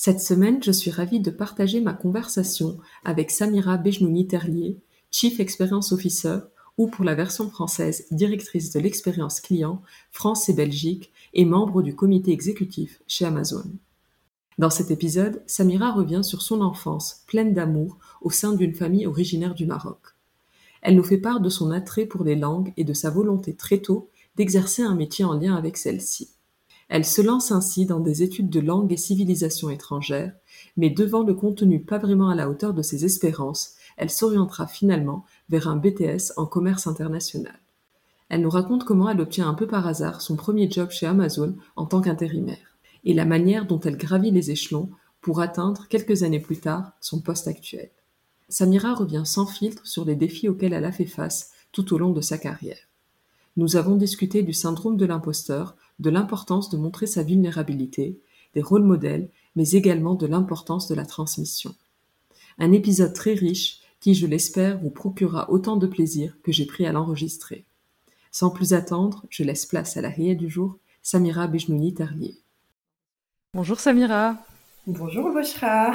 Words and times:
Cette 0.00 0.20
semaine, 0.20 0.62
je 0.62 0.70
suis 0.70 0.92
ravie 0.92 1.18
de 1.18 1.32
partager 1.32 1.80
ma 1.80 1.92
conversation 1.92 2.78
avec 3.04 3.32
Samira 3.32 3.78
Bejnouni-Terlier, 3.78 4.78
Chief 5.10 5.40
Experience 5.40 5.90
Officer 5.90 6.38
ou 6.76 6.86
pour 6.86 7.04
la 7.04 7.16
version 7.16 7.50
française, 7.50 8.06
directrice 8.12 8.70
de 8.70 8.78
l'expérience 8.78 9.40
client 9.40 9.82
France 10.12 10.48
et 10.48 10.52
Belgique 10.52 11.10
et 11.34 11.44
membre 11.44 11.82
du 11.82 11.96
comité 11.96 12.30
exécutif 12.30 13.02
chez 13.08 13.24
Amazon. 13.24 13.64
Dans 14.56 14.70
cet 14.70 14.92
épisode, 14.92 15.42
Samira 15.48 15.90
revient 15.90 16.22
sur 16.22 16.42
son 16.42 16.60
enfance 16.60 17.24
pleine 17.26 17.52
d'amour 17.52 17.98
au 18.22 18.30
sein 18.30 18.52
d'une 18.52 18.76
famille 18.76 19.08
originaire 19.08 19.56
du 19.56 19.66
Maroc. 19.66 19.98
Elle 20.80 20.94
nous 20.94 21.02
fait 21.02 21.18
part 21.18 21.40
de 21.40 21.48
son 21.48 21.72
attrait 21.72 22.06
pour 22.06 22.22
les 22.22 22.36
langues 22.36 22.72
et 22.76 22.84
de 22.84 22.92
sa 22.92 23.10
volonté 23.10 23.52
très 23.52 23.78
tôt 23.78 24.10
d'exercer 24.36 24.82
un 24.82 24.94
métier 24.94 25.24
en 25.24 25.34
lien 25.34 25.56
avec 25.56 25.76
celles-ci. 25.76 26.28
Elle 26.88 27.04
se 27.04 27.20
lance 27.20 27.52
ainsi 27.52 27.84
dans 27.84 28.00
des 28.00 28.22
études 28.22 28.48
de 28.48 28.60
langue 28.60 28.92
et 28.92 28.96
civilisation 28.96 29.68
étrangères, 29.68 30.32
mais 30.76 30.90
devant 30.90 31.22
le 31.22 31.34
contenu 31.34 31.80
pas 31.80 31.98
vraiment 31.98 32.30
à 32.30 32.34
la 32.34 32.48
hauteur 32.48 32.72
de 32.72 32.82
ses 32.82 33.04
espérances, 33.04 33.74
elle 33.96 34.10
s'orientera 34.10 34.66
finalement 34.66 35.24
vers 35.50 35.68
un 35.68 35.76
BTS 35.76 36.32
en 36.36 36.46
commerce 36.46 36.86
international. 36.86 37.58
Elle 38.30 38.42
nous 38.42 38.50
raconte 38.50 38.84
comment 38.84 39.08
elle 39.08 39.20
obtient 39.20 39.48
un 39.48 39.54
peu 39.54 39.66
par 39.66 39.86
hasard 39.86 40.20
son 40.20 40.36
premier 40.36 40.70
job 40.70 40.90
chez 40.90 41.06
Amazon 41.06 41.56
en 41.76 41.86
tant 41.86 42.00
qu'intérimaire, 42.00 42.78
et 43.04 43.14
la 43.14 43.24
manière 43.24 43.66
dont 43.66 43.80
elle 43.80 43.96
gravit 43.96 44.30
les 44.30 44.50
échelons 44.50 44.90
pour 45.20 45.40
atteindre 45.40 45.86
quelques 45.88 46.22
années 46.22 46.40
plus 46.40 46.58
tard 46.58 46.92
son 47.00 47.20
poste 47.20 47.48
actuel. 47.48 47.90
Samira 48.48 48.94
revient 48.94 49.24
sans 49.26 49.46
filtre 49.46 49.86
sur 49.86 50.04
les 50.04 50.16
défis 50.16 50.48
auxquels 50.48 50.72
elle 50.72 50.84
a 50.84 50.92
fait 50.92 51.06
face 51.06 51.52
tout 51.72 51.92
au 51.92 51.98
long 51.98 52.12
de 52.12 52.22
sa 52.22 52.38
carrière. 52.38 52.78
Nous 53.56 53.76
avons 53.76 53.96
discuté 53.96 54.42
du 54.42 54.52
syndrome 54.52 54.96
de 54.96 55.04
l'imposteur, 55.04 55.76
de 55.98 56.10
l'importance 56.10 56.70
de 56.70 56.76
montrer 56.76 57.06
sa 57.06 57.22
vulnérabilité, 57.22 58.20
des 58.54 58.62
rôles 58.62 58.84
modèles, 58.84 59.30
mais 59.56 59.70
également 59.70 60.14
de 60.14 60.26
l'importance 60.26 60.88
de 60.88 60.94
la 60.94 61.04
transmission. 61.04 61.74
Un 62.58 62.72
épisode 62.72 63.12
très 63.12 63.34
riche 63.34 63.80
qui, 64.00 64.14
je 64.14 64.26
l'espère, 64.26 64.78
vous 64.78 64.90
procurera 64.90 65.50
autant 65.50 65.76
de 65.76 65.86
plaisir 65.86 66.36
que 66.42 66.52
j'ai 66.52 66.66
pris 66.66 66.86
à 66.86 66.92
l'enregistrer. 66.92 67.64
Sans 68.30 68.50
plus 68.50 68.72
attendre, 68.74 69.24
je 69.30 69.42
laisse 69.42 69.66
place 69.66 69.96
à 69.96 70.00
la 70.00 70.10
réelle 70.10 70.36
du 70.36 70.48
jour, 70.48 70.78
Samira 71.02 71.46
Bejnouni 71.46 71.94
Terlier. 71.94 72.36
Bonjour 73.54 73.80
Samira. 73.80 74.36
Bonjour 74.86 75.32
Boshra. 75.32 75.92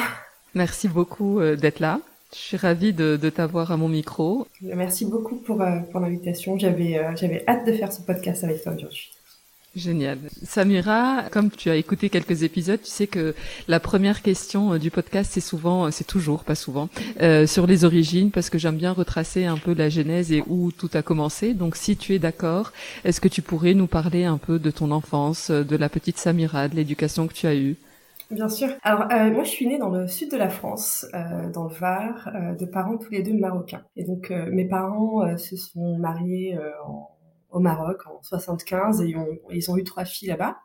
Merci 0.54 0.88
beaucoup 0.88 1.40
euh, 1.40 1.56
d'être 1.56 1.80
là. 1.80 2.00
Je 2.34 2.40
suis 2.40 2.58
ravie 2.58 2.94
de, 2.94 3.18
t'avoir 3.30 3.72
à 3.72 3.78
mon 3.78 3.88
micro. 3.88 4.48
Merci 4.62 5.06
beaucoup 5.06 5.36
pour, 5.36 5.62
euh, 5.62 5.80
pour 5.92 6.00
l'invitation. 6.00 6.58
J'avais, 6.58 6.98
euh, 6.98 7.16
j'avais 7.16 7.44
hâte 7.48 7.68
de 7.68 7.74
faire 7.74 7.94
ce 7.94 8.02
podcast 8.02 8.44
avec 8.44 8.64
toi 8.64 8.74
aujourd'hui. 8.74 9.12
Génial. 9.76 10.20
Samira, 10.44 11.24
comme 11.32 11.50
tu 11.50 11.72
as 11.72 11.76
écouté 11.76 12.12
quelques 12.12 12.44
épisodes, 12.44 12.80
tu 12.80 12.92
sais 12.92 13.08
que 13.08 13.34
la 13.68 13.80
première 13.80 14.22
question 14.22 14.74
euh, 14.74 14.78
du 14.78 14.92
podcast, 14.92 15.32
c'est 15.34 15.42
souvent, 15.42 15.86
euh, 15.86 15.90
c'est 15.90 16.04
toujours, 16.04 16.44
pas 16.44 16.54
souvent, 16.54 16.90
euh, 17.22 17.48
sur 17.48 17.66
les 17.66 17.84
origines, 17.84 18.30
parce 18.30 18.52
que 18.52 18.60
j'aime 18.60 18.78
bien 18.78 18.92
retracer 18.92 19.46
un 19.46 19.58
peu 19.58 19.74
la 19.74 19.90
genèse 19.90 20.32
et 20.32 20.44
où 20.46 20.72
tout 20.72 20.92
a 20.94 21.02
commencé. 21.02 21.56
Donc, 21.56 21.76
si 21.76 21.98
tu 21.98 22.14
es 22.14 22.20
d'accord, 22.20 22.72
est-ce 23.04 23.20
que 23.20 23.28
tu 23.28 23.42
pourrais 23.42 23.74
nous 23.74 23.88
parler 23.88 24.26
un 24.26 24.38
peu 24.38 24.60
de 24.60 24.70
ton 24.70 24.92
enfance, 24.92 25.50
de 25.50 25.76
la 25.76 25.90
petite 25.90 26.20
Samira, 26.20 26.68
de 26.68 26.76
l'éducation 26.76 27.26
que 27.26 27.34
tu 27.34 27.48
as 27.48 27.56
eue? 27.56 27.76
Bien 28.30 28.50
sûr. 28.50 28.70
Alors, 28.84 29.08
moi, 29.32 29.44
je 29.44 29.50
suis 29.50 29.66
née 29.66 29.80
dans 29.80 29.90
le 29.90 30.08
sud 30.08 30.32
de 30.32 30.38
la 30.38 30.50
France, 30.50 31.06
dans 31.54 31.66
le 31.66 31.74
Var, 31.74 32.32
de 32.60 32.66
parents 32.66 32.98
tous 32.98 33.12
les 33.12 33.22
deux 33.22 33.34
marocains. 33.34 33.82
Et 33.96 34.04
donc, 34.06 34.32
mes 34.52 34.66
parents 34.66 35.38
se 35.38 35.56
sont 35.56 35.98
mariés 35.98 36.58
en 36.88 37.13
au 37.54 37.60
Maroc 37.60 38.02
en 38.08 38.22
75 38.24 39.02
et 39.02 39.16
ils 39.52 39.72
ont 39.72 39.78
eu 39.78 39.84
trois 39.84 40.06
filles 40.06 40.30
là-bas. 40.30 40.58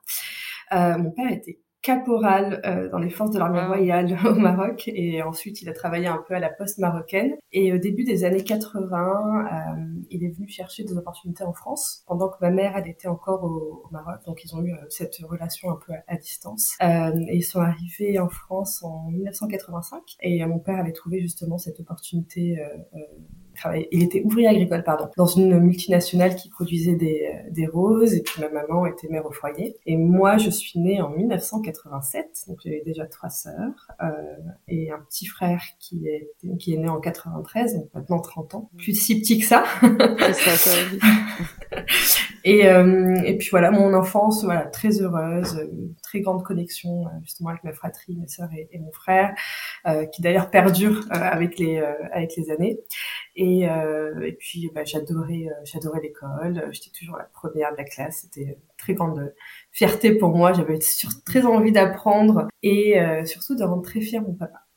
Euh, 0.72 0.98
mon 0.98 1.10
père 1.12 1.30
était 1.30 1.60
caporal 1.80 2.60
euh, 2.66 2.88
dans 2.90 2.98
les 2.98 3.08
forces 3.08 3.30
de 3.30 3.38
l'armée 3.38 3.64
royale 3.64 4.18
au 4.26 4.34
Maroc 4.34 4.88
et 4.88 5.22
ensuite 5.22 5.62
il 5.62 5.68
a 5.68 5.72
travaillé 5.72 6.06
un 6.06 6.22
peu 6.26 6.34
à 6.34 6.40
la 6.40 6.50
poste 6.50 6.78
marocaine. 6.78 7.34
Et 7.52 7.72
au 7.72 7.78
début 7.78 8.04
des 8.04 8.24
années 8.24 8.42
80 8.42 8.96
euh, 8.96 10.00
il 10.10 10.24
est 10.24 10.28
venu 10.28 10.48
chercher 10.48 10.84
des 10.84 10.96
opportunités 10.96 11.44
en 11.44 11.52
France 11.52 12.02
pendant 12.06 12.28
que 12.28 12.36
ma 12.40 12.50
mère 12.50 12.76
elle 12.76 12.88
était 12.88 13.08
encore 13.08 13.44
au, 13.44 13.88
Maroc. 13.92 14.20
Donc 14.26 14.44
ils 14.44 14.54
ont 14.56 14.62
eu 14.62 14.72
euh, 14.72 14.76
cette 14.90 15.16
relation 15.22 15.70
un 15.70 15.76
peu 15.76 15.92
à, 16.06 16.16
distance. 16.16 16.76
Euh, 16.82 17.12
et 17.28 17.36
ils 17.36 17.42
sont 17.42 17.60
arrivés 17.60 18.18
en 18.18 18.28
France 18.28 18.82
en 18.82 19.08
1985 19.10 20.02
et 20.20 20.44
mon 20.46 20.58
père 20.58 20.78
avait 20.78 20.92
trouvé 20.92 21.20
justement 21.20 21.58
cette 21.58 21.78
opportunité 21.80 22.58
il 23.90 24.02
était 24.02 24.22
ouvrier 24.24 24.48
agricole, 24.48 24.82
pardon, 24.84 25.08
dans 25.16 25.26
une 25.26 25.58
multinationale 25.58 26.36
qui 26.36 26.48
produisait 26.48 26.94
des, 26.94 27.28
euh, 27.32 27.50
des 27.50 27.66
roses, 27.66 28.14
et 28.14 28.22
puis 28.22 28.40
ma 28.40 28.48
maman 28.48 28.86
était 28.86 29.08
mère 29.08 29.26
au 29.26 29.32
foyer. 29.32 29.76
Et 29.86 29.96
moi, 29.96 30.38
je 30.38 30.50
suis 30.50 30.78
née 30.78 31.00
en 31.00 31.10
1987, 31.10 32.44
donc 32.48 32.58
j'avais 32.64 32.82
déjà 32.84 33.06
trois 33.06 33.30
sœurs, 33.30 33.88
euh, 34.02 34.12
et 34.68 34.90
un 34.90 34.98
petit 34.98 35.26
frère 35.26 35.62
qui 35.78 36.06
est, 36.06 36.30
qui 36.58 36.74
est 36.74 36.78
né 36.78 36.88
en 36.88 37.00
93, 37.00 37.74
donc 37.74 37.88
maintenant 37.94 38.20
30 38.20 38.54
ans. 38.54 38.70
Plus 38.76 38.94
si 38.94 39.20
petit 39.20 39.38
que 39.38 39.46
ça. 39.46 39.64
ça, 39.80 40.56
ça 40.56 40.70
et, 42.48 42.66
euh, 42.66 43.14
et 43.26 43.36
puis 43.36 43.48
voilà, 43.50 43.70
mon 43.70 43.92
enfance, 43.92 44.42
voilà, 44.42 44.62
très 44.62 45.02
heureuse, 45.02 45.68
très 46.02 46.20
grande 46.20 46.42
connexion 46.42 47.06
euh, 47.06 47.10
justement 47.22 47.50
avec 47.50 47.62
ma 47.62 47.74
fratrie, 47.74 48.16
mes 48.16 48.26
sœurs 48.26 48.48
et, 48.56 48.78
mon 48.78 48.90
frère, 48.90 49.34
euh, 49.86 50.06
qui 50.06 50.22
d'ailleurs 50.22 50.48
perdure 50.48 51.00
euh, 51.12 51.18
avec 51.18 51.58
les 51.58 51.78
avec 52.10 52.36
les 52.36 52.50
années. 52.50 52.80
Et, 53.36 53.64
et 53.64 54.32
puis 54.38 54.70
bah, 54.74 54.84
j'adorais 54.84 55.46
j'adorais 55.64 56.00
l'école. 56.00 56.68
J'étais 56.72 56.90
toujours 56.98 57.18
la 57.18 57.24
première 57.24 57.72
de 57.72 57.76
la 57.76 57.84
classe. 57.84 58.22
C'était 58.22 58.56
très 58.78 58.94
grande 58.94 59.34
fierté 59.70 60.14
pour 60.14 60.30
moi. 60.30 60.54
J'avais 60.54 60.78
très 61.26 61.44
envie 61.44 61.72
d'apprendre 61.72 62.48
et 62.62 62.96
surtout 63.26 63.56
de 63.56 63.62
rendre 63.62 63.82
très 63.82 64.00
fier 64.00 64.22
mon 64.22 64.32
papa. 64.32 64.67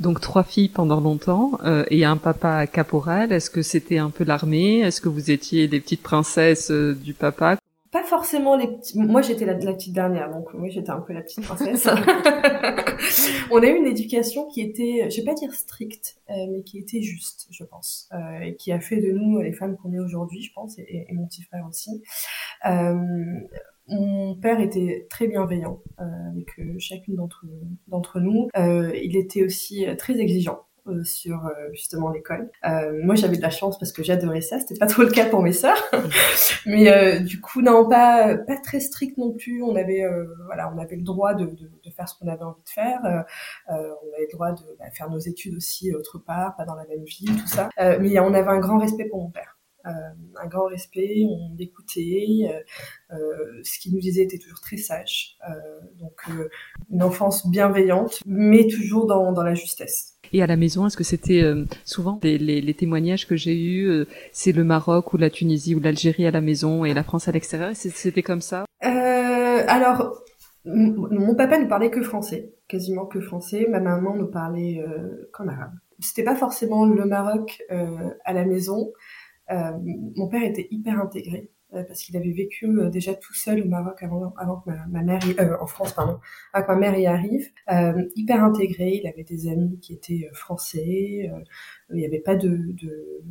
Donc 0.00 0.20
trois 0.20 0.44
filles 0.44 0.68
pendant 0.68 1.00
longtemps 1.00 1.58
euh, 1.64 1.84
et 1.90 2.04
un 2.04 2.16
papa 2.16 2.66
caporal. 2.66 3.32
Est-ce 3.32 3.50
que 3.50 3.62
c'était 3.62 3.98
un 3.98 4.10
peu 4.10 4.24
l'armée? 4.24 4.80
Est-ce 4.80 5.00
que 5.00 5.08
vous 5.08 5.30
étiez 5.30 5.68
des 5.68 5.80
petites 5.80 6.02
princesses 6.02 6.70
euh, 6.70 6.94
du 6.94 7.14
papa? 7.14 7.58
Pas 7.90 8.04
forcément 8.04 8.54
les 8.54 8.66
petits. 8.66 8.98
Moi 8.98 9.22
j'étais 9.22 9.46
la, 9.46 9.54
petite 9.54 9.94
dernière, 9.94 10.30
donc 10.30 10.52
moi 10.52 10.68
j'étais 10.68 10.90
un 10.90 11.00
peu 11.00 11.14
la 11.14 11.22
petite 11.22 11.42
princesse. 11.42 11.88
On 13.50 13.62
a 13.62 13.66
eu 13.66 13.76
une 13.76 13.86
éducation 13.86 14.46
qui 14.46 14.60
était, 14.60 15.08
je 15.10 15.16
vais 15.16 15.24
pas 15.24 15.32
dire 15.32 15.54
stricte, 15.54 16.18
euh, 16.28 16.34
mais 16.50 16.62
qui 16.62 16.78
était 16.78 17.00
juste, 17.00 17.46
je 17.50 17.64
pense, 17.64 18.10
euh, 18.12 18.40
et 18.40 18.56
qui 18.56 18.72
a 18.72 18.80
fait 18.80 18.98
de 19.00 19.10
nous 19.10 19.40
les 19.40 19.54
femmes 19.54 19.78
qu'on 19.78 19.94
est 19.94 19.98
aujourd'hui, 19.98 20.42
je 20.42 20.52
pense, 20.52 20.78
et, 20.78 21.06
et, 21.08 21.14
mon 21.14 21.26
petit 21.26 21.42
frère 21.42 21.64
aussi. 21.66 22.02
Euh, 22.66 22.94
mon 23.88 24.34
père 24.34 24.60
était 24.60 25.06
très 25.10 25.26
bienveillant 25.28 25.80
euh, 26.00 26.04
avec 26.30 26.58
euh, 26.58 26.74
chacune 26.78 27.16
d'entre 27.16 27.44
d'entre 27.86 28.20
nous. 28.20 28.48
Euh, 28.56 28.92
il 28.94 29.16
était 29.16 29.42
aussi 29.44 29.86
très 29.98 30.18
exigeant 30.18 30.60
euh, 30.88 31.04
sur 31.04 31.46
euh, 31.46 31.50
justement 31.72 32.10
l'école. 32.10 32.50
Euh, 32.64 33.00
moi, 33.04 33.14
j'avais 33.14 33.36
de 33.36 33.42
la 33.42 33.50
chance 33.50 33.78
parce 33.78 33.92
que 33.92 34.02
j'adorais 34.02 34.40
ça. 34.40 34.58
C'était 34.58 34.76
pas 34.78 34.86
trop 34.86 35.02
le 35.02 35.10
cas 35.10 35.26
pour 35.26 35.42
mes 35.42 35.52
sœurs, 35.52 35.78
mais 36.66 37.20
du 37.20 37.40
coup, 37.40 37.60
non, 37.60 37.88
pas 37.88 38.36
pas 38.36 38.56
très 38.56 38.80
strict 38.80 39.18
non 39.18 39.32
plus. 39.32 39.62
On 39.62 39.76
avait 39.76 40.04
voilà, 40.46 40.72
on 40.74 40.78
avait 40.78 40.96
le 40.96 41.02
droit 41.02 41.34
de, 41.34 41.46
de, 41.46 41.70
de 41.84 41.90
faire 41.90 42.08
ce 42.08 42.18
qu'on 42.18 42.28
avait 42.28 42.42
envie 42.42 42.62
de 42.62 42.68
faire. 42.68 43.00
on 43.68 43.72
avait 43.72 44.26
le 44.30 44.32
droit 44.32 44.52
de 44.52 44.62
bah, 44.78 44.90
faire 44.92 45.10
nos 45.10 45.18
études 45.18 45.56
aussi 45.56 45.92
autre 45.94 46.18
part, 46.18 46.56
pas 46.56 46.64
dans 46.64 46.74
la 46.74 46.86
même 46.86 47.04
ville, 47.04 47.36
tout 47.36 47.46
ça. 47.48 47.68
mais 47.78 48.18
on 48.20 48.32
avait 48.34 48.50
un 48.50 48.60
grand 48.60 48.78
respect 48.78 49.06
pour 49.06 49.22
mon 49.22 49.30
père. 49.30 49.57
Euh, 49.88 50.42
un 50.42 50.46
grand 50.46 50.66
respect, 50.66 51.24
on 51.28 51.54
l'écoutait, 51.56 52.50
euh, 52.50 53.14
euh, 53.14 53.60
ce 53.62 53.78
qu'il 53.78 53.94
nous 53.94 54.00
disait 54.00 54.22
était 54.22 54.38
toujours 54.38 54.60
très 54.60 54.76
sage, 54.76 55.38
donc 55.98 56.12
une 56.90 57.02
enfance 57.02 57.48
bienveillante, 57.48 58.20
mais 58.26 58.66
toujours 58.66 59.06
dans, 59.06 59.32
dans 59.32 59.42
la 59.42 59.54
justesse. 59.54 60.14
Et 60.32 60.42
à 60.42 60.46
la 60.46 60.56
maison, 60.56 60.86
est-ce 60.86 60.96
que 60.96 61.04
c'était 61.04 61.42
souvent 61.84 62.20
les, 62.22 62.38
les, 62.38 62.74
témoignages 62.74 63.26
que 63.26 63.34
j'ai 63.34 63.58
eus, 63.58 64.04
c'est 64.30 64.52
le 64.52 64.62
Maroc 64.62 65.14
ou 65.14 65.16
la 65.16 65.30
Tunisie 65.30 65.74
ou 65.74 65.80
l'Algérie 65.80 66.26
à 66.26 66.30
la 66.30 66.42
maison 66.42 66.84
et 66.84 66.92
la 66.92 67.02
France 67.02 67.28
à 67.28 67.32
l'extérieur 67.32 67.70
C'était 67.74 68.22
comme 68.22 68.42
ça? 68.42 68.66
Euh, 68.84 69.64
Alors, 69.66 70.22
mon 70.66 71.34
papa 71.34 71.58
ne 71.58 71.66
parlait 71.66 71.90
que 71.90 72.02
français, 72.02 72.52
quasiment 72.68 73.06
que 73.06 73.20
français. 73.20 73.66
Ma 73.70 73.80
maman 73.80 74.14
ne 74.16 74.24
parlait 74.24 74.84
qu'en 75.32 75.48
arabe. 75.48 75.72
C'était 75.98 76.24
pas 76.24 76.36
forcément 76.36 76.84
le 76.84 77.06
Maroc 77.06 77.62
à 77.70 78.32
la 78.34 78.44
maison, 78.44 78.92
mon 79.50 80.28
père 80.28 80.42
était 80.42 80.68
hyper 80.70 81.00
intégré 81.00 81.50
euh, 81.74 81.82
parce 81.82 82.02
qu'il 82.02 82.16
avait 82.16 82.32
vécu 82.32 82.66
euh, 82.66 82.88
déjà 82.88 83.14
tout 83.14 83.34
seul 83.34 83.60
au 83.60 83.66
Maroc 83.66 84.02
avant, 84.02 84.30
que 84.30 84.70
ma, 84.88 85.02
mère, 85.02 85.20
en 85.60 85.66
France 85.66 85.92
pardon, 85.92 86.18
avant 86.54 86.66
que 86.66 86.72
ma 86.72 86.78
mère 86.78 86.98
y 86.98 87.06
arrive. 87.06 87.46
hyper 88.16 88.42
intégré, 88.42 89.00
il 89.02 89.06
avait 89.06 89.24
des 89.24 89.48
amis 89.48 89.78
qui 89.78 89.92
étaient 89.92 90.30
français. 90.32 91.30
il 91.90 91.96
n'y 91.96 92.06
avait 92.06 92.20
pas 92.20 92.36
de, 92.36 92.48
de 92.48 93.22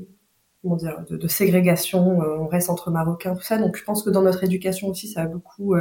comment 0.62 0.76
dire, 0.76 1.04
de, 1.10 1.18
de, 1.18 1.28
ségrégation. 1.28 2.20
on 2.20 2.46
reste 2.48 2.70
entre 2.70 2.92
Marocains, 2.92 3.34
tout 3.36 3.42
ça. 3.42 3.58
Donc 3.58 3.76
je 3.76 3.84
pense 3.84 4.04
que 4.04 4.12
dans 4.12 4.22
notre 4.22 4.44
éducation 4.44 4.90
aussi, 4.90 5.08
ça 5.08 5.24
a 5.24 5.26
beaucoup 5.26 5.76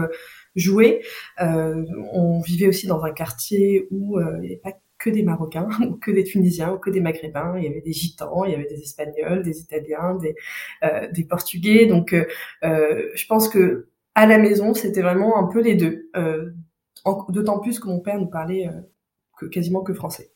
joué. 0.55 1.05
on 1.39 2.41
vivait 2.41 2.69
aussi 2.69 2.87
dans 2.87 3.03
un 3.05 3.13
quartier 3.13 3.87
où 3.91 4.19
il 4.19 4.41
n'y 4.41 4.47
avait 4.47 4.57
pas 4.57 4.73
que 5.07 5.11
des 5.11 5.23
Marocains, 5.23 5.69
ou 5.89 5.97
que 5.97 6.11
des 6.11 6.25
Tunisiens, 6.25 6.73
ou 6.73 6.79
que 6.79 6.91
des 6.91 7.01
Maghrébins. 7.01 7.55
Il 7.57 7.65
y 7.65 7.69
avait 7.69 7.81
des 7.81 7.93
Gitans, 7.93 8.45
il 8.45 8.53
y 8.53 8.55
avait 8.55 8.67
des 8.67 8.81
Espagnols, 8.83 9.43
des 9.43 9.61
Italiens, 9.61 10.17
des, 10.17 10.35
euh, 10.85 11.09
des 11.13 11.25
Portugais. 11.25 11.87
Donc, 11.87 12.13
euh, 12.13 12.25
euh, 12.65 13.09
je 13.15 13.27
pense 13.27 13.49
que 13.49 13.89
à 14.15 14.27
la 14.27 14.39
maison, 14.39 14.75
c'était 14.75 15.03
vraiment 15.03 15.39
un 15.39 15.45
peu 15.45 15.61
les 15.61 15.75
deux. 15.75 16.11
D'autant 17.29 17.61
plus 17.61 17.79
que 17.79 17.87
mon 17.87 18.01
père 18.01 18.19
nous 18.19 18.27
parlait 18.27 18.69
que, 19.39 19.47
quasiment 19.47 19.83
que 19.83 19.93
français. 19.93 20.31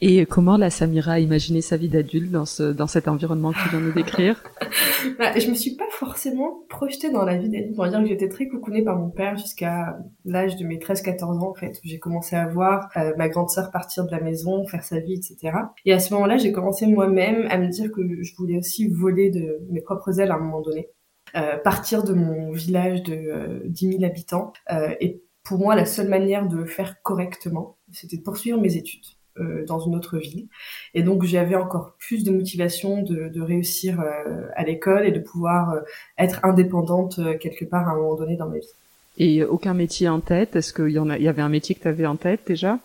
Et 0.00 0.26
comment 0.26 0.56
la 0.56 0.68
Samira 0.68 1.12
a 1.12 1.18
imaginé 1.20 1.60
sa 1.62 1.76
vie 1.76 1.88
d'adulte 1.88 2.30
dans, 2.30 2.44
ce, 2.44 2.64
dans 2.64 2.88
cet 2.88 3.06
environnement 3.06 3.52
que 3.52 3.62
tu 3.62 3.68
viens 3.70 3.80
de 3.80 3.92
décrire? 3.92 4.42
bah, 5.18 5.38
Je 5.38 5.48
me 5.48 5.54
suis 5.54 5.76
pas 5.76 5.88
forcément 5.90 6.64
projetée 6.68 7.10
dans 7.10 7.24
la 7.24 7.36
vie. 7.36 7.50
On 7.76 7.82
va 7.82 7.88
dire 7.88 8.00
que 8.00 8.06
j'étais 8.06 8.28
très 8.28 8.48
coucounée 8.48 8.82
par 8.82 8.98
mon 8.98 9.10
père 9.10 9.36
jusqu'à 9.36 9.98
l'âge 10.24 10.56
de 10.56 10.64
mes 10.64 10.78
13-14 10.78 11.24
ans, 11.24 11.50
en 11.50 11.54
fait, 11.54 11.80
j'ai 11.84 11.98
commencé 11.98 12.36
à 12.36 12.46
voir 12.46 12.88
euh, 12.96 13.12
ma 13.16 13.28
grande 13.28 13.50
sœur 13.50 13.70
partir 13.70 14.06
de 14.06 14.10
la 14.10 14.20
maison, 14.20 14.66
faire 14.66 14.84
sa 14.84 14.98
vie, 14.98 15.14
etc. 15.14 15.56
Et 15.84 15.92
à 15.92 15.98
ce 15.98 16.12
moment-là, 16.14 16.36
j'ai 16.36 16.52
commencé 16.52 16.86
moi-même 16.86 17.46
à 17.50 17.58
me 17.58 17.68
dire 17.68 17.90
que 17.92 18.02
je 18.22 18.34
voulais 18.36 18.58
aussi 18.58 18.88
voler 18.88 19.30
de 19.30 19.60
mes 19.70 19.80
propres 19.80 20.20
ailes 20.20 20.30
à 20.30 20.34
un 20.34 20.40
moment 20.40 20.60
donné. 20.60 20.88
Euh, 21.36 21.58
partir 21.58 22.02
de 22.02 22.12
mon 22.12 22.50
village 22.50 23.04
de 23.04 23.14
euh, 23.14 23.60
10 23.66 23.98
000 23.98 24.04
habitants. 24.04 24.52
Euh, 24.72 24.94
et 25.00 25.22
pour 25.44 25.58
moi, 25.58 25.76
la 25.76 25.84
seule 25.84 26.08
manière 26.08 26.48
de 26.48 26.64
faire 26.64 27.02
correctement, 27.02 27.78
c'était 27.92 28.16
de 28.16 28.22
poursuivre 28.22 28.60
mes 28.60 28.76
études. 28.76 29.04
Euh, 29.38 29.64
dans 29.64 29.78
une 29.78 29.94
autre 29.94 30.18
ville. 30.18 30.48
Et 30.92 31.04
donc 31.04 31.22
j'avais 31.22 31.54
encore 31.54 31.94
plus 32.00 32.24
de 32.24 32.32
motivation 32.32 33.00
de, 33.02 33.28
de 33.28 33.40
réussir 33.40 34.00
euh, 34.00 34.48
à 34.56 34.64
l'école 34.64 35.06
et 35.06 35.12
de 35.12 35.20
pouvoir 35.20 35.70
euh, 35.70 35.80
être 36.18 36.40
indépendante 36.44 37.20
quelque 37.38 37.64
part 37.64 37.88
à 37.88 37.92
un 37.92 37.94
moment 37.94 38.16
donné 38.16 38.36
dans 38.36 38.48
ma 38.48 38.58
vie. 38.58 38.74
Et 39.18 39.44
aucun 39.44 39.72
métier 39.72 40.08
en 40.08 40.18
tête? 40.18 40.56
Est-ce 40.56 40.72
qu'il 40.72 40.88
y, 40.88 40.98
en 40.98 41.08
a, 41.10 41.16
il 41.16 41.22
y 41.22 41.28
avait 41.28 41.42
un 41.42 41.48
métier 41.48 41.76
que 41.76 41.82
tu 41.82 41.88
avais 41.88 42.06
en 42.06 42.16
tête 42.16 42.40
déjà? 42.44 42.80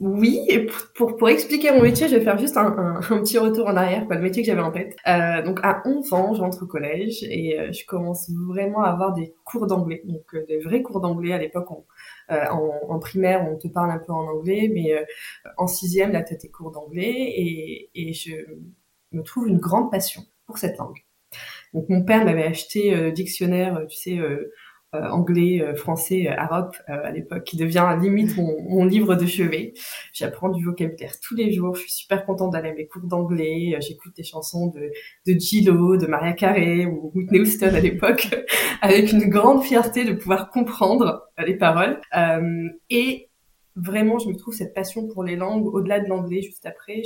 Oui, 0.00 0.40
et 0.48 0.66
pour, 0.96 1.16
pour 1.16 1.28
expliquer 1.28 1.70
mon 1.70 1.82
métier, 1.82 2.08
je 2.08 2.16
vais 2.16 2.24
faire 2.24 2.36
juste 2.38 2.56
un, 2.56 3.00
un, 3.10 3.18
petit 3.20 3.38
retour 3.38 3.68
en 3.68 3.76
arrière, 3.76 4.06
quoi, 4.06 4.16
le 4.16 4.22
métier 4.22 4.42
que 4.42 4.46
j'avais 4.46 4.60
en 4.60 4.72
tête. 4.72 4.96
Euh, 5.06 5.42
donc 5.42 5.60
à 5.62 5.82
11 5.84 6.12
ans, 6.12 6.34
j'entre 6.34 6.64
au 6.64 6.66
collège 6.66 7.22
et 7.22 7.58
euh, 7.58 7.72
je 7.72 7.86
commence 7.86 8.28
vraiment 8.48 8.82
à 8.82 8.88
avoir 8.90 9.12
des 9.14 9.34
cours 9.44 9.66
d'anglais, 9.68 10.02
donc 10.04 10.22
euh, 10.34 10.44
des 10.46 10.58
vrais 10.58 10.82
cours 10.82 11.00
d'anglais. 11.00 11.32
À 11.32 11.38
l'époque, 11.38 11.68
euh, 12.30 12.44
en, 12.50 12.72
en, 12.88 12.98
primaire, 12.98 13.46
on 13.48 13.56
te 13.56 13.68
parle 13.68 13.92
un 13.92 13.98
peu 13.98 14.12
en 14.12 14.26
anglais, 14.26 14.68
mais 14.72 14.92
en 15.58 15.66
sixième, 15.68 16.12
là, 16.12 16.22
tu 16.22 16.34
as 16.34 16.36
tes 16.36 16.50
cours 16.50 16.72
d'anglais 16.72 17.12
et, 17.12 17.90
et 17.94 18.12
je 18.12 18.32
me 19.12 19.22
trouve 19.22 19.48
une 19.48 19.58
grande 19.58 19.90
passion 19.90 20.22
pour 20.46 20.58
cette 20.58 20.76
langue. 20.78 21.04
Donc 21.72 21.88
mon 21.88 22.02
père 22.04 22.24
m'avait 22.24 22.44
acheté 22.44 22.94
euh, 22.94 23.10
dictionnaire, 23.10 23.80
tu 23.88 23.96
sais, 23.96 24.18
euh, 24.18 24.52
euh, 24.94 25.08
anglais, 25.08 25.60
euh, 25.60 25.74
français, 25.74 26.28
euh, 26.28 26.36
arabe 26.36 26.72
à 26.86 27.10
l'époque, 27.10 27.44
qui 27.44 27.56
devient 27.56 27.96
limite 28.00 28.36
mon, 28.36 28.84
livre 28.84 29.14
de 29.14 29.26
chevet. 29.26 29.74
J'apprends 30.12 30.48
du 30.48 30.64
vocabulaire 30.64 31.14
tous 31.20 31.34
les 31.34 31.52
jours. 31.52 31.74
Je 31.74 31.82
suis 31.82 31.92
super 31.92 32.24
contente 32.26 32.52
d'aller 32.52 32.70
à 32.70 32.74
mes 32.74 32.86
cours 32.86 33.02
d'anglais. 33.02 33.76
J'écoute 33.80 34.14
des 34.16 34.22
chansons 34.22 34.68
de, 34.68 34.90
de 35.26 35.32
de 35.96 36.06
Maria 36.06 36.32
Carey 36.32 36.86
ou 36.86 37.10
Whitney 37.14 37.40
Houston 37.40 37.74
à 37.74 37.80
l'époque, 37.80 38.28
avec 38.82 39.12
une 39.12 39.28
grande 39.28 39.62
fierté 39.62 40.04
de 40.04 40.12
pouvoir 40.12 40.50
comprendre 40.50 41.28
les 41.38 41.56
paroles. 41.56 42.00
et 42.90 43.28
vraiment, 43.76 44.18
je 44.18 44.28
me 44.28 44.36
trouve 44.36 44.54
cette 44.54 44.74
passion 44.74 45.08
pour 45.08 45.24
les 45.24 45.36
langues 45.36 45.66
au-delà 45.66 46.00
de 46.00 46.08
l'anglais. 46.08 46.42
Juste 46.42 46.66
après, 46.66 47.02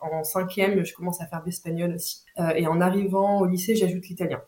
en 0.00 0.24
cinquième, 0.24 0.84
je 0.84 0.94
commence 0.94 1.20
à 1.20 1.26
faire 1.26 1.42
l'espagnol 1.44 1.94
aussi. 1.94 2.24
Euh, 2.38 2.50
et 2.54 2.66
en 2.66 2.80
arrivant 2.80 3.40
au 3.40 3.46
lycée, 3.46 3.76
j'ajoute 3.76 4.06
l'italien. 4.08 4.42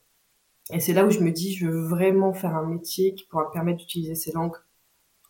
Et 0.73 0.81
c'est 0.81 0.93
là 0.93 1.05
où 1.05 1.11
je 1.11 1.20
me 1.20 1.31
dis, 1.31 1.55
je 1.55 1.67
veux 1.67 1.87
vraiment 1.87 2.32
faire 2.32 2.55
un 2.55 2.67
métier 2.67 3.15
qui 3.15 3.25
pourra 3.25 3.47
me 3.47 3.53
permettre 3.53 3.79
d'utiliser 3.79 4.15
ces 4.15 4.32
langues 4.32 4.56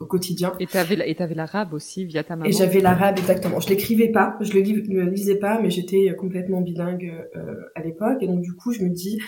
au 0.00 0.06
quotidien. 0.06 0.54
Et 0.60 0.66
tu 0.66 0.76
avais, 0.76 0.94
et 1.10 1.20
avais 1.20 1.34
l'arabe 1.34 1.74
aussi 1.74 2.04
via 2.04 2.22
ta 2.22 2.36
maman. 2.36 2.48
Et 2.48 2.52
j'avais 2.52 2.80
l'arabe 2.80 3.18
exactement. 3.18 3.58
Je 3.58 3.68
l'écrivais 3.68 4.08
pas, 4.08 4.36
je 4.40 4.52
le, 4.52 4.60
le, 4.60 5.10
lisais 5.10 5.36
pas, 5.36 5.60
mais 5.60 5.70
j'étais 5.70 6.14
complètement 6.16 6.60
bilingue 6.60 7.28
euh, 7.34 7.54
à 7.74 7.82
l'époque. 7.82 8.18
Et 8.20 8.28
donc 8.28 8.40
du 8.40 8.54
coup, 8.54 8.72
je 8.72 8.82
me 8.82 8.90
dis, 8.90 9.20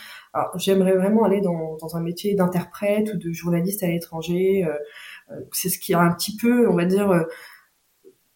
j'aimerais 0.57 0.95
vraiment 0.95 1.25
aller 1.25 1.41
dans, 1.41 1.77
dans 1.77 1.97
un 1.97 2.01
métier 2.01 2.35
d'interprète 2.35 3.13
ou 3.15 3.17
de 3.17 3.33
journaliste 3.33 3.83
à 3.83 3.89
l'étranger. 3.89 4.65
Euh, 4.65 4.75
euh 5.33 5.41
c'est 5.53 5.69
ce 5.69 5.79
qui 5.79 5.93
a 5.93 6.01
un 6.01 6.13
petit 6.13 6.37
peu, 6.37 6.69
on 6.69 6.77
va 6.77 6.85
dire, 6.85 7.11
euh, 7.11 7.23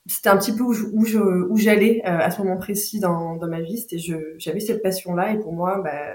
c'était 0.07 0.29
un 0.29 0.37
petit 0.37 0.53
peu 0.53 0.63
où, 0.63 0.73
je, 1.05 1.19
où 1.19 1.57
j'allais 1.57 2.03
euh, 2.05 2.19
à 2.19 2.31
ce 2.31 2.43
moment 2.43 2.59
précis 2.59 3.01
dans, 3.01 3.37
dans 3.37 3.49
ma 3.49 3.61
vie. 3.61 3.79
C'était, 3.79 3.99
j'avais 4.39 4.61
cette 4.61 4.83
passion-là, 4.83 5.33
et 5.33 5.39
pour 5.39 5.53
moi, 5.53 5.81
bah, 5.83 6.15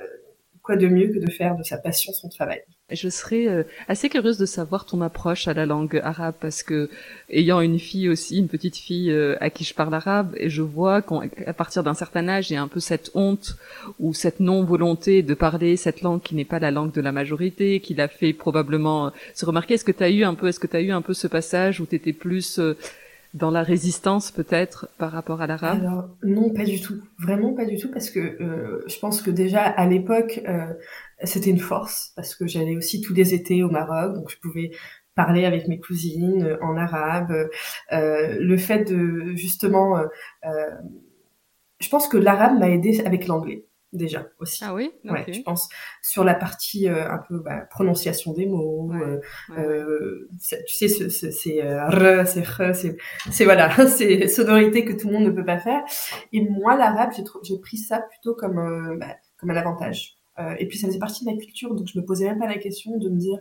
de 0.76 0.88
mieux 0.88 1.08
que 1.08 1.20
de 1.20 1.32
faire 1.32 1.56
de 1.56 1.64
sa 1.64 1.78
passion 1.78 2.14
son 2.14 2.30
travail. 2.30 2.62
Je 2.92 3.10
serais 3.10 3.48
euh, 3.48 3.64
assez 3.88 4.10
curieuse 4.10 4.38
de 4.38 4.46
savoir 4.46 4.86
ton 4.86 5.02
approche 5.02 5.48
à 5.48 5.54
la 5.54 5.66
langue 5.66 6.02
arabe 6.04 6.34
parce 6.40 6.64
que 6.64 6.90
ayant 7.30 7.62
une 7.62 7.78
fille 7.78 8.10
aussi, 8.10 8.40
une 8.40 8.48
petite 8.48 8.78
fille 8.78 9.12
euh, 9.12 9.36
à 9.42 9.50
qui 9.50 9.64
je 9.64 9.76
parle 9.76 9.94
arabe, 9.94 10.34
et 10.38 10.50
je 10.50 10.64
vois 10.64 11.02
qu'à 11.02 11.54
partir 11.54 11.84
d'un 11.84 11.94
certain 11.94 12.28
âge, 12.28 12.50
il 12.50 12.56
y 12.56 12.58
a 12.58 12.62
un 12.62 12.68
peu 12.68 12.80
cette 12.80 13.12
honte 13.14 13.58
ou 14.00 14.14
cette 14.14 14.40
non-volonté 14.40 15.22
de 15.22 15.34
parler 15.36 15.78
cette 15.78 16.02
langue 16.02 16.22
qui 16.22 16.34
n'est 16.34 16.46
pas 16.46 16.60
la 16.60 16.72
langue 16.72 16.92
de 16.92 17.02
la 17.02 17.12
majorité, 17.12 17.80
qui 17.80 17.94
l'a 17.94 18.08
fait 18.08 18.34
probablement 18.34 19.08
euh, 19.08 19.10
se 19.36 19.46
remarquer. 19.46 19.76
Est-ce 19.76 19.86
que 19.86 19.92
tu 19.92 20.04
as 20.04 20.10
eu 20.10 20.24
un 20.24 20.34
peu, 20.34 20.48
est-ce 20.48 20.60
que 20.60 20.68
tu 20.68 20.76
as 20.76 20.82
eu 20.82 20.92
un 20.92 21.02
peu 21.02 21.14
ce 21.14 21.28
passage 21.28 21.80
où 21.80 21.86
tu 21.86 21.96
étais 21.96 22.14
plus 22.14 22.60
dans 23.34 23.52
la 23.52 23.64
résistance 23.64 24.32
peut-être 24.32 24.90
par 24.98 25.12
rapport 25.12 25.42
à 25.42 25.48
l'arabe 25.48 25.80
Alors 25.80 26.10
non, 26.24 26.50
pas 26.52 26.64
du 26.64 26.82
tout. 26.82 26.96
Vraiment 27.20 27.54
pas 27.54 27.66
du 27.66 27.78
tout 27.78 27.92
parce 27.92 28.10
que 28.10 28.20
euh, 28.20 28.84
je 28.88 29.00
pense 29.00 29.22
que 29.22 29.30
déjà 29.30 29.62
à 29.62 29.86
l'époque 29.86 30.42
euh, 30.48 30.74
c'était 31.24 31.50
une 31.52 31.60
force 31.60 32.12
parce 32.16 32.36
que 32.36 32.48
j'allais 32.48 32.76
aussi 32.76 33.02
tous 33.02 33.14
les 33.14 33.34
étés 33.34 33.64
au 33.64 33.70
Maroc, 33.70 34.16
donc 34.16 34.30
je 34.32 34.38
pouvais 34.38 34.72
parler 35.20 35.44
avec 35.44 35.68
mes 35.68 35.80
cousines 35.80 36.44
euh, 36.44 36.58
en 36.62 36.78
arabe. 36.78 37.50
Euh, 37.92 38.38
le 38.40 38.58
fait 38.58 38.86
de 38.86 39.36
justement, 39.36 39.98
euh, 39.98 40.70
je 41.80 41.90
pense 41.90 42.08
que 42.08 42.18
l'arabe 42.18 42.58
m'a 42.58 42.70
aidé 42.70 43.02
avec 43.06 43.28
l'anglais 43.28 43.66
déjà 43.94 44.28
aussi. 44.40 44.64
Ah 44.64 44.74
oui? 44.74 44.92
Ouais, 45.04 45.26
je 45.32 45.42
pense 45.42 45.68
sur 46.02 46.24
la 46.24 46.36
partie 46.36 46.88
euh, 46.88 47.10
un 47.10 47.20
peu 47.28 47.40
bah, 47.40 47.62
prononciation 47.70 48.34
des 48.34 48.46
mots. 48.46 48.92
Euh, 48.94 49.20
euh, 49.58 50.28
tu 50.68 50.76
sais, 50.76 50.88
c'est 50.88 51.62
r, 51.62 52.28
c'est 52.28 52.44
c'est 52.74 52.98
c'est 53.32 53.44
voilà, 53.44 53.88
c'est 53.88 54.28
sonorité 54.28 54.86
que 54.86 54.94
tout 54.94 55.08
le 55.08 55.14
monde 55.14 55.26
ne 55.26 55.32
peut 55.32 55.46
pas 55.46 55.58
faire. 55.58 55.84
Et 56.34 56.42
moi, 56.42 56.76
l'arabe, 56.76 57.12
j'ai 57.16 57.24
j'ai 57.44 57.60
pris 57.60 57.78
ça 57.78 58.00
plutôt 58.00 58.36
comme 58.36 58.98
bah, 59.00 59.16
comme 59.38 59.52
un 59.52 59.56
avantage. 59.56 60.18
et 60.60 60.68
puis 60.68 60.78
ça 60.78 60.88
faisait 60.88 61.00
partie 61.00 61.26
de 61.26 61.32
ma 61.32 61.38
culture, 61.38 61.74
donc 61.74 61.88
je 61.88 62.00
me 62.00 62.06
posais 62.06 62.26
même 62.26 62.40
pas 62.40 62.48
la 62.48 62.58
question 62.58 62.98
de 62.98 63.10
me 63.10 63.18
dire 63.18 63.40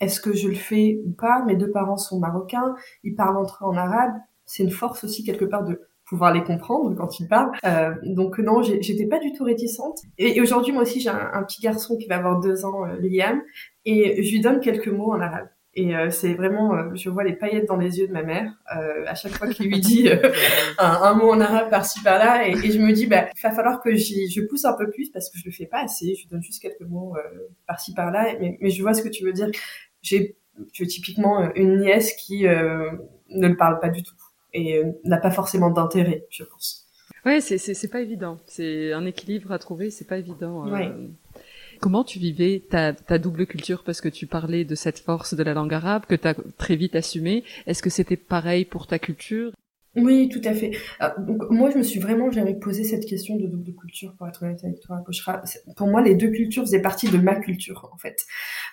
est-ce 0.00 0.20
que 0.20 0.34
je 0.34 0.48
le 0.48 0.54
fais 0.54 0.98
ou 1.04 1.12
pas? 1.12 1.44
Mes 1.44 1.56
deux 1.56 1.70
parents 1.70 1.98
sont 1.98 2.18
marocains, 2.18 2.74
ils 3.04 3.14
parlent 3.14 3.36
entre 3.36 3.64
eux 3.64 3.66
en 3.66 3.76
arabe. 3.76 4.12
C'est 4.46 4.62
une 4.62 4.70
force 4.70 5.04
aussi 5.04 5.24
quelque 5.24 5.44
part 5.44 5.62
de 5.64 5.89
pouvoir 6.10 6.34
les 6.34 6.42
comprendre 6.42 6.94
quand 6.96 7.20
ils 7.20 7.28
parlent. 7.28 7.52
Euh, 7.64 7.94
donc 8.02 8.38
non, 8.40 8.62
j'étais 8.62 9.06
pas 9.06 9.20
du 9.20 9.32
tout 9.32 9.44
réticente. 9.44 10.00
Et, 10.18 10.40
aujourd'hui, 10.40 10.72
moi 10.72 10.82
aussi, 10.82 11.00
j'ai 11.00 11.08
un, 11.08 11.42
petit 11.44 11.62
garçon 11.62 11.96
qui 11.96 12.08
va 12.08 12.16
avoir 12.16 12.40
deux 12.40 12.64
ans, 12.64 12.84
euh, 12.84 12.96
Liam, 13.00 13.40
et 13.86 14.22
je 14.22 14.32
lui 14.32 14.40
donne 14.40 14.60
quelques 14.60 14.88
mots 14.88 15.12
en 15.12 15.20
arabe. 15.20 15.48
Et 15.74 15.94
euh, 15.94 16.10
c'est 16.10 16.34
vraiment, 16.34 16.74
euh, 16.74 16.90
je 16.96 17.08
vois 17.10 17.22
les 17.22 17.34
paillettes 17.34 17.68
dans 17.68 17.76
les 17.76 18.00
yeux 18.00 18.08
de 18.08 18.12
ma 18.12 18.24
mère 18.24 18.52
euh, 18.76 19.04
à 19.06 19.14
chaque 19.14 19.30
fois 19.30 19.46
qu'il 19.46 19.66
lui 19.66 19.78
dit 19.78 20.08
un, 20.78 21.14
mot 21.14 21.30
en 21.30 21.40
arabe 21.40 21.70
par-ci 21.70 22.02
par-là, 22.02 22.48
et, 22.48 22.54
je 22.54 22.80
me 22.80 22.92
dis, 22.92 23.06
bah, 23.06 23.28
il 23.32 23.40
va 23.40 23.52
falloir 23.52 23.80
que 23.80 23.94
je 23.94 24.40
pousse 24.48 24.64
un 24.64 24.72
peu 24.72 24.90
plus 24.90 25.10
parce 25.10 25.30
que 25.30 25.38
je 25.38 25.44
le 25.46 25.52
fais 25.52 25.66
pas 25.66 25.84
assez. 25.84 26.16
Je 26.16 26.28
donne 26.28 26.42
juste 26.42 26.60
quelques 26.60 26.80
mots 26.80 27.14
par-ci 27.68 27.94
par-là, 27.94 28.34
mais, 28.40 28.58
mais, 28.60 28.70
je 28.70 28.82
vois 28.82 28.94
ce 28.94 29.02
que 29.02 29.08
tu 29.08 29.24
veux 29.24 29.32
dire. 29.32 29.48
J'ai, 30.02 30.36
tu 30.72 30.88
typiquement 30.88 31.54
une 31.54 31.78
nièce 31.78 32.14
qui 32.14 32.42
ne 32.44 33.48
le 33.48 33.56
parle 33.56 33.78
pas 33.78 33.90
du 33.90 34.02
tout 34.02 34.16
et 34.52 34.82
n'a 35.04 35.18
pas 35.18 35.30
forcément 35.30 35.70
d'intérêt, 35.70 36.26
je 36.30 36.44
pense. 36.44 36.86
Ouais, 37.26 37.40
c'est 37.40 37.58
c'est 37.58 37.88
pas 37.88 38.00
évident. 38.00 38.38
C'est 38.46 38.92
un 38.92 39.04
équilibre 39.04 39.52
à 39.52 39.58
trouver, 39.58 39.90
c'est 39.90 40.06
pas 40.06 40.18
évident. 40.18 40.66
Comment 41.80 42.04
tu 42.04 42.18
vivais 42.18 42.62
ta, 42.68 42.92
ta 42.92 43.18
double 43.18 43.46
culture? 43.46 43.84
Parce 43.84 44.02
que 44.02 44.08
tu 44.08 44.26
parlais 44.26 44.64
de 44.64 44.74
cette 44.74 44.98
force 44.98 45.32
de 45.34 45.42
la 45.42 45.54
langue 45.54 45.72
arabe 45.72 46.04
que 46.06 46.14
tu 46.14 46.28
as 46.28 46.34
très 46.58 46.76
vite 46.76 46.94
assumée. 46.94 47.42
Est-ce 47.66 47.82
que 47.82 47.88
c'était 47.88 48.18
pareil 48.18 48.66
pour 48.66 48.86
ta 48.86 48.98
culture? 48.98 49.52
Oui, 49.96 50.28
tout 50.28 50.40
à 50.44 50.54
fait. 50.54 50.70
Ah, 51.00 51.16
donc, 51.18 51.50
moi, 51.50 51.68
je 51.70 51.78
me 51.78 51.82
suis 51.82 51.98
vraiment 51.98 52.30
jamais 52.30 52.54
posé 52.54 52.84
cette 52.84 53.04
question 53.06 53.36
de 53.36 53.48
double 53.48 53.74
culture, 53.74 54.14
pour 54.16 54.28
être 54.28 54.44
honnête 54.44 54.62
avec 54.62 54.78
toi, 54.78 55.02
Pour 55.76 55.88
moi, 55.88 56.00
les 56.00 56.14
deux 56.14 56.30
cultures 56.30 56.62
faisaient 56.62 56.80
partie 56.80 57.10
de 57.10 57.18
ma 57.18 57.34
culture, 57.34 57.90
en 57.92 57.98
fait. 57.98 58.24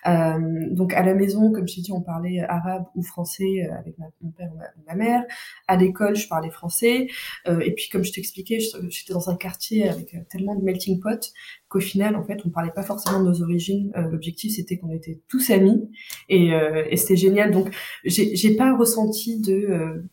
Euh, 0.06 0.38
donc, 0.70 0.94
à 0.94 1.02
la 1.02 1.16
maison, 1.16 1.52
comme 1.52 1.68
je 1.68 1.76
t'ai 1.76 1.82
dit, 1.82 1.92
on 1.92 2.02
parlait 2.02 2.42
arabe 2.42 2.86
ou 2.94 3.02
français 3.02 3.66
euh, 3.66 3.80
avec 3.80 3.96
mon 3.98 4.30
père 4.30 4.52
ou 4.54 4.60
ma, 4.86 4.94
mère. 4.94 5.24
À 5.68 5.76
l'école, 5.76 6.16
je 6.16 6.28
parlais 6.28 6.52
français. 6.52 7.08
Euh, 7.48 7.62
et 7.62 7.74
puis, 7.74 7.90
comme 7.92 8.04
je 8.04 8.12
t'expliquais, 8.12 8.60
j'étais 8.60 9.14
dans 9.14 9.32
un 9.32 9.36
quartier 9.36 9.90
avec 9.90 10.14
euh, 10.14 10.20
tellement 10.30 10.54
de 10.54 10.64
melting 10.64 11.00
pot 11.00 11.32
qu'au 11.68 11.80
final, 11.80 12.16
en 12.16 12.24
fait, 12.24 12.46
on 12.46 12.50
parlait 12.50 12.72
pas 12.72 12.84
forcément 12.84 13.22
de 13.22 13.26
nos 13.26 13.42
origines. 13.42 13.92
Euh, 13.98 14.04
l'objectif, 14.12 14.54
c'était 14.56 14.78
qu'on 14.78 14.92
était 14.92 15.20
tous 15.28 15.50
amis. 15.50 15.90
Et, 16.30 16.50
et 16.50 16.96
c'était 16.96 17.16
génial. 17.16 17.52
Donc, 17.52 17.74
j'ai 18.06 18.56
pas 18.56 18.76
ressenti 18.78 19.42
de 19.42 20.04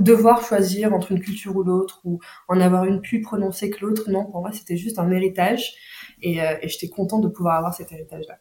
devoir 0.00 0.42
choisir 0.42 0.94
entre 0.94 1.12
une 1.12 1.20
culture 1.20 1.56
ou 1.56 1.62
l'autre 1.62 2.00
ou 2.04 2.20
en 2.48 2.60
avoir 2.60 2.84
une 2.84 3.00
plus 3.00 3.20
prononcée 3.20 3.70
que 3.70 3.84
l'autre. 3.84 4.10
Non, 4.10 4.24
pour 4.26 4.40
moi, 4.40 4.52
c'était 4.52 4.76
juste 4.76 4.98
un 4.98 5.10
héritage 5.10 5.74
et, 6.22 6.42
euh, 6.42 6.56
et 6.62 6.68
j'étais 6.68 6.88
contente 6.88 7.22
de 7.22 7.28
pouvoir 7.28 7.56
avoir 7.56 7.74
cet 7.74 7.92
héritage-là. 7.92 8.38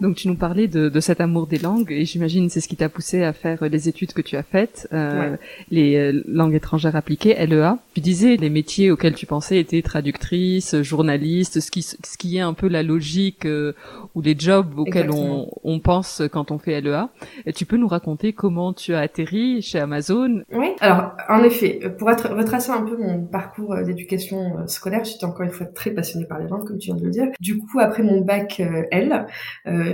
Donc 0.00 0.16
tu 0.16 0.28
nous 0.28 0.34
parlais 0.34 0.66
de, 0.66 0.88
de, 0.88 1.00
cet 1.00 1.20
amour 1.20 1.46
des 1.46 1.58
langues 1.58 1.92
et 1.92 2.06
j'imagine 2.06 2.48
c'est 2.48 2.62
ce 2.62 2.68
qui 2.68 2.76
t'a 2.76 2.88
poussé 2.88 3.22
à 3.22 3.34
faire 3.34 3.58
les 3.68 3.88
études 3.88 4.14
que 4.14 4.22
tu 4.22 4.36
as 4.36 4.42
faites, 4.42 4.88
euh, 4.94 5.36
les 5.70 5.96
euh, 5.96 6.22
langues 6.26 6.54
étrangères 6.54 6.96
appliquées, 6.96 7.34
LEA. 7.46 7.76
Tu 7.94 8.00
disais 8.00 8.36
les 8.36 8.48
métiers 8.48 8.90
auxquels 8.90 9.14
tu 9.14 9.26
pensais 9.26 9.58
étaient 9.58 9.82
traductrice, 9.82 10.80
journaliste, 10.80 11.60
ce 11.60 11.70
qui, 11.70 11.82
ce 11.82 12.16
qui 12.18 12.38
est 12.38 12.40
un 12.40 12.54
peu 12.54 12.66
la 12.66 12.82
logique 12.82 13.44
euh, 13.44 13.74
ou 14.14 14.22
les 14.22 14.34
jobs 14.38 14.78
auxquels 14.78 15.10
on, 15.10 15.50
on, 15.64 15.80
pense 15.80 16.22
quand 16.32 16.50
on 16.50 16.58
fait 16.58 16.80
LEA. 16.80 17.10
Et 17.44 17.52
tu 17.52 17.66
peux 17.66 17.76
nous 17.76 17.88
raconter 17.88 18.32
comment 18.32 18.72
tu 18.72 18.94
as 18.94 19.00
atterri 19.00 19.60
chez 19.60 19.78
Amazon? 19.78 20.42
Oui, 20.52 20.68
alors 20.80 21.12
en 21.28 21.42
effet, 21.42 21.78
pour 21.98 22.10
être, 22.10 22.30
retracer 22.30 22.70
un 22.70 22.82
peu 22.82 22.96
mon 22.96 23.26
parcours 23.26 23.76
d'éducation 23.84 24.66
scolaire, 24.66 25.04
j'étais 25.04 25.24
encore 25.24 25.42
une 25.42 25.52
fois 25.52 25.66
très 25.66 25.90
passionnée 25.90 26.24
par 26.24 26.38
les 26.38 26.48
langues 26.48 26.66
comme 26.66 26.78
tu 26.78 26.86
viens 26.86 26.96
de 26.96 27.04
le 27.04 27.10
dire. 27.10 27.26
Du 27.38 27.58
coup, 27.58 27.80
après 27.80 28.02
mon 28.02 28.22
bac 28.22 28.62
L, 28.90 29.26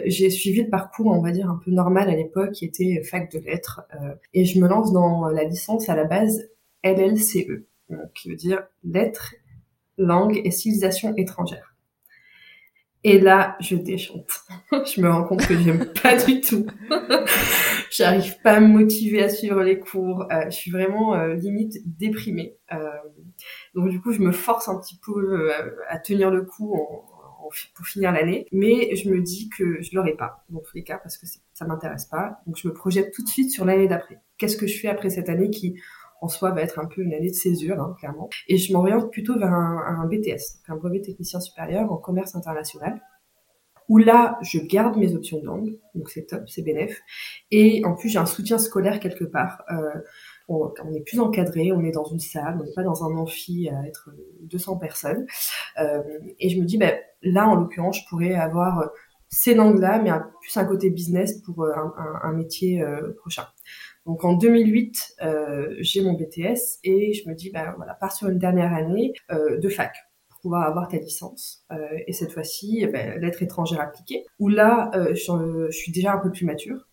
j'ai 0.07 0.31
suivi 0.31 0.62
le 0.62 0.71
parcours, 0.71 1.07
on 1.07 1.23
va 1.23 1.31
dire, 1.31 1.49
un 1.49 1.61
peu 1.65 1.71
normal 1.71 2.09
à 2.09 2.15
l'époque, 2.15 2.53
qui 2.53 2.65
était 2.65 3.03
fac 3.03 3.31
de 3.31 3.38
lettres. 3.38 3.83
Euh, 3.95 4.15
et 4.35 4.45
je 4.45 4.61
me 4.61 4.69
lance 4.69 4.93
dans 4.93 5.29
la 5.29 5.45
licence 5.45 5.88
à 5.88 5.97
la 5.97 6.05
base 6.05 6.49
LLCE, 6.85 7.65
qui 8.15 8.31
veut 8.31 8.37
dire 8.37 8.65
lettres, 8.85 9.35
langue 9.99 10.41
et 10.45 10.50
civilisation 10.50 11.15
étrangère. 11.17 11.75
Et 13.05 13.21
là, 13.21 13.57
je 13.61 13.76
déchante. 13.76 14.41
je 14.73 15.00
me 15.00 15.09
rends 15.09 15.25
compte 15.25 15.47
que 15.47 15.57
j'aime 15.57 15.87
pas 16.03 16.17
du 16.17 16.41
tout. 16.41 16.67
J'arrive 17.91 18.41
pas 18.43 18.55
à 18.55 18.61
me 18.61 18.67
motiver 18.67 19.23
à 19.23 19.29
suivre 19.29 19.62
les 19.62 19.79
cours. 19.79 20.26
Euh, 20.33 20.47
je 20.47 20.57
suis 20.57 20.71
vraiment 20.73 21.15
euh, 21.15 21.35
limite 21.35 21.76
déprimée. 21.85 22.57
donc 23.75 23.91
du 23.91 24.00
coup, 24.00 24.12
je 24.12 24.21
me 24.21 24.33
force 24.33 24.69
un 24.69 24.79
petit 24.81 24.99
peu 25.05 25.53
à 25.88 25.99
tenir 25.99 26.31
le 26.31 26.43
coup 26.43 26.75
pour 27.75 27.87
finir 27.87 28.12
l'année. 28.12 28.47
Mais 28.53 28.95
je 28.97 29.11
me 29.11 29.21
dis 29.21 29.49
que 29.49 29.81
je 29.83 29.95
l'aurai 29.95 30.15
pas, 30.15 30.45
dans 30.50 30.61
tous 30.61 30.76
les 30.76 30.85
cas, 30.85 30.99
parce 30.99 31.19
que 31.19 31.26
ça 31.26 31.65
m'intéresse 31.67 32.07
pas. 32.07 32.41
Donc 32.47 32.57
je 32.57 32.69
me 32.69 32.73
projette 32.73 33.12
tout 33.12 33.23
de 33.23 33.29
suite 33.29 33.50
sur 33.50 33.65
l'année 33.65 33.88
d'après. 33.88 34.21
Qu'est-ce 34.38 34.57
que 34.57 34.67
je 34.67 34.79
fais 34.79 34.88
après 34.88 35.11
cette 35.11 35.29
année 35.29 35.50
qui, 35.50 35.81
en 36.21 36.29
soi, 36.29 36.50
va 36.50 36.62
être 36.62 36.79
un 36.79 36.87
peu 36.87 37.03
une 37.03 37.15
année 37.15 37.31
de 37.31 37.35
césure, 37.35 37.81
hein, 37.81 37.95
clairement. 37.99 38.29
Et 38.49 38.59
je 38.59 38.73
m'oriente 38.73 39.11
plutôt 39.11 39.38
vers 39.38 39.53
un, 39.53 40.07
BTS, 40.07 40.61
un 40.69 40.76
brevet 40.76 41.00
technicien 41.00 41.41
supérieur 41.41 41.93
en 41.93 41.97
commerce 41.97 42.35
international 42.35 43.00
où 43.88 43.99
là, 43.99 44.37
je 44.43 44.59
garde 44.59 44.97
mes 44.97 45.15
options 45.15 45.38
de 45.38 45.47
langue, 45.47 45.79
donc 45.95 46.11
c'est 46.11 46.26
top, 46.26 46.49
c'est 46.49 46.62
bénéf. 46.62 47.03
Et 47.53 47.85
en 47.85 47.95
plus, 47.95 48.09
j'ai 48.09 48.19
un 48.19 48.26
soutien 48.26 48.59
scolaire 48.59 48.99
quelque 48.99 49.25
part. 49.25 49.62
Euh, 49.71 50.00
on, 50.49 50.95
est 50.95 51.00
plus 51.00 51.21
encadré, 51.21 51.73
on 51.73 51.83
est 51.83 51.91
dans 51.91 52.05
une 52.05 52.21
salle, 52.21 52.59
on 52.61 52.65
n'est 52.65 52.73
pas 52.73 52.83
dans 52.83 53.05
un 53.05 53.17
amphi 53.17 53.69
à 53.69 53.87
être 53.87 54.11
200 54.43 54.76
personnes. 54.76 55.26
Euh, 55.81 56.03
et 56.38 56.49
je 56.49 56.61
me 56.61 56.65
dis, 56.65 56.79
ben, 56.79 56.97
là, 57.23 57.49
en 57.49 57.57
l'occurrence, 57.57 58.00
je 58.00 58.09
pourrais 58.09 58.35
avoir 58.35 58.81
euh, 58.81 58.87
ces 59.29 59.55
langues-là, 59.55 60.00
mais 60.00 60.11
plus 60.41 60.57
un 60.57 60.65
côté 60.65 60.91
business 60.91 61.41
pour 61.43 61.65
euh, 61.65 61.73
un, 62.23 62.33
métier 62.33 62.85
prochain. 63.19 63.45
Donc 64.05 64.25
en 64.25 64.35
2008, 64.35 65.17
j'ai 65.81 66.03
mon 66.03 66.12
BTS 66.12 66.79
et 66.85 67.12
je 67.12 67.29
me 67.29 67.35
dis, 67.35 67.50
ben 67.50 67.75
voilà, 67.76 67.95
pars 67.95 68.12
sur 68.12 68.29
une 68.29 68.38
dernière 68.38 68.73
année 68.73 69.12
de 69.31 69.69
fac 69.69 69.97
pour 70.29 70.41
pouvoir 70.41 70.69
avoir 70.69 70.87
ta 70.87 70.99
licence. 70.99 71.65
et 72.07 72.12
cette 72.12 72.31
fois-ci, 72.31 72.87
ben, 72.87 73.21
lettres 73.21 73.43
étrangères 73.43 73.81
appliquées, 73.81 74.25
où 74.38 74.49
là, 74.49 74.93
je, 75.12 75.69
suis 75.73 75.91
déjà 75.91 76.12
un 76.12 76.19
peu 76.19 76.31
plus 76.31 76.47
mature 76.47 76.87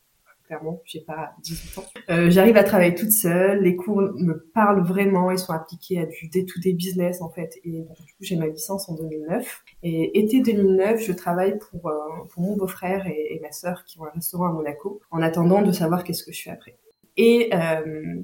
clairement, 0.45 0.81
j'ai 0.85 1.01
pas 1.01 1.33
18 1.41 1.77
ans. 1.77 1.83
Euh, 2.09 2.29
j'arrive 2.29 2.57
à 2.57 2.63
travailler 2.63 2.95
toute 2.95 3.12
seule, 3.12 3.62
les 3.62 3.75
cours 3.75 4.01
me 4.01 4.50
parlent 4.53 4.83
vraiment, 4.85 5.31
ils 5.31 5.39
sont 5.39 5.53
appliqués 5.53 6.00
à 6.00 6.05
du 6.05 6.27
day-to-day 6.27 6.73
business 6.73 7.21
en 7.21 7.29
fait, 7.29 7.59
et 7.63 7.71
du 7.81 8.13
coup 8.13 8.21
j'ai 8.21 8.35
ma 8.35 8.47
licence 8.47 8.89
en 8.89 8.95
2009. 8.95 9.63
Et 9.83 10.19
été 10.19 10.41
2009, 10.41 11.01
je 11.01 11.13
travaille 11.13 11.57
pour, 11.59 11.88
euh, 11.88 11.93
pour 12.31 12.43
mon 12.43 12.55
beau-frère 12.55 13.07
et, 13.07 13.39
ma 13.41 13.51
sœur 13.51 13.83
qui 13.85 14.00
ont 14.00 14.05
un 14.05 14.12
restaurant 14.12 14.47
à 14.47 14.51
Monaco, 14.51 15.01
en 15.12 15.21
attendant 15.21 15.62
de 15.62 15.71
savoir 15.71 16.03
qu'est-ce 16.03 16.23
que 16.23 16.31
je 16.31 16.43
fais 16.43 16.50
après. 16.50 16.77
Et 17.17 17.50
euh, 17.53 18.21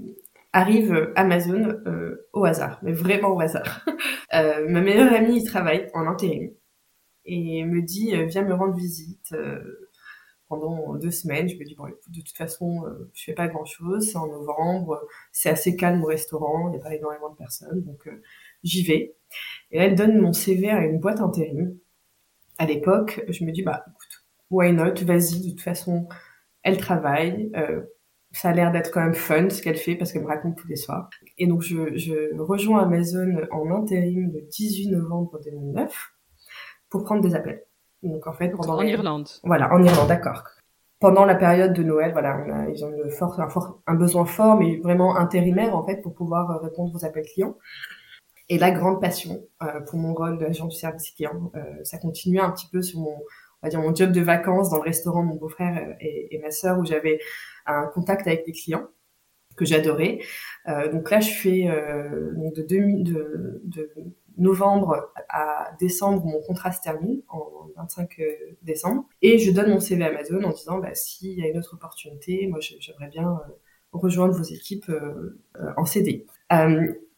arrive 0.53 1.11
Amazon 1.15 1.81
euh, 1.85 2.27
au 2.33 2.45
hasard, 2.45 2.79
mais 2.81 2.91
vraiment 2.91 3.29
au 3.29 3.39
hasard. 3.39 3.85
euh, 4.33 4.67
ma 4.67 4.81
meilleure 4.81 5.13
amie 5.13 5.39
y 5.39 5.43
travaille 5.43 5.89
en 5.93 6.07
intérim 6.07 6.51
et 7.25 7.63
me 7.65 7.81
dit 7.81 8.15
viens 8.25 8.43
me 8.43 8.53
rendre 8.53 8.75
visite 8.75 9.35
pendant 10.49 10.95
deux 10.95 11.11
semaines. 11.11 11.47
Je 11.47 11.55
me 11.55 11.63
dis, 11.63 11.75
bon, 11.75 11.87
écoute, 11.87 12.11
de 12.11 12.21
toute 12.21 12.35
façon, 12.35 12.85
euh, 12.85 13.09
je 13.13 13.23
fais 13.23 13.33
pas 13.33 13.47
grand 13.47 13.65
chose. 13.65 14.09
C'est 14.11 14.17
en 14.17 14.27
novembre. 14.27 15.07
C'est 15.31 15.49
assez 15.49 15.75
calme 15.75 16.03
au 16.03 16.07
restaurant. 16.07 16.67
Il 16.67 16.71
n'y 16.71 16.77
a 16.77 16.83
pas 16.83 16.93
énormément 16.93 17.29
de 17.29 17.35
personnes. 17.35 17.83
Donc, 17.83 18.07
euh, 18.07 18.21
j'y 18.63 18.83
vais. 18.83 19.15
Et 19.71 19.77
là, 19.77 19.85
elle 19.85 19.95
donne 19.95 20.19
mon 20.19 20.33
CV 20.33 20.69
à 20.69 20.83
une 20.83 20.99
boîte 20.99 21.21
intérim. 21.21 21.77
À 22.57 22.65
l'époque, 22.65 23.23
je 23.29 23.45
me 23.45 23.51
dis, 23.51 23.61
bah, 23.61 23.85
écoute, 23.87 24.25
why 24.49 24.73
not? 24.73 24.95
Vas-y. 25.03 25.45
De 25.45 25.49
toute 25.51 25.61
façon, 25.61 26.09
elle 26.63 26.77
travaille. 26.77 27.51
Euh, 27.55 27.83
ça 28.31 28.49
a 28.49 28.53
l'air 28.53 28.71
d'être 28.71 28.91
quand 28.91 29.01
même 29.01 29.15
fun 29.15 29.49
ce 29.49 29.61
qu'elle 29.61 29.77
fait 29.77 29.95
parce 29.95 30.11
qu'elle 30.11 30.23
me 30.23 30.27
raconte 30.27 30.57
tous 30.57 30.67
les 30.67 30.75
soirs. 30.75 31.09
Et 31.37 31.47
donc, 31.47 31.61
je 31.61 32.37
rejoins 32.41 32.83
Amazon 32.83 33.41
en 33.51 33.71
intérim 33.71 34.31
le 34.33 34.41
18 34.41 34.89
novembre 34.89 35.39
2009 35.43 36.11
pour 36.89 37.03
prendre 37.03 37.21
des 37.21 37.35
appels. 37.35 37.63
Donc 38.03 38.27
en 38.27 38.33
fait, 38.33 38.49
pendant 38.49 38.77
en 38.77 38.81
Irlande. 38.81 39.27
Voilà, 39.43 39.73
en 39.73 39.83
Irlande, 39.83 40.07
d'accord. 40.07 40.43
Pendant 40.99 41.25
la 41.25 41.35
période 41.35 41.73
de 41.73 41.83
Noël, 41.83 42.11
voilà, 42.11 42.45
ils 42.73 42.83
ont 42.83 42.91
une 42.91 43.09
force, 43.09 43.39
un, 43.39 43.47
un, 43.87 43.95
besoin 43.95 44.25
fort, 44.25 44.57
mais 44.57 44.77
vraiment 44.77 45.15
intérimaire 45.15 45.75
en 45.75 45.85
fait 45.85 46.01
pour 46.01 46.13
pouvoir 46.13 46.51
euh, 46.51 46.57
répondre 46.57 46.93
aux 46.93 47.05
appels 47.05 47.25
clients. 47.25 47.57
Et 48.49 48.57
la 48.57 48.71
grande 48.71 48.99
passion 48.99 49.41
euh, 49.61 49.79
pour 49.81 49.97
mon 49.97 50.13
rôle 50.13 50.37
d'agent 50.37 50.67
du 50.67 50.75
service 50.75 51.11
client, 51.11 51.51
euh, 51.55 51.61
ça 51.83 51.99
continue 51.99 52.39
un 52.39 52.51
petit 52.51 52.67
peu 52.67 52.81
sur 52.81 52.99
mon, 52.99 53.15
on 53.61 53.67
va 53.67 53.69
dire 53.69 53.81
mon 53.81 53.93
job 53.93 54.11
de 54.11 54.21
vacances 54.21 54.69
dans 54.69 54.77
le 54.77 54.83
restaurant 54.83 55.23
de 55.23 55.29
mon 55.29 55.35
beau-frère 55.35 55.77
euh, 55.77 55.93
et, 55.99 56.35
et, 56.35 56.39
ma 56.39 56.51
sœur 56.51 56.79
où 56.79 56.85
j'avais 56.85 57.19
un 57.65 57.85
contact 57.87 58.27
avec 58.27 58.45
des 58.45 58.53
clients 58.53 58.87
que 59.55 59.65
j'adorais. 59.65 60.19
Euh, 60.67 60.91
donc 60.91 61.11
là, 61.11 61.19
je 61.19 61.31
fais 61.31 61.67
euh, 61.67 62.33
donc 62.35 62.55
de, 62.55 62.63
de, 62.63 63.61
de, 63.63 63.91
novembre 64.39 65.11
à 65.29 65.71
décembre, 65.79 66.25
mon 66.25 66.41
contrat 66.41 66.71
se 66.71 66.81
termine 66.81 67.21
en 67.29 67.45
25 67.77 68.19
euh, 68.19 68.25
décembre, 68.63 69.05
et 69.21 69.37
je 69.37 69.51
donne 69.51 69.69
mon 69.69 69.79
CV 69.79 70.03
à 70.03 70.07
Amazon 70.07 70.43
en 70.43 70.51
disant 70.51 70.79
bah, 70.79 70.95
s'il 70.95 71.37
y 71.37 71.43
a 71.43 71.47
une 71.47 71.57
autre 71.57 71.75
opportunité, 71.75 72.47
moi 72.47 72.59
j'aimerais 72.61 73.09
bien 73.09 73.29
euh, 73.29 73.53
rejoindre 73.91 74.33
vos 74.33 74.43
équipes 74.43 74.89
euh, 74.89 75.37
en 75.77 75.85
CDI. 75.85 76.25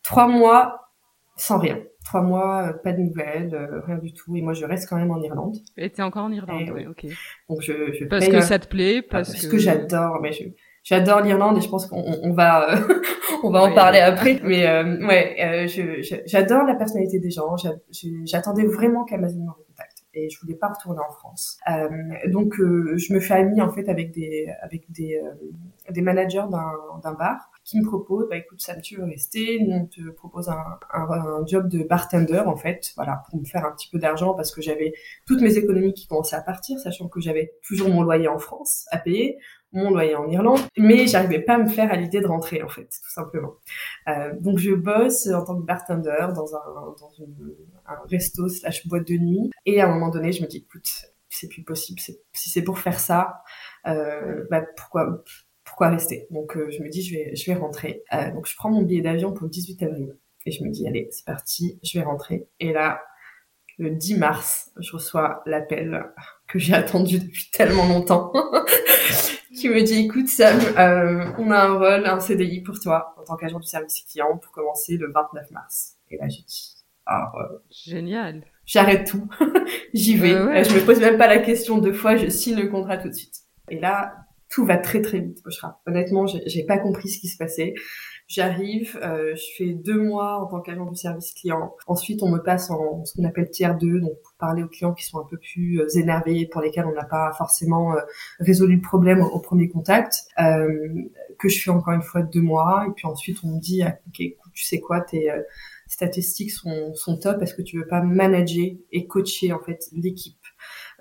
trois 0.03 0.27
mois 0.27 0.89
sans 1.37 1.59
rien. 1.59 1.79
Trois 2.03 2.21
mois, 2.21 2.73
pas 2.83 2.93
de 2.93 2.99
nouvelles, 2.99 3.55
rien 3.85 3.97
du 3.97 4.11
tout. 4.11 4.35
Et 4.35 4.41
moi, 4.41 4.53
je 4.53 4.65
reste 4.65 4.89
quand 4.89 4.97
même 4.97 5.11
en 5.11 5.21
Irlande. 5.21 5.57
Et 5.77 5.89
t'es 5.91 6.01
encore 6.01 6.25
en 6.25 6.31
Irlande, 6.31 6.71
oui, 6.73 6.87
ok. 6.87 7.05
Donc 7.47 7.61
je, 7.61 7.93
je 7.93 8.05
parce 8.05 8.27
que 8.27 8.41
ça 8.41 8.57
te 8.57 8.67
plaît, 8.67 9.03
parce, 9.03 9.31
parce 9.31 9.45
que, 9.45 9.57
j'adore. 9.59 10.19
Mais 10.19 10.31
je, 10.33 10.45
j'adore 10.83 11.21
l'Irlande 11.21 11.57
et 11.57 11.61
je 11.61 11.69
pense 11.69 11.85
qu'on 11.85 12.03
on 12.23 12.33
va 12.33 12.67
on 13.43 13.49
va 13.51 13.63
en 13.63 13.73
parler 13.73 13.99
après 13.99 14.39
mais 14.43 14.67
euh, 14.67 15.07
ouais 15.07 15.35
euh, 15.39 16.01
j'adore 16.25 16.63
la 16.63 16.75
personnalité 16.75 17.19
des 17.19 17.31
gens. 17.31 17.55
J'attendais 18.25 18.65
vraiment 18.65 19.03
qu'Amazon 19.05 19.39
me 19.39 19.51
recontacte 19.51 20.01
et 20.13 20.29
je 20.29 20.39
voulais 20.41 20.55
pas 20.55 20.69
retourner 20.69 20.99
en 20.99 21.11
France. 21.11 21.57
Euh, 21.69 21.87
donc 22.27 22.59
euh, 22.59 22.97
je 22.97 23.13
me 23.13 23.19
fais 23.19 23.35
amie 23.35 23.61
en 23.61 23.71
fait 23.71 23.87
avec 23.89 24.11
des 24.11 24.47
avec 24.61 24.91
des 24.91 25.21
euh, 25.23 25.91
des 25.91 26.01
managers 26.01 26.45
d'un 26.49 26.71
d'un 27.01 27.13
bar 27.13 27.49
qui 27.63 27.79
me 27.79 27.85
proposent 27.85 28.27
bah 28.29 28.37
écoute 28.37 28.59
Sam 28.59 28.81
tu 28.81 28.97
veux 28.97 29.05
rester? 29.05 29.59
Nous 29.61 29.73
on 29.73 29.85
te 29.85 30.09
propose 30.11 30.49
un, 30.49 30.63
un, 30.93 31.03
un, 31.11 31.45
job 31.45 31.69
de 31.69 31.83
bartender 31.83 32.39
en 32.39 32.55
fait 32.55 32.91
voilà 32.95 33.23
pour 33.29 33.39
me 33.39 33.45
faire 33.45 33.65
un 33.65 33.71
petit 33.71 33.89
peu 33.89 33.99
d'argent 33.99 34.33
parce 34.33 34.53
que 34.53 34.61
j'avais 34.61 34.93
toutes 35.25 35.41
mes 35.41 35.57
économies 35.57 35.93
qui 35.93 36.07
commençaient 36.07 36.35
à 36.35 36.41
partir 36.41 36.77
sachant 36.79 37.07
que 37.07 37.21
j'avais 37.21 37.53
toujours 37.63 37.89
mon 37.89 38.01
loyer 38.01 38.27
en 38.27 38.39
France 38.39 38.85
à 38.91 38.97
payer 38.97 39.37
mon 39.73 39.91
loyer 39.91 40.15
en 40.15 40.29
Irlande, 40.29 40.59
mais 40.77 41.07
j'arrivais 41.07 41.39
pas 41.39 41.55
à 41.55 41.57
me 41.57 41.69
faire 41.69 41.91
à 41.91 41.95
l'idée 41.95 42.21
de 42.21 42.27
rentrer 42.27 42.61
en 42.63 42.69
fait, 42.69 42.83
tout 42.83 43.11
simplement. 43.11 43.53
Euh, 44.07 44.33
donc 44.39 44.57
je 44.57 44.71
bosse 44.71 45.27
en 45.27 45.43
tant 45.45 45.59
que 45.59 45.65
bartender 45.65 46.27
dans 46.35 46.55
un 46.55 46.95
dans 46.99 47.11
un 47.87 47.95
resto 48.09 48.49
slash 48.49 48.87
boîte 48.87 49.07
de 49.07 49.15
nuit, 49.15 49.51
et 49.65 49.81
à 49.81 49.87
un 49.89 49.93
moment 49.93 50.09
donné 50.09 50.31
je 50.31 50.41
me 50.41 50.47
dis 50.47 50.57
écoute 50.57 50.89
c'est 51.31 51.47
plus 51.47 51.63
possible, 51.63 51.99
si 51.99 52.49
c'est 52.49 52.61
pour 52.61 52.79
faire 52.79 52.99
ça, 52.99 53.41
euh, 53.87 54.45
bah 54.51 54.63
pourquoi 54.75 55.23
pourquoi 55.63 55.89
rester? 55.89 56.27
Donc 56.29 56.57
euh, 56.57 56.69
je 56.69 56.83
me 56.83 56.89
dis 56.89 57.01
je 57.01 57.15
vais 57.15 57.35
je 57.35 57.45
vais 57.45 57.57
rentrer. 57.57 58.03
Euh, 58.13 58.31
donc 58.31 58.47
je 58.47 58.55
prends 58.55 58.69
mon 58.69 58.81
billet 58.81 59.01
d'avion 59.01 59.33
pour 59.33 59.45
le 59.45 59.49
18 59.49 59.83
avril 59.83 60.17
et 60.45 60.51
je 60.51 60.63
me 60.63 60.69
dis 60.69 60.87
allez 60.87 61.07
c'est 61.11 61.25
parti, 61.25 61.79
je 61.83 61.99
vais 61.99 62.05
rentrer. 62.05 62.47
Et 62.59 62.73
là 62.73 63.01
le 63.77 63.89
10 63.91 64.17
mars, 64.17 64.71
je 64.77 64.91
reçois 64.91 65.41
l'appel 65.45 66.05
que 66.47 66.59
j'ai 66.59 66.73
attendu 66.73 67.19
depuis 67.19 67.49
tellement 67.51 67.87
longtemps 67.87 68.31
qui 69.55 69.69
me 69.69 69.81
dit 69.81 70.05
écoute 70.05 70.27
Sam, 70.27 70.59
euh, 70.77 71.25
on 71.37 71.51
a 71.51 71.59
un 71.59 71.73
rôle, 71.73 72.05
un 72.05 72.19
CDI 72.19 72.61
pour 72.61 72.79
toi 72.79 73.15
en 73.17 73.23
tant 73.23 73.35
qu'agent 73.35 73.59
du 73.59 73.67
service 73.67 74.03
client 74.09 74.37
pour 74.37 74.51
commencer 74.51 74.97
le 74.97 75.11
29 75.11 75.51
mars. 75.51 75.97
Et 76.09 76.17
là 76.17 76.27
j'ai 76.27 76.43
dit 76.43 76.75
ah 77.05 77.31
euh, 77.35 77.57
génial. 77.69 78.43
J'arrête 78.65 79.07
tout, 79.07 79.27
j'y 79.93 80.15
vais. 80.15 80.39
Ouais, 80.41 80.63
Je 80.63 80.75
me 80.75 80.85
pose 80.85 80.99
même 80.99 81.17
pas 81.17 81.27
la 81.27 81.39
question 81.39 81.79
deux 81.79 81.93
fois, 81.93 82.15
je 82.15 82.27
signe 82.27 82.59
le 82.59 82.67
contrat 82.67 82.97
tout 82.97 83.09
de 83.09 83.13
suite. 83.13 83.41
Et 83.69 83.79
là 83.79 84.15
tout 84.51 84.65
va 84.65 84.77
très 84.77 85.01
très 85.01 85.19
vite, 85.19 85.41
Honnêtement, 85.87 86.25
j'ai 86.27 86.65
pas 86.65 86.77
compris 86.77 87.09
ce 87.09 87.19
qui 87.19 87.27
se 87.27 87.37
passait. 87.37 87.73
J'arrive, 88.27 88.99
euh, 89.01 89.35
je 89.35 89.43
fais 89.57 89.73
deux 89.73 90.01
mois 90.01 90.41
en 90.41 90.47
tant 90.47 90.61
qu'agent 90.61 90.85
du 90.85 90.95
service 90.95 91.33
client. 91.33 91.75
Ensuite, 91.87 92.21
on 92.21 92.29
me 92.29 92.39
passe 92.39 92.69
en 92.69 93.03
ce 93.03 93.13
qu'on 93.13 93.25
appelle 93.25 93.49
tiers 93.49 93.77
2, 93.77 93.99
donc 93.99 94.17
parler 94.41 94.63
aux 94.63 94.67
clients 94.67 94.93
qui 94.93 95.05
sont 95.05 95.19
un 95.19 95.27
peu 95.29 95.37
plus 95.37 95.79
euh, 95.79 95.87
énervés, 95.97 96.49
pour 96.51 96.61
lesquels 96.61 96.85
on 96.85 96.93
n'a 96.93 97.05
pas 97.05 97.31
forcément 97.37 97.95
euh, 97.95 98.01
résolu 98.39 98.75
le 98.75 98.81
problème 98.81 99.21
au, 99.21 99.39
premier 99.39 99.69
contact, 99.69 100.25
euh, 100.39 100.67
que 101.39 101.47
je 101.47 101.61
fais 101.61 101.69
encore 101.69 101.93
une 101.93 102.01
fois 102.01 102.23
deux 102.23 102.41
mois. 102.41 102.85
Et 102.89 102.91
puis 102.91 103.07
ensuite, 103.07 103.37
on 103.43 103.55
me 103.55 103.59
dit, 103.59 103.83
ah, 103.83 103.97
ok, 104.07 104.19
écoute, 104.19 104.51
tu 104.53 104.65
sais 104.65 104.81
quoi, 104.81 104.99
tes 104.99 105.31
statistiques 105.87 106.51
sont, 106.51 107.17
top. 107.21 107.41
Est-ce 107.41 107.53
que 107.53 107.61
tu 107.61 107.77
veux 107.77 107.87
pas 107.87 108.01
manager 108.01 108.71
et 108.91 109.07
coacher 109.07 109.53
en 109.53 109.59
fait 109.59 109.79
l'équipe? 109.93 110.40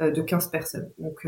De 0.00 0.22
15 0.22 0.48
personnes. 0.50 0.90
Donc 0.98 1.26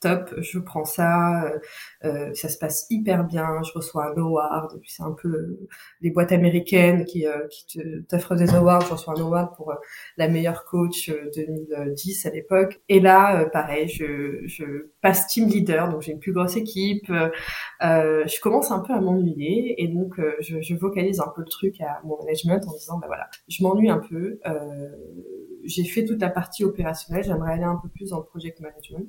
top, 0.00 0.34
je 0.38 0.58
prends 0.58 0.84
ça, 0.84 1.44
euh, 1.44 1.58
euh, 2.04 2.34
ça 2.34 2.48
se 2.48 2.58
passe 2.58 2.86
hyper 2.90 3.24
bien, 3.24 3.62
je 3.62 3.72
reçois 3.72 4.06
un 4.06 4.16
award, 4.16 4.80
puis 4.80 4.90
c'est 4.90 5.02
un 5.02 5.12
peu 5.12 5.28
euh, 5.28 5.68
les 6.00 6.10
boîtes 6.10 6.32
américaines 6.32 7.04
qui, 7.04 7.26
euh, 7.26 7.46
qui 7.50 7.78
t'offrent 8.08 8.34
des 8.34 8.54
awards, 8.54 8.80
je 8.82 8.92
reçois 8.92 9.14
un 9.16 9.20
award 9.20 9.54
pour 9.56 9.74
la 10.16 10.28
meilleure 10.28 10.64
coach 10.64 11.10
2010 11.36 12.26
à 12.26 12.30
l'époque, 12.30 12.80
et 12.88 13.00
là, 13.00 13.44
pareil, 13.46 13.88
je, 13.88 14.40
je 14.46 14.90
passe 15.02 15.26
team 15.26 15.48
leader, 15.48 15.90
donc 15.90 16.02
j'ai 16.02 16.12
une 16.12 16.20
plus 16.20 16.32
grosse 16.32 16.56
équipe, 16.56 17.12
je 17.80 18.40
commence 18.40 18.70
un 18.70 18.80
peu 18.80 18.94
à 18.94 19.00
m'ennuyer, 19.00 19.82
et 19.82 19.88
donc 19.88 20.14
je, 20.40 20.60
je, 20.60 20.74
vocalise 20.74 21.20
un 21.20 21.30
peu 21.34 21.42
le 21.42 21.48
truc 21.48 21.80
à 21.80 22.00
mon 22.04 22.16
management 22.18 22.66
en 22.66 22.72
disant, 22.72 22.98
bah 22.98 23.06
voilà, 23.06 23.28
je 23.48 23.62
m'ennuie 23.62 23.90
un 23.90 23.98
peu, 23.98 24.40
j'ai 25.70 25.84
fait 25.84 26.04
toute 26.04 26.20
la 26.20 26.30
partie 26.30 26.64
opérationnelle, 26.64 27.24
j'aimerais 27.24 27.52
aller 27.52 27.64
un 27.64 27.76
peu 27.76 27.88
plus 27.88 28.10
dans 28.10 28.18
le 28.18 28.24
project 28.24 28.60
management. 28.60 29.08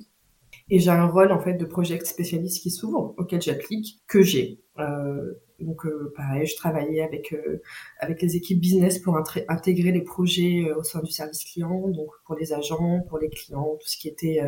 Et 0.68 0.78
j'ai 0.78 0.90
un 0.90 1.06
rôle 1.06 1.32
en 1.32 1.40
fait 1.40 1.54
de 1.54 1.64
project 1.64 2.06
spécialiste 2.06 2.62
qui 2.62 2.70
s'ouvre, 2.70 3.14
auquel 3.16 3.40
j'applique, 3.40 4.00
que 4.06 4.22
j'ai. 4.22 4.60
Euh, 4.78 5.32
donc 5.60 5.86
euh, 5.86 6.12
pareil, 6.16 6.46
je 6.46 6.56
travaillais 6.56 7.02
avec 7.02 7.32
euh, 7.32 7.62
avec 7.98 8.20
les 8.22 8.36
équipes 8.36 8.60
business 8.60 8.98
pour 8.98 9.16
intégrer 9.48 9.92
les 9.92 10.02
projets 10.02 10.70
au 10.72 10.82
sein 10.82 11.00
du 11.00 11.10
service 11.10 11.44
client, 11.44 11.88
donc 11.88 12.10
pour 12.26 12.36
les 12.36 12.52
agents, 12.52 13.00
pour 13.08 13.18
les 13.18 13.30
clients, 13.30 13.76
tout 13.80 13.88
ce 13.88 13.96
qui 13.96 14.08
était 14.08 14.40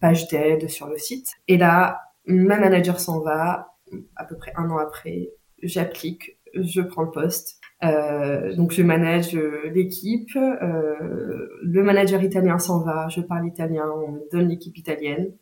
page 0.00 0.28
d'aide 0.28 0.68
sur 0.68 0.86
le 0.86 0.98
site. 0.98 1.28
Et 1.46 1.56
là, 1.56 2.00
ma 2.26 2.58
manager 2.58 3.00
s'en 3.00 3.20
va, 3.20 3.74
à 4.16 4.24
peu 4.24 4.36
près 4.36 4.52
un 4.56 4.70
an 4.70 4.78
après, 4.78 5.30
j'applique, 5.62 6.38
je 6.54 6.80
prends 6.80 7.02
le 7.02 7.10
poste 7.10 7.60
euh, 7.84 8.56
donc 8.56 8.72
je 8.72 8.82
manage 8.82 9.36
euh, 9.36 9.70
l'équipe, 9.72 10.30
euh, 10.36 11.48
le 11.62 11.82
manager 11.82 12.22
italien 12.22 12.58
s'en 12.58 12.80
va, 12.80 13.08
je 13.08 13.20
parle 13.20 13.46
italien, 13.46 13.84
on 13.94 14.12
me 14.12 14.30
donne 14.32 14.48
l'équipe 14.48 14.76
italienne. 14.76 15.32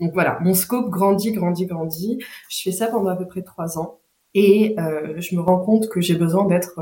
Donc 0.00 0.12
voilà, 0.12 0.38
mon 0.40 0.54
scope 0.54 0.90
grandit, 0.90 1.32
grandit, 1.32 1.66
grandit. 1.66 2.18
Je 2.50 2.62
fais 2.62 2.72
ça 2.72 2.88
pendant 2.88 3.10
à 3.10 3.16
peu 3.16 3.26
près 3.26 3.42
trois 3.42 3.78
ans 3.78 4.00
et 4.34 4.74
euh, 4.78 5.20
je 5.20 5.36
me 5.36 5.40
rends 5.40 5.60
compte 5.60 5.88
que 5.88 6.00
j'ai 6.00 6.16
besoin 6.16 6.46
d'être 6.46 6.80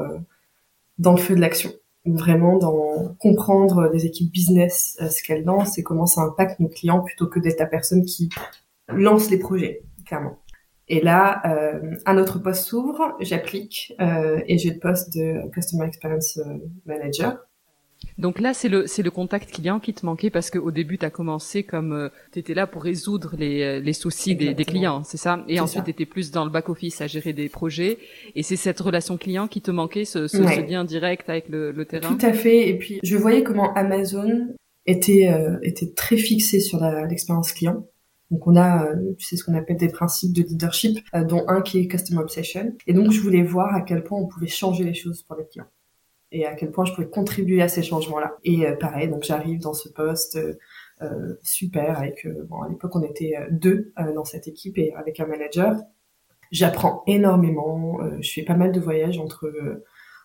dans 0.98 1.12
le 1.12 1.20
feu 1.20 1.34
de 1.34 1.40
l'action, 1.40 1.70
vraiment 2.06 2.56
dans 2.56 3.14
comprendre 3.18 3.90
des 3.90 4.06
équipes 4.06 4.32
business 4.32 4.96
ce 4.98 5.22
qu'elles 5.22 5.44
lancent 5.44 5.76
et 5.76 5.82
comment 5.82 6.06
ça 6.06 6.22
impacte 6.22 6.58
nos 6.60 6.68
clients 6.68 7.00
plutôt 7.00 7.26
que 7.26 7.38
d'être 7.38 7.58
la 7.58 7.66
personne 7.66 8.04
qui 8.04 8.30
lance 8.88 9.30
les 9.30 9.38
projets, 9.38 9.82
clairement. 10.06 10.41
Et 10.88 11.00
là, 11.00 11.42
euh, 11.46 11.94
un 12.06 12.18
autre 12.18 12.38
poste 12.38 12.64
s'ouvre, 12.64 13.16
j'applique 13.20 13.94
euh, 14.00 14.40
et 14.46 14.58
j'ai 14.58 14.70
le 14.70 14.78
poste 14.78 15.16
de 15.16 15.48
Customer 15.52 15.86
Experience 15.86 16.38
euh, 16.38 16.58
Manager. 16.86 17.38
Donc 18.18 18.40
là, 18.40 18.54
c'est 18.54 18.68
le 18.68 18.86
c'est 18.86 19.02
le 19.02 19.10
contact 19.10 19.50
client 19.50 19.80
qui 19.80 19.94
te 19.94 20.04
manquait 20.04 20.30
parce 20.30 20.50
qu'au 20.50 20.70
début, 20.70 20.98
tu 20.98 21.06
as 21.06 21.10
commencé 21.10 21.62
comme 21.62 21.92
euh, 21.92 22.08
tu 22.32 22.38
étais 22.38 22.54
là 22.54 22.66
pour 22.66 22.82
résoudre 22.82 23.34
les, 23.38 23.62
euh, 23.62 23.80
les 23.80 23.92
soucis 23.92 24.34
des, 24.34 24.54
des, 24.54 24.64
clients, 24.64 25.04
c'est 25.04 25.16
ça? 25.16 25.44
Et 25.48 25.60
ensuite, 25.60 25.84
tu 25.84 25.90
étais 25.90 26.06
plus 26.06 26.30
dans 26.30 26.44
le 26.44 26.50
back-office 26.50 27.00
à 27.00 27.06
gérer 27.06 27.32
des 27.32 27.48
projets. 27.48 27.98
Et 28.34 28.42
c'est 28.42 28.56
cette 28.56 28.80
relation 28.80 29.16
client 29.16 29.48
qui 29.48 29.60
te 29.60 29.70
manquait, 29.70 30.04
ce, 30.04 30.26
ce, 30.26 30.38
ce 30.38 30.60
lien 30.60 30.84
direct 30.84 31.28
avec 31.28 31.48
le, 31.48 31.72
le, 31.72 31.84
terrain? 31.84 32.14
Tout 32.14 32.26
à 32.26 32.32
fait. 32.32 32.68
Et 32.68 32.78
puis, 32.78 33.00
je 33.02 33.16
voyais 33.16 33.42
comment 33.42 33.72
Amazon 33.74 34.48
était, 34.86 35.28
euh, 35.28 35.58
était 35.62 35.92
très 35.92 36.16
fixé 36.16 36.60
sur 36.60 36.80
l'expérience 37.08 37.52
client. 37.52 37.86
Donc 38.32 38.46
on 38.46 38.56
a, 38.56 38.86
euh, 38.86 39.14
tu 39.18 39.26
sais, 39.26 39.36
ce 39.36 39.44
qu'on 39.44 39.54
appelle 39.54 39.76
des 39.76 39.90
principes 39.90 40.32
de 40.32 40.42
leadership, 40.42 40.98
euh, 41.14 41.22
dont 41.22 41.44
un 41.48 41.60
qui 41.60 41.78
est 41.78 41.86
Customer 41.86 42.22
Obsession. 42.22 42.72
Et 42.86 42.94
donc 42.94 43.12
je 43.12 43.20
voulais 43.20 43.42
voir 43.42 43.74
à 43.74 43.82
quel 43.82 44.02
point 44.02 44.18
on 44.18 44.26
pouvait 44.26 44.46
changer 44.46 44.84
les 44.84 44.94
choses 44.94 45.22
pour 45.22 45.36
les 45.36 45.44
clients 45.44 45.68
et 46.34 46.46
à 46.46 46.54
quel 46.54 46.70
point 46.70 46.86
je 46.86 46.94
pouvais 46.94 47.10
contribuer 47.10 47.60
à 47.60 47.68
ces 47.68 47.82
changements-là. 47.82 48.38
Et 48.42 48.66
euh, 48.66 48.74
pareil, 48.74 49.10
donc 49.10 49.22
j'arrive 49.22 49.60
dans 49.60 49.74
ce 49.74 49.90
poste 49.90 50.38
euh, 51.02 51.34
super 51.42 51.98
avec, 51.98 52.26
bon, 52.48 52.62
à 52.62 52.70
l'époque 52.70 52.96
on 52.96 53.02
était 53.02 53.34
deux 53.50 53.92
dans 54.14 54.24
cette 54.24 54.48
équipe 54.48 54.78
et 54.78 54.94
avec 54.94 55.20
un 55.20 55.26
manager. 55.26 55.76
J'apprends 56.50 57.02
énormément, 57.06 57.98
je 58.20 58.32
fais 58.32 58.44
pas 58.44 58.54
mal 58.54 58.72
de 58.72 58.80
voyages 58.80 59.18
entre 59.18 59.82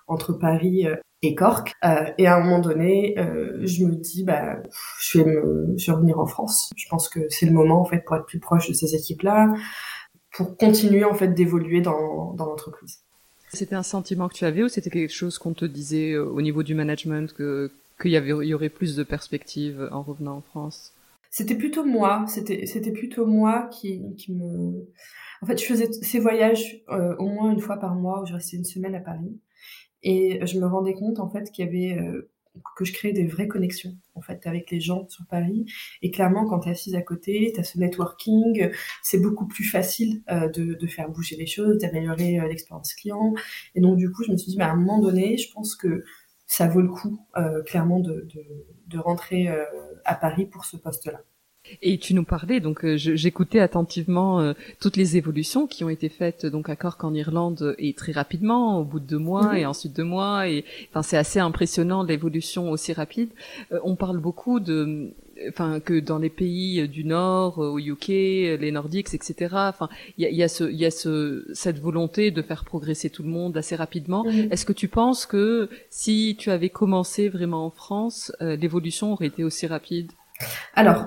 entre 0.08 0.34
Paris 0.34 0.86
et 1.22 1.36
Cork. 1.36 1.74
Euh, 1.84 2.06
et 2.18 2.28
à 2.28 2.36
un 2.36 2.44
moment 2.44 2.60
donné, 2.60 3.18
euh, 3.18 3.60
je 3.64 3.86
me 3.86 3.96
dis, 3.96 4.24
bah, 4.24 4.58
je 5.00 5.20
vais, 5.20 5.26
me, 5.26 5.74
je 5.78 5.88
vais 5.88 5.96
revenir 5.96 6.20
en 6.20 6.26
France. 6.26 6.70
Je 6.76 6.88
pense 6.90 7.10
que 7.10 7.22
c'est 7.30 7.46
le 7.46 7.52
moment 7.52 7.82
en 7.82 7.86
fait 7.86 8.04
pour 8.06 8.16
être 8.16 8.26
plus 8.26 8.40
proche 8.40 8.68
de 8.68 8.74
ces 8.74 8.96
équipes-là, 8.96 9.54
pour 10.32 10.58
continuer 10.58 11.04
en 11.04 11.14
fait 11.14 11.30
d'évoluer 11.30 11.82
dans, 11.82 12.34
dans 12.34 12.46
l'entreprise. 12.46 13.00
C'était 13.54 13.76
un 13.76 13.84
sentiment 13.84 14.28
que 14.28 14.34
tu 14.34 14.46
avais 14.46 14.64
ou 14.64 14.68
c'était 14.68 14.90
quelque 14.90 15.14
chose 15.14 15.38
qu'on 15.38 15.54
te 15.54 15.66
disait 15.66 16.12
euh, 16.12 16.26
au 16.26 16.42
niveau 16.42 16.64
du 16.64 16.76
management 16.76 17.34
que 17.34 17.72
qu'il 18.00 18.12
y 18.12 18.18
avait 18.18 18.46
y 18.46 18.54
aurait 18.54 18.70
plus 18.70 18.96
de 18.96 19.02
perspectives 19.02 19.90
en 19.92 20.04
revenant 20.04 20.38
en 20.38 20.42
France? 20.42 20.94
C'était 21.32 21.56
plutôt 21.56 21.84
moi. 21.84 22.26
C'était 22.28 22.68
c'était 22.68 22.92
plutôt 22.92 23.26
moi 23.26 23.70
qui 23.72 24.04
qui 24.18 24.34
me. 24.34 24.86
En 25.42 25.46
fait, 25.48 25.60
je 25.60 25.66
faisais 25.66 25.92
ces 25.92 26.20
voyages 26.20 26.84
au 26.88 27.28
moins 27.28 27.52
une 27.52 27.60
fois 27.60 27.78
par 27.78 27.96
mois 27.96 28.22
où 28.22 28.26
je 28.26 28.34
restais 28.34 28.58
une 28.58 28.66
semaine 28.66 28.96
à 28.96 29.00
Paris. 29.00 29.40
Et 30.04 30.46
je 30.46 30.60
me 30.60 30.66
rendais 30.68 30.94
compte 30.94 31.20
en 31.20 31.30
fait 31.30 31.52
qu'il 31.52 31.66
y 31.66 31.68
avait 31.68 32.02
euh, 32.02 32.30
que 32.76 32.86
je 32.86 32.94
créais 32.94 33.14
des 33.14 33.26
vraies 33.26 33.48
connexions 33.48 33.96
en 34.16 34.22
fait 34.22 34.48
avec 34.48 34.72
les 34.72 34.80
gens 34.80 35.08
sur 35.10 35.26
Paris. 35.28 35.66
Et 36.02 36.12
clairement, 36.12 36.46
quand 36.46 36.60
tu 36.60 36.70
es 36.70 36.72
assise 36.72 36.96
à 36.96 37.02
côté, 37.02 37.52
tu 37.54 37.60
as 37.60 37.64
ce 37.64 37.78
networking, 37.78 38.70
c'est 39.04 39.20
beaucoup 39.20 39.48
plus 39.48 39.66
facile 39.66 40.24
euh, 40.30 40.50
de, 40.50 40.74
de, 40.74 40.88
faire 40.88 41.10
bouger 41.10 41.36
les 41.36 41.48
choses, 41.48 41.78
d'améliorer 41.80 42.40
euh, 42.40 42.48
l'expérience 42.48 42.94
client. 42.94 43.34
Et 43.76 43.82
donc 43.82 43.98
du 43.98 44.12
coup, 44.12 44.24
je 44.24 44.32
me 44.32 44.38
suis 44.38 44.52
dit, 44.52 44.58
mais 44.58 44.66
à 44.66 44.72
un 44.72 44.76
moment 44.76 45.00
donné, 45.00 45.38
je 45.38 45.52
pense 45.52 45.76
que 45.76 46.04
ça 46.48 46.68
vaut 46.68 46.82
le 46.82 46.88
coup 46.88 47.20
clairement 47.66 48.00
de, 48.00 48.26
de, 48.34 48.42
de 48.88 48.98
rentrer 48.98 49.50
à 50.06 50.16
Paris 50.16 50.46
pour 50.46 50.64
ce 50.64 50.78
poste-là. 50.78 51.22
Et 51.82 51.98
tu 51.98 52.14
nous 52.14 52.24
parlais, 52.24 52.60
donc 52.60 52.84
euh, 52.84 52.98
j'écoutais 52.98 53.60
attentivement 53.60 54.40
euh, 54.40 54.54
toutes 54.80 54.98
les 54.98 55.18
évolutions 55.18 55.68
qui 55.68 55.84
ont 55.84 55.90
été 55.90 56.10
faites 56.10 56.46
donc 56.46 56.70
à 56.70 56.76
Cork 56.76 57.04
en 57.04 57.14
Irlande 57.14 57.76
et 57.78 57.94
très 57.94 58.12
rapidement, 58.12 58.80
au 58.80 58.84
bout 58.84 59.00
de 59.00 59.06
deux 59.06 59.18
mois 59.18 59.58
et 59.58 59.66
ensuite 59.66 59.96
deux 59.96 60.04
mois. 60.04 60.48
Et 60.50 60.66
enfin, 60.90 61.04
c'est 61.04 61.18
assez 61.18 61.40
impressionnant 61.40 62.04
l'évolution 62.04 62.72
aussi 62.72 62.94
rapide. 62.94 63.30
Euh, 63.72 63.80
on 63.84 63.96
parle 63.96 64.18
beaucoup 64.18 64.60
de 64.60 65.12
enfin 65.50 65.80
que 65.80 66.00
dans 66.00 66.18
les 66.18 66.32
pays 66.32 66.88
du 66.88 67.04
Nord, 67.04 67.60
au 67.60 67.78
UK, 67.78 68.08
les 68.08 68.72
Nordiques, 68.72 69.14
etc. 69.14 69.50
Enfin, 69.54 69.88
il 70.18 70.24
y 70.24 70.26
a, 70.26 70.32
y 70.32 70.42
a, 70.42 70.48
ce, 70.48 70.64
il 70.64 70.78
y 70.78 70.86
a 70.86 70.90
ce, 70.90 71.46
cette 71.54 71.80
volonté 71.80 72.32
de 72.32 72.42
faire 72.42 72.66
progresser 72.66 73.12
tout 73.12 73.22
le 73.22 73.30
monde 73.30 73.56
assez 73.56 73.76
rapidement. 73.76 74.26
Est-ce 74.26 74.66
que 74.66 74.74
tu 74.74 74.88
penses 74.88 75.28
que 75.28 75.70
si 75.92 76.36
tu 76.40 76.50
avais 76.50 76.70
commencé 76.70 77.30
vraiment 77.30 77.68
en 77.68 77.70
France, 77.70 78.32
l'évolution 78.40 79.14
aurait 79.14 79.28
été 79.28 79.44
aussi 79.44 79.68
rapide? 79.68 80.12
Alors, 80.74 81.06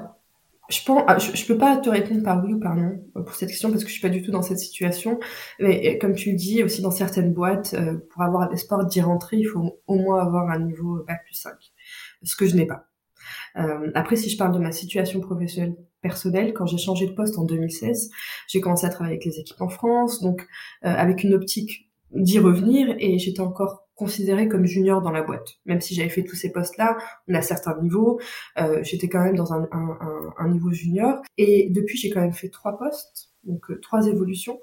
je 0.70 0.84
pense, 0.84 1.02
ah, 1.06 1.18
je, 1.18 1.46
peux 1.46 1.58
pas 1.58 1.76
te 1.76 1.88
répondre 1.88 2.22
par 2.22 2.44
oui 2.44 2.54
ou 2.54 2.60
par 2.60 2.76
non 2.76 2.98
euh, 3.16 3.22
pour 3.22 3.34
cette 3.34 3.48
question 3.48 3.70
parce 3.70 3.82
que 3.82 3.88
je 3.88 3.94
suis 3.94 4.02
pas 4.02 4.08
du 4.08 4.22
tout 4.22 4.30
dans 4.30 4.42
cette 4.42 4.58
situation. 4.58 5.18
Mais 5.58 5.98
comme 5.98 6.14
tu 6.14 6.30
le 6.30 6.36
dis, 6.36 6.62
aussi 6.62 6.80
dans 6.80 6.90
certaines 6.90 7.32
boîtes, 7.32 7.74
euh, 7.74 7.98
pour 8.10 8.22
avoir 8.22 8.50
l'espoir 8.50 8.86
d'y 8.86 9.00
rentrer, 9.00 9.38
il 9.38 9.44
faut 9.44 9.80
au 9.86 9.94
moins 9.96 10.20
avoir 10.20 10.48
un 10.50 10.60
niveau 10.60 11.04
bac 11.06 11.24
plus 11.24 11.34
5, 11.34 11.52
ce 12.22 12.36
que 12.36 12.46
je 12.46 12.56
n'ai 12.56 12.66
pas. 12.66 12.86
Euh, 13.56 13.90
après, 13.94 14.16
si 14.16 14.30
je 14.30 14.36
parle 14.36 14.54
de 14.54 14.60
ma 14.60 14.72
situation 14.72 15.20
professionnelle 15.20 15.74
personnelle, 16.02 16.54
quand 16.54 16.66
j'ai 16.66 16.78
changé 16.78 17.06
de 17.06 17.12
poste 17.12 17.36
en 17.36 17.44
2016, 17.44 18.10
j'ai 18.48 18.60
commencé 18.60 18.86
à 18.86 18.90
travailler 18.90 19.16
avec 19.16 19.24
les 19.24 19.40
équipes 19.40 19.60
en 19.60 19.68
France, 19.68 20.22
donc 20.22 20.46
avec 20.82 21.24
une 21.24 21.34
optique 21.34 21.90
d'y 22.12 22.38
revenir, 22.38 22.94
et 22.98 23.18
j'étais 23.18 23.40
encore 23.40 23.89
considérée 24.00 24.48
comme 24.48 24.64
junior 24.64 25.02
dans 25.02 25.10
la 25.10 25.20
boîte. 25.20 25.58
Même 25.66 25.82
si 25.82 25.94
j'avais 25.94 26.08
fait 26.08 26.24
tous 26.24 26.34
ces 26.34 26.50
postes-là, 26.50 26.96
on 27.28 27.34
a 27.34 27.42
certains 27.42 27.78
niveaux, 27.82 28.18
euh, 28.58 28.80
j'étais 28.82 29.10
quand 29.10 29.22
même 29.22 29.36
dans 29.36 29.52
un, 29.52 30.48
niveau 30.48 30.72
junior. 30.72 31.20
Et 31.36 31.68
depuis, 31.68 31.98
j'ai 31.98 32.08
quand 32.08 32.22
même 32.22 32.32
fait 32.32 32.48
trois 32.48 32.78
postes, 32.78 33.30
donc 33.44 33.70
euh, 33.70 33.78
trois 33.80 34.06
évolutions, 34.06 34.58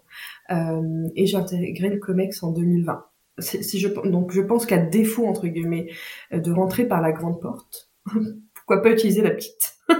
euh, 0.50 1.08
et 1.16 1.28
j'ai 1.28 1.38
intégré 1.38 1.90
le 1.90 2.00
COMEX 2.00 2.42
en 2.42 2.52
2020. 2.52 3.06
Si 3.40 3.78
je, 3.78 3.90
donc 4.10 4.32
je 4.32 4.42
pense 4.42 4.66
qu'à 4.66 4.80
défaut, 4.80 5.28
entre 5.28 5.46
guillemets, 5.46 5.92
de 6.32 6.52
rentrer 6.52 6.88
par 6.88 7.00
la 7.00 7.12
grande 7.12 7.40
porte, 7.40 7.92
pourquoi 8.68 8.84
pas 8.84 8.92
utiliser 8.92 9.22
la 9.22 9.32
petite? 9.32 9.78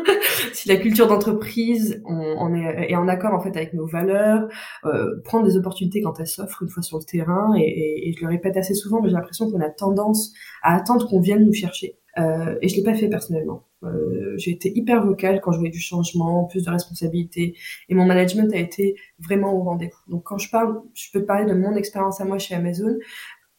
Si 0.54 0.68
la 0.68 0.76
culture 0.76 1.08
d'entreprise 1.08 2.02
on, 2.06 2.54
est, 2.54 2.96
en 2.96 3.08
accord 3.08 3.34
en 3.34 3.40
fait 3.40 3.56
avec 3.56 3.74
nos 3.74 3.86
valeurs, 3.86 4.48
euh, 4.86 5.22
prendre 5.24 5.46
des 5.46 5.56
opportunités 5.56 6.02
quand 6.02 6.20
elles 6.20 6.28
s'offrent 6.28 6.64
une 6.64 6.70
fois 6.70 6.84
sur 6.84 6.98
le 6.98 7.04
terrain, 7.04 7.54
et, 7.58 8.14
je 8.16 8.22
le 8.22 8.28
répète 8.28 8.58
assez 8.58 8.74
souvent, 8.74 9.02
mais 9.02 9.10
j'ai 9.10 9.16
l'impression 9.16 9.50
qu'on 9.50 9.62
a 9.62 9.70
tendance 9.70 10.34
à 10.64 10.76
attendre 10.76 11.08
qu'on 11.08 11.22
vienne 11.22 11.46
nous 11.46 11.54
chercher. 11.54 11.98
Euh, 12.18 12.56
et 12.62 12.70
je 12.70 12.76
l'ai 12.76 12.84
pas 12.84 12.96
fait 12.96 13.08
personnellement. 13.08 13.66
Euh, 13.84 14.34
j'ai 14.38 14.52
été 14.52 14.76
hyper 14.76 15.06
vocale 15.06 15.42
quand 15.42 15.52
je 15.52 15.60
voulais 15.60 15.70
du 15.70 15.80
changement, 15.80 16.46
plus 16.46 16.66
de 16.66 16.72
responsabilité, 16.72 17.56
et 17.90 17.96
mon 17.96 18.06
management 18.06 18.52
a 18.54 18.58
été 18.58 18.96
vraiment 19.20 19.54
au 19.54 19.64
rendez-vous. 19.64 20.12
Donc 20.12 20.24
quand 20.24 20.40
je 20.40 20.50
parle, 20.50 20.82
je 20.94 21.12
peux 21.14 21.24
parler 21.24 21.46
de 21.46 21.54
mon 21.54 21.76
expérience 21.76 22.20
à 22.20 22.26
moi 22.26 22.40
chez 22.40 22.56
Amazon. 22.56 22.98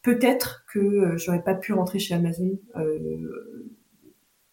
Peut-être 0.02 0.64
que 0.72 0.78
euh, 0.78 1.16
j'aurais 1.16 1.42
pas 1.42 1.54
pu 1.54 1.72
rentrer 1.72 1.98
chez 1.98 2.14
Amazon 2.14 2.58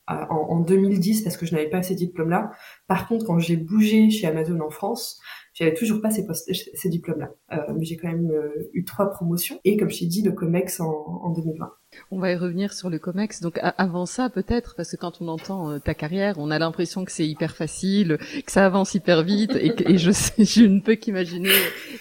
en, 0.07 0.59
2010 0.59 1.23
parce 1.23 1.37
que 1.37 1.45
je 1.45 1.55
n'avais 1.55 1.69
pas 1.69 1.81
ces 1.81 1.95
diplômes-là. 1.95 2.51
Par 2.87 3.07
contre, 3.07 3.25
quand 3.25 3.39
j'ai 3.39 3.57
bougé 3.57 4.09
chez 4.09 4.27
Amazon 4.27 4.59
en 4.59 4.69
France, 4.69 5.19
j'avais 5.53 5.73
toujours 5.73 6.01
pas 6.01 6.09
ces, 6.11 6.89
diplômes-là. 6.89 7.31
Euh, 7.53 7.73
mais 7.77 7.85
j'ai 7.85 7.95
quand 7.95 8.09
même 8.09 8.29
euh, 8.29 8.69
eu 8.73 8.83
trois 8.83 9.09
promotions 9.09 9.59
et 9.63 9.77
comme 9.77 9.89
je 9.89 9.99
t'ai 9.99 10.05
dit, 10.05 10.21
le 10.21 10.33
COMEX 10.33 10.81
en, 10.81 10.91
en, 10.91 11.31
2020. 11.31 11.71
On 12.11 12.19
va 12.19 12.31
y 12.31 12.35
revenir 12.35 12.73
sur 12.73 12.89
le 12.89 12.99
COMEX. 12.99 13.39
Donc 13.39 13.57
avant 13.61 14.05
ça, 14.05 14.29
peut-être, 14.29 14.75
parce 14.75 14.91
que 14.91 14.97
quand 14.97 15.21
on 15.21 15.29
entend 15.29 15.71
euh, 15.71 15.79
ta 15.79 15.93
carrière, 15.93 16.35
on 16.39 16.51
a 16.51 16.59
l'impression 16.59 17.05
que 17.05 17.11
c'est 17.11 17.25
hyper 17.25 17.55
facile, 17.55 18.17
que 18.45 18.51
ça 18.51 18.65
avance 18.65 18.95
hyper 18.95 19.23
vite 19.23 19.55
et, 19.55 19.73
et 19.93 19.97
je, 19.97 20.11
sais, 20.11 20.43
je 20.43 20.65
ne 20.65 20.81
peux 20.81 20.95
qu'imaginer 20.95 21.49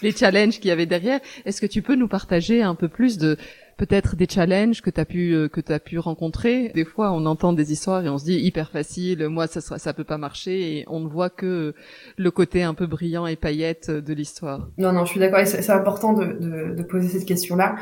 les 0.02 0.10
challenges 0.10 0.58
qu'il 0.58 0.68
y 0.68 0.72
avait 0.72 0.86
derrière. 0.86 1.20
Est-ce 1.44 1.60
que 1.60 1.66
tu 1.66 1.80
peux 1.80 1.94
nous 1.94 2.08
partager 2.08 2.60
un 2.60 2.74
peu 2.74 2.88
plus 2.88 3.18
de 3.18 3.38
peut-être 3.76 4.16
des 4.16 4.26
challenges 4.28 4.82
que 4.82 4.90
tu 4.90 5.00
as 5.00 5.04
pu 5.04 5.34
euh, 5.34 5.48
que 5.48 5.60
tu 5.60 5.78
pu 5.80 5.98
rencontrer. 5.98 6.70
Des 6.74 6.84
fois, 6.84 7.12
on 7.12 7.26
entend 7.26 7.52
des 7.52 7.72
histoires 7.72 8.04
et 8.04 8.08
on 8.08 8.18
se 8.18 8.24
dit 8.24 8.38
hyper 8.38 8.70
facile, 8.70 9.28
moi 9.28 9.46
ça 9.46 9.60
ça 9.60 9.92
peut 9.92 10.04
pas 10.04 10.18
marcher 10.18 10.78
et 10.78 10.84
on 10.88 11.00
ne 11.00 11.08
voit 11.08 11.30
que 11.30 11.74
le 12.16 12.30
côté 12.30 12.62
un 12.62 12.74
peu 12.74 12.86
brillant 12.86 13.26
et 13.26 13.36
paillette 13.36 13.90
de 13.90 14.14
l'histoire. 14.14 14.68
Non 14.78 14.92
non, 14.92 15.04
je 15.04 15.10
suis 15.10 15.20
d'accord, 15.20 15.46
c'est 15.46 15.70
important 15.70 16.12
de, 16.12 16.74
de, 16.74 16.82
poser 16.82 17.08
cette 17.08 17.26
question-là. 17.26 17.76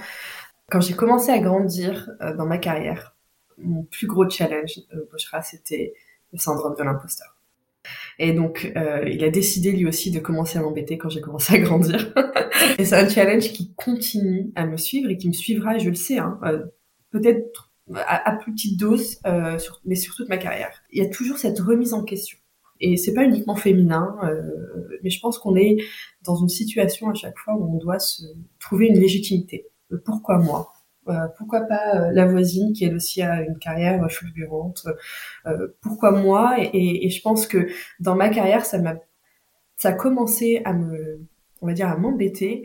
Quand 0.71 0.81
j'ai 0.81 0.95
commencé 0.95 1.31
à 1.31 1.39
grandir 1.39 2.11
euh, 2.21 2.35
dans 2.37 2.47
ma 2.47 2.59
carrière, 2.59 3.15
mon 3.59 3.85
plus 3.85 4.07
gros 4.07 4.29
challenge, 4.29 4.81
euh, 4.95 5.41
c'était 5.43 5.95
le 6.33 6.39
syndrome 6.39 6.75
de 6.77 6.83
l'imposteur. 6.83 7.32
Et 8.19 8.33
donc, 8.33 8.73
euh, 8.77 9.09
il 9.09 9.25
a 9.25 9.31
décidé 9.31 9.73
lui 9.73 9.87
aussi 9.87 10.11
de 10.11 10.19
commencer 10.19 10.59
à 10.59 10.63
m'embêter 10.63 10.99
quand 10.99 11.09
j'ai 11.09 11.21
commencé 11.21 11.55
à 11.55 11.59
grandir. 11.59 12.13
et 12.79 12.85
c'est 12.85 12.97
un 12.97 13.09
challenge 13.09 13.53
qui 13.53 13.75
continue 13.75 14.53
à 14.55 14.67
me 14.67 14.77
suivre 14.77 15.11
et 15.11 15.17
qui 15.17 15.29
me 15.29 15.33
suivra, 15.33 15.79
je 15.79 15.89
le 15.89 15.95
sais, 15.95 16.19
hein, 16.19 16.39
euh, 16.45 16.65
peut-être 17.11 17.73
à, 17.95 18.37
plus 18.37 18.53
petite 18.53 18.79
dose, 18.79 19.19
euh, 19.27 19.59
sur, 19.59 19.81
mais 19.85 19.95
sur 19.95 20.15
toute 20.15 20.29
ma 20.29 20.39
carrière. 20.39 20.71
Il 20.91 21.03
y 21.03 21.07
a 21.07 21.09
toujours 21.09 21.39
cette 21.39 21.59
remise 21.59 21.95
en 21.95 22.05
question. 22.05 22.39
Et 22.81 22.97
c'est 22.97 23.15
pas 23.15 23.25
uniquement 23.25 23.55
féminin, 23.55 24.17
euh, 24.25 24.41
mais 25.03 25.11
je 25.11 25.21
pense 25.21 25.39
qu'on 25.39 25.55
est 25.57 25.77
dans 26.25 26.37
une 26.37 26.49
situation 26.49 27.09
à 27.11 27.15
chaque 27.15 27.39
fois 27.39 27.55
où 27.55 27.77
on 27.77 27.79
doit 27.79 28.01
se 28.01 28.25
trouver 28.59 28.87
une 28.87 28.99
légitimité. 28.99 29.69
Pourquoi 30.05 30.39
moi? 30.39 30.73
euh, 30.73 30.82
pourquoi 31.37 31.63
pas 31.63 31.97
euh, 31.97 32.11
la 32.13 32.27
voisine 32.27 32.73
qui 32.73 32.85
elle 32.85 32.95
aussi 32.95 33.23
a 33.23 33.43
une 33.43 33.59
carrière 33.59 34.11
fulgurante 34.11 34.87
euh, 35.47 35.69
Pourquoi 35.81 36.13
moi 36.13 36.57
et, 36.59 37.09
je 37.11 37.23
pense 37.23 37.47
que 37.47 37.69
dans 38.01 38.15
ma 38.15 38.29
carrière, 38.29 38.65
ça 38.65 38.79
m'a 38.79 38.97
ça 39.77 39.89
a 39.89 39.93
commencé 39.93 40.63
à 40.65 40.73
me, 40.73 41.27
on 41.61 41.67
va 41.67 41.73
dire, 41.73 41.89
à 41.89 41.97
m'embêter. 41.97 42.63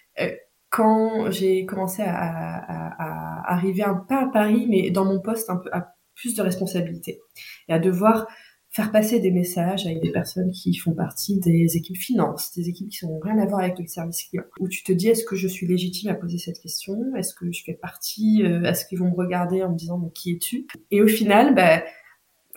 Quand 0.69 1.31
j'ai 1.31 1.65
commencé 1.65 2.03
à, 2.05 3.51
arriver 3.51 3.81
un 3.81 3.95
pas 3.95 4.23
à 4.23 4.27
Paris, 4.27 4.67
mais 4.69 4.91
dans 4.91 5.05
mon 5.05 5.19
poste 5.19 5.49
un 5.49 5.55
peu 5.55 5.69
à 5.71 5.95
plus 6.13 6.35
de 6.35 6.41
responsabilité 6.41 7.21
et 7.69 7.73
à 7.73 7.79
devoir 7.79 8.27
faire 8.69 8.91
passer 8.91 9.19
des 9.19 9.31
messages 9.31 9.85
avec 9.85 10.01
des 10.01 10.11
personnes 10.11 10.51
qui 10.51 10.75
font 10.75 10.93
partie 10.93 11.39
des 11.39 11.77
équipes 11.77 11.97
finance, 11.97 12.53
des 12.55 12.69
équipes 12.69 12.89
qui 12.89 13.05
n'ont 13.05 13.19
rien 13.19 13.37
à 13.39 13.45
voir 13.45 13.61
avec 13.61 13.79
le 13.79 13.87
service 13.87 14.23
client, 14.23 14.43
où 14.59 14.67
tu 14.67 14.83
te 14.83 14.91
dis 14.91 15.07
est-ce 15.07 15.25
que 15.25 15.35
je 15.35 15.47
suis 15.47 15.65
légitime 15.67 16.09
à 16.09 16.15
poser 16.15 16.37
cette 16.37 16.59
question, 16.59 17.15
est-ce 17.15 17.33
que 17.33 17.51
je 17.51 17.63
fais 17.63 17.73
partie, 17.73 18.43
euh, 18.43 18.63
est-ce 18.63 18.85
qu'ils 18.85 18.99
vont 18.99 19.09
me 19.09 19.15
regarder 19.15 19.63
en 19.63 19.71
me 19.71 19.77
disant 19.77 19.97
mais 19.97 20.11
qui 20.11 20.33
es-tu? 20.33 20.67
Et 20.91 21.01
au 21.01 21.07
final, 21.07 21.55
bah, 21.55 21.83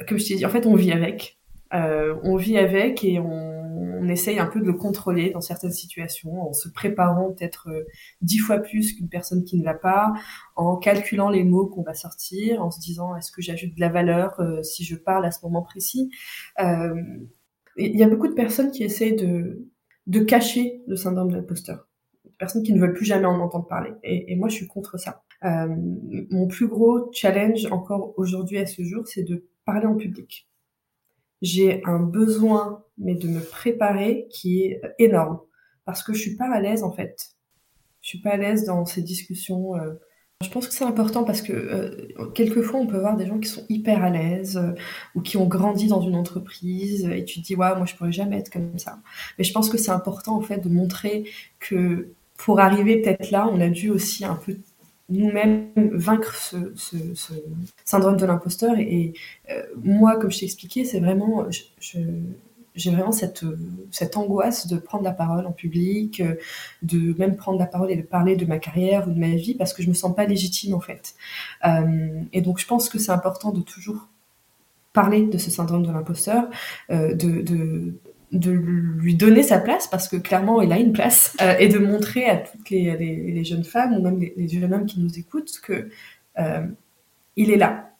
comme 0.09 0.19
je 0.19 0.27
t'ai 0.27 0.37
dit, 0.37 0.47
en 0.47 0.51
fait 0.51 0.67
on 0.67 0.75
vit 0.75 0.93
avec, 0.93 1.39
euh, 1.73 2.17
on 2.23 2.37
vit 2.37 2.59
avec 2.59 3.05
et 3.05 3.19
on 3.21 3.60
on 3.77 4.09
essaye 4.09 4.39
un 4.39 4.47
peu 4.47 4.61
de 4.61 4.65
le 4.65 4.73
contrôler 4.73 5.31
dans 5.31 5.41
certaines 5.41 5.73
situations, 5.73 6.49
en 6.49 6.53
se 6.53 6.69
préparant 6.69 7.33
peut-être 7.33 7.69
euh, 7.69 7.85
dix 8.23 8.39
fois 8.39 8.59
plus 8.59 8.95
qu'une 8.95 9.09
personne 9.09 9.45
qui 9.45 9.59
ne 9.59 9.65
l'a 9.65 9.75
pas, 9.75 10.13
en 10.57 10.77
calculant 10.77 11.29
les 11.29 11.45
mots 11.45 11.67
qu'on 11.67 11.83
va 11.83 11.95
sortir, 11.95 12.63
en 12.63 12.71
se 12.71 12.81
disant 12.81 13.17
est-ce 13.17 13.33
que 13.33 13.43
j'ajoute 13.43 13.75
de 13.75 13.81
la 13.81 13.89
valeur 13.89 14.39
euh, 14.41 14.63
si 14.63 14.85
je 14.85 14.97
parle 14.97 15.25
à 15.25 15.31
ce 15.31 15.45
moment 15.45 15.63
précis. 15.63 16.11
Euh, 16.61 16.95
il 17.77 17.97
y 17.97 18.03
a 18.03 18.09
beaucoup 18.09 18.29
de 18.29 18.35
personnes 18.35 18.71
qui 18.71 18.85
essayent 18.85 19.17
de, 19.17 19.67
de 20.07 20.21
cacher 20.21 20.83
le 20.87 20.97
syndrome 20.97 21.31
de 21.31 21.37
l'imposteur. 21.37 21.87
Personnes 22.39 22.63
qui 22.63 22.73
ne 22.73 22.81
veulent 22.81 22.95
plus 22.95 23.05
jamais 23.05 23.27
en 23.27 23.39
entendre 23.39 23.67
parler. 23.67 23.93
Et 24.03 24.35
moi, 24.35 24.49
je 24.49 24.55
suis 24.57 24.67
contre 24.67 24.99
ça. 24.99 25.23
mon 25.43 26.49
plus 26.49 26.69
gros 26.69 27.11
challenge 27.13 27.67
encore 27.71 28.15
aujourd'hui 28.17 28.59
à 28.59 28.67
ce 28.67 28.83
jour, 28.83 29.07
c'est 29.07 29.23
de 29.23 29.47
parler 29.65 29.87
en 29.87 29.95
public 29.95 30.50
j'ai 31.43 31.83
un 31.85 32.01
besoin, 32.01 32.85
mais 32.99 33.15
de 33.15 33.29
me 33.29 33.41
préparer 33.41 34.27
qui 34.31 34.63
est 34.63 34.81
énorme. 34.99 35.41
Parce 35.85 36.03
que 36.03 36.13
je 36.13 36.21
suis 36.21 36.37
pas 36.37 36.51
à 36.51 36.61
l'aise, 36.61 36.83
en 36.83 36.93
fait. 36.93 37.17
Je 38.03 38.09
suis 38.09 38.21
pas 38.21 38.31
à 38.31 38.37
l'aise 38.37 38.65
dans 38.65 38.85
ces 38.85 39.03
discussions. 39.03 39.77
Euh. 39.77 39.95
Je 40.43 40.49
pense 40.49 40.67
que 40.67 40.73
c'est 40.73 40.85
important 40.85 41.25
parce 41.25 41.43
que 41.43 41.53
euh, 41.53 42.31
quelquefois 42.35 42.81
on 42.81 42.87
peut 42.87 42.99
voir 42.99 43.15
des 43.17 43.27
gens 43.27 43.39
qui 43.39 43.49
sont 43.49 43.67
hyper 43.69 44.03
à 44.03 44.09
l'aise 44.09 44.57
euh, 44.57 44.73
ou 45.15 45.21
qui 45.21 45.37
ont 45.37 45.47
grandi 45.47 45.87
dans 45.87 46.01
une 46.01 46.15
entreprise 46.15 47.05
et 47.05 47.27
tu 47.27 47.43
te 47.43 47.47
dis 47.47 47.57
ouais 47.57 47.77
moi 47.77 47.85
je 47.85 47.95
pourrais 47.95 48.11
jamais 48.11 48.39
être 48.39 48.51
comme 48.51 48.79
ça. 48.79 49.01
Mais 49.37 49.45
je 49.45 49.53
pense 49.53 49.69
que 49.69 49.77
c'est 49.77 49.91
important 49.91 50.37
en 50.37 50.41
fait 50.41 50.57
de 50.57 50.71
montrer 50.71 51.31
que 51.59 52.15
pour 52.39 52.59
arriver 52.59 53.03
peut-être 53.03 53.31
là 53.31 53.51
on 53.53 53.61
a 53.61 53.69
dû 53.69 53.91
aussi 53.91 54.25
un 54.25 54.35
peu 54.35 54.57
nous-mêmes 55.11 55.69
vaincre 55.93 56.35
ce, 56.35 56.73
syndrome 57.85 58.17
de 58.17 58.27
l'imposteur. 58.27 58.79
Et, 58.79 59.13
euh, 59.51 59.63
moi, 59.83 60.19
comme 60.19 60.31
je 60.31 60.39
t'ai 60.41 60.45
expliqué, 60.47 60.85
c'est 60.85 61.01
vraiment, 61.01 61.47
j'ai 62.75 62.91
vraiment 62.91 63.13
cette, 63.13 63.45
cette 63.91 64.17
angoisse 64.17 64.67
de 64.67 64.79
prendre 64.79 65.05
la 65.05 65.13
parole 65.13 65.47
en 65.47 65.53
public, 65.53 66.23
de 66.83 67.15
même 67.19 67.37
prendre 67.37 67.59
la 67.59 67.67
parole 67.67 67.91
et 67.91 67.97
de 67.97 68.03
parler 68.03 68.37
de 68.37 68.47
ma 68.47 68.59
carrière 68.59 69.09
ou 69.09 69.13
de 69.13 69.19
ma 69.19 69.35
vie 69.35 69.55
parce 69.55 69.73
que 69.73 69.83
je 69.83 69.89
me 69.89 69.95
sens 69.95 70.15
pas 70.15 70.25
légitime 70.25 70.75
en 70.75 70.81
fait. 70.81 71.15
Euh, 71.67 72.21
et 72.33 72.41
donc 72.41 72.59
je 72.59 72.67
pense 72.67 72.89
que 72.89 72.99
c'est 72.99 73.13
important 73.13 73.51
de 73.51 73.61
toujours 73.61 74.09
parler 74.93 75.27
de 75.27 75.39
ce 75.39 75.51
syndrome 75.51 75.85
de 75.85 75.93
l'imposteur, 75.93 76.49
euh, 76.91 77.15
de, 77.15 77.95
de 78.33 78.53
lui 78.53 79.17
donner 79.17 79.43
sa 79.43 79.59
place 79.59 79.89
parce 79.89 80.09
que 80.09 80.17
clairement 80.17 80.63
il 80.63 80.73
a 80.73 80.79
une 80.79 80.93
place 80.93 81.37
euh, 81.43 81.57
et 81.59 81.69
de 81.69 81.79
montrer 81.79 82.27
à 82.27 82.37
toutes 82.37 82.71
les, 82.71 83.45
jeunes 83.45 83.65
femmes 83.65 83.95
ou 83.95 84.03
même 84.03 84.21
les, 84.21 84.49
jeunes 84.49 84.73
hommes 84.73 84.87
qui 84.87 85.01
nous 85.01 85.19
écoutent 85.19 85.61
que 85.63 85.89
euh, 86.39 86.67
il 87.37 87.51
est 87.51 87.57
là. 87.57 87.91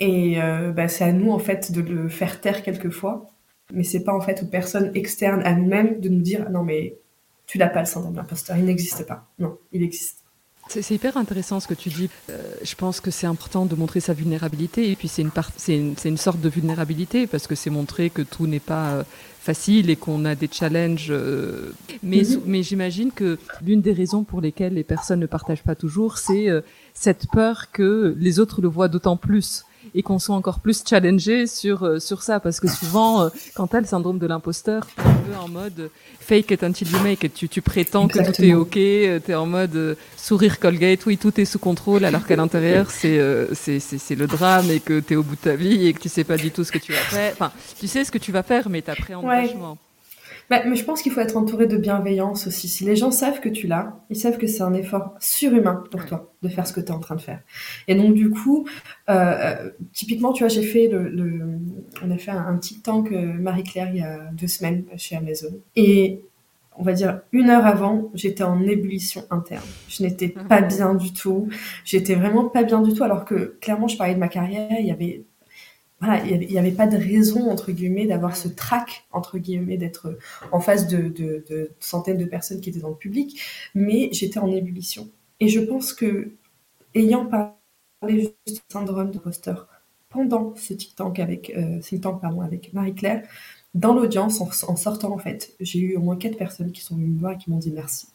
Et 0.00 0.42
euh, 0.42 0.72
bah, 0.72 0.88
c'est 0.88 1.04
à 1.04 1.12
nous 1.12 1.30
en 1.30 1.38
fait 1.38 1.72
de 1.72 1.80
le 1.80 2.08
faire 2.08 2.40
taire 2.40 2.62
quelquefois. 2.62 3.28
Mais 3.72 3.82
c'est 3.82 4.04
pas 4.04 4.14
en 4.14 4.20
fait 4.20 4.42
aux 4.42 4.46
personnes 4.46 4.90
externes 4.94 5.42
à 5.44 5.54
nous-mêmes 5.54 6.00
de 6.00 6.08
nous 6.08 6.20
dire 6.20 6.50
non 6.50 6.62
mais 6.62 6.96
tu 7.46 7.58
n'as 7.58 7.68
pas 7.68 7.80
le 7.80 7.86
syndrome 7.86 8.12
de 8.12 8.18
l'imposteur 8.18 8.56
il 8.56 8.64
n'existe 8.64 9.04
pas 9.06 9.28
non 9.40 9.58
il 9.72 9.82
existe 9.82 10.25
C'est 10.68 10.94
hyper 10.94 11.16
intéressant 11.16 11.60
ce 11.60 11.68
que 11.68 11.74
tu 11.74 11.90
dis. 11.90 12.10
Euh, 12.28 12.42
je 12.62 12.74
pense 12.74 13.00
que 13.00 13.10
c'est 13.10 13.26
important 13.26 13.66
de 13.66 13.74
montrer 13.76 14.00
sa 14.00 14.12
vulnérabilité 14.12 14.90
et 14.90 14.96
puis 14.96 15.08
c'est 15.08 15.22
une, 15.22 15.30
une, 15.68 15.94
une, 16.04 16.16
sorte 16.16 16.40
de 16.40 16.48
vulnérabilité 16.48 17.26
parce 17.26 17.46
que 17.46 17.54
c'est 17.54 17.70
montrer 17.70 18.10
que 18.10 18.22
tout 18.22 18.46
n'est 18.46 18.60
pas 18.60 18.90
euh, 18.90 19.04
facile 19.40 19.90
et 19.90 19.96
qu'on 19.96 20.24
a 20.24 20.34
des 20.34 20.48
challenges. 20.50 21.08
Euh, 21.10 21.70
mais, 22.02 22.22
mhm. 22.22 22.40
mais 22.46 22.62
j'imagine 22.62 23.12
que 23.12 23.38
l'une 23.64 23.80
des 23.80 23.92
raisons 23.92 24.24
pour 24.24 24.40
lesquelles 24.40 24.74
les 24.74 24.84
personnes 24.84 25.20
ne 25.20 25.26
partagent 25.26 25.62
pas 25.62 25.76
toujours, 25.76 26.18
c'est 26.18 26.48
cette 26.94 27.30
peur 27.30 27.70
que 27.70 28.16
les 28.18 28.40
autres 28.40 28.60
le 28.60 28.68
voient 28.68 28.88
d'autant 28.88 29.16
plus 29.16 29.65
et 29.94 30.02
qu'on 30.02 30.18
soit 30.18 30.34
encore 30.34 30.60
plus 30.60 30.82
challengé 30.88 31.46
sur 31.46 31.84
euh, 31.84 31.98
sur 31.98 32.22
ça. 32.22 32.40
Parce 32.40 32.60
que 32.60 32.68
souvent 32.68 33.22
euh, 33.22 33.28
quand 33.54 33.68
t'as 33.68 33.80
le 33.80 33.86
syndrome 33.86 34.18
de 34.18 34.26
l'imposteur 34.26 34.86
t'es 34.86 35.02
un 35.02 35.14
peu 35.14 35.36
en 35.36 35.48
mode 35.48 35.90
fake 36.20 36.50
it 36.50 36.62
until 36.62 36.88
you 36.90 36.98
make 37.00 37.22
it. 37.24 37.34
Tu, 37.34 37.48
tu 37.48 37.62
prétends 37.62 38.08
que 38.08 38.18
tout 38.18 38.42
est 38.42 38.54
ok 38.54 38.76
euh, 38.76 39.18
t'es 39.20 39.34
en 39.34 39.46
mode 39.46 39.96
sourire 40.16 40.58
Colgate 40.58 41.04
oui 41.06 41.18
tout 41.18 41.40
est 41.40 41.44
sous 41.44 41.58
contrôle 41.58 42.04
alors 42.04 42.26
qu'à 42.26 42.36
l'intérieur 42.36 42.90
c'est 42.90 43.20
c'est 43.54 43.80
c'est 43.80 44.14
le 44.14 44.26
drame 44.26 44.70
et 44.70 44.80
que 44.80 45.00
t'es 45.00 45.16
au 45.16 45.22
bout 45.22 45.36
de 45.36 45.40
ta 45.40 45.56
vie 45.56 45.86
et 45.86 45.92
que 45.92 46.00
tu 46.00 46.08
sais 46.08 46.24
pas 46.24 46.36
du 46.36 46.50
tout 46.50 46.64
ce 46.64 46.72
que 46.72 46.78
tu 46.78 46.92
vas 46.92 46.98
faire. 46.98 47.32
Enfin 47.32 47.52
tu 47.78 47.86
sais 47.86 48.04
ce 48.04 48.10
que 48.10 48.18
tu 48.18 48.32
vas 48.32 48.42
faire 48.42 48.68
mais 48.68 48.82
t'appréhendes 48.82 49.24
ouais. 49.24 49.46
vachement 49.46 49.78
bah, 50.50 50.62
mais 50.66 50.76
je 50.76 50.84
pense 50.84 51.02
qu'il 51.02 51.12
faut 51.12 51.20
être 51.20 51.36
entouré 51.36 51.66
de 51.66 51.76
bienveillance 51.76 52.46
aussi. 52.46 52.68
Si 52.68 52.84
les 52.84 52.96
gens 52.96 53.10
savent 53.10 53.40
que 53.40 53.48
tu 53.48 53.66
l'as, 53.66 53.96
ils 54.10 54.16
savent 54.16 54.38
que 54.38 54.46
c'est 54.46 54.62
un 54.62 54.74
effort 54.74 55.14
surhumain 55.18 55.84
pour 55.90 56.04
toi 56.06 56.32
de 56.42 56.48
faire 56.48 56.66
ce 56.66 56.72
que 56.72 56.80
tu 56.80 56.86
es 56.86 56.92
en 56.92 57.00
train 57.00 57.16
de 57.16 57.20
faire. 57.20 57.40
Et 57.88 57.94
donc 57.94 58.14
du 58.14 58.30
coup, 58.30 58.66
euh, 59.08 59.12
euh, 59.12 59.70
typiquement, 59.92 60.32
tu 60.32 60.44
vois, 60.44 60.48
j'ai 60.48 60.62
fait 60.62 60.88
le, 60.88 61.08
le, 61.08 61.58
on 62.04 62.10
a 62.10 62.18
fait 62.18 62.30
un, 62.30 62.56
petit 62.56 62.80
tank 62.80 63.10
Marie-Claire 63.10 63.90
il 63.92 63.98
y 63.98 64.02
a 64.02 64.18
deux 64.32 64.46
semaines 64.46 64.84
chez 64.96 65.16
Amazon. 65.16 65.54
Et 65.74 66.20
on 66.78 66.82
va 66.82 66.92
dire 66.92 67.20
une 67.32 67.50
heure 67.50 67.66
avant, 67.66 68.10
j'étais 68.14 68.44
en 68.44 68.62
ébullition 68.62 69.24
interne. 69.30 69.64
Je 69.88 70.02
n'étais 70.02 70.28
pas 70.28 70.60
bien 70.60 70.94
du 70.94 71.12
tout. 71.12 71.48
J'étais 71.84 72.14
vraiment 72.14 72.44
pas 72.44 72.62
bien 72.62 72.82
du 72.82 72.92
tout, 72.92 73.02
alors 73.02 73.24
que 73.24 73.56
clairement, 73.60 73.88
je 73.88 73.96
parlais 73.96 74.14
de 74.14 74.20
ma 74.20 74.28
carrière. 74.28 74.78
Il 74.78 74.86
y 74.86 74.90
avait 74.90 75.24
voilà, 76.00 76.24
il 76.26 76.48
n'y 76.48 76.58
avait, 76.58 76.72
pas 76.72 76.86
de 76.86 76.96
raison, 76.96 77.50
entre 77.50 77.72
guillemets, 77.72 78.06
d'avoir 78.06 78.36
ce 78.36 78.48
trac, 78.48 79.06
entre 79.12 79.38
guillemets, 79.38 79.78
d'être 79.78 80.18
en 80.52 80.60
face 80.60 80.88
de, 80.88 81.08
de, 81.08 81.44
de, 81.48 81.70
centaines 81.80 82.18
de 82.18 82.26
personnes 82.26 82.60
qui 82.60 82.68
étaient 82.68 82.80
dans 82.80 82.90
le 82.90 82.96
public, 82.96 83.40
mais 83.74 84.10
j'étais 84.12 84.38
en 84.38 84.50
ébullition. 84.50 85.08
Et 85.40 85.48
je 85.48 85.60
pense 85.60 85.94
que, 85.94 86.32
ayant 86.94 87.26
parlé 87.26 88.34
du 88.46 88.54
syndrome 88.70 89.10
d'imposteur 89.10 89.68
pendant 90.10 90.54
ce 90.56 90.74
tank 90.74 91.18
avec, 91.18 91.50
euh, 91.56 91.80
avec 92.42 92.72
Marie-Claire, 92.72 93.26
dans 93.74 93.94
l'audience, 93.94 94.40
en, 94.40 94.48
en, 94.68 94.76
sortant, 94.76 95.12
en 95.12 95.18
fait, 95.18 95.54
j'ai 95.60 95.80
eu 95.80 95.96
au 95.96 96.00
moins 96.00 96.16
quatre 96.16 96.38
personnes 96.38 96.72
qui 96.72 96.82
sont 96.82 96.96
venues 96.96 97.08
me 97.08 97.20
voir 97.20 97.32
et 97.32 97.38
qui 97.38 97.50
m'ont 97.50 97.58
dit 97.58 97.70
merci. 97.70 98.08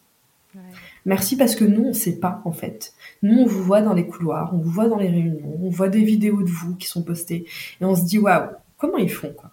Merci 1.04 1.36
parce 1.36 1.54
que 1.54 1.64
nous, 1.64 1.84
on 1.84 1.88
ne 1.88 1.92
sait 1.92 2.18
pas, 2.18 2.42
en 2.44 2.52
fait. 2.52 2.94
Nous, 3.22 3.38
on 3.38 3.46
vous 3.46 3.62
voit 3.62 3.82
dans 3.82 3.94
les 3.94 4.06
couloirs, 4.06 4.54
on 4.54 4.58
vous 4.58 4.70
voit 4.70 4.88
dans 4.88 4.98
les 4.98 5.08
réunions, 5.08 5.58
on 5.62 5.70
voit 5.70 5.88
des 5.88 6.04
vidéos 6.04 6.42
de 6.42 6.50
vous 6.50 6.76
qui 6.76 6.86
sont 6.86 7.02
postées, 7.02 7.46
et 7.80 7.84
on 7.84 7.94
se 7.94 8.04
dit, 8.04 8.18
waouh, 8.18 8.50
comment 8.76 8.98
ils 8.98 9.10
font, 9.10 9.32
quoi? 9.32 9.50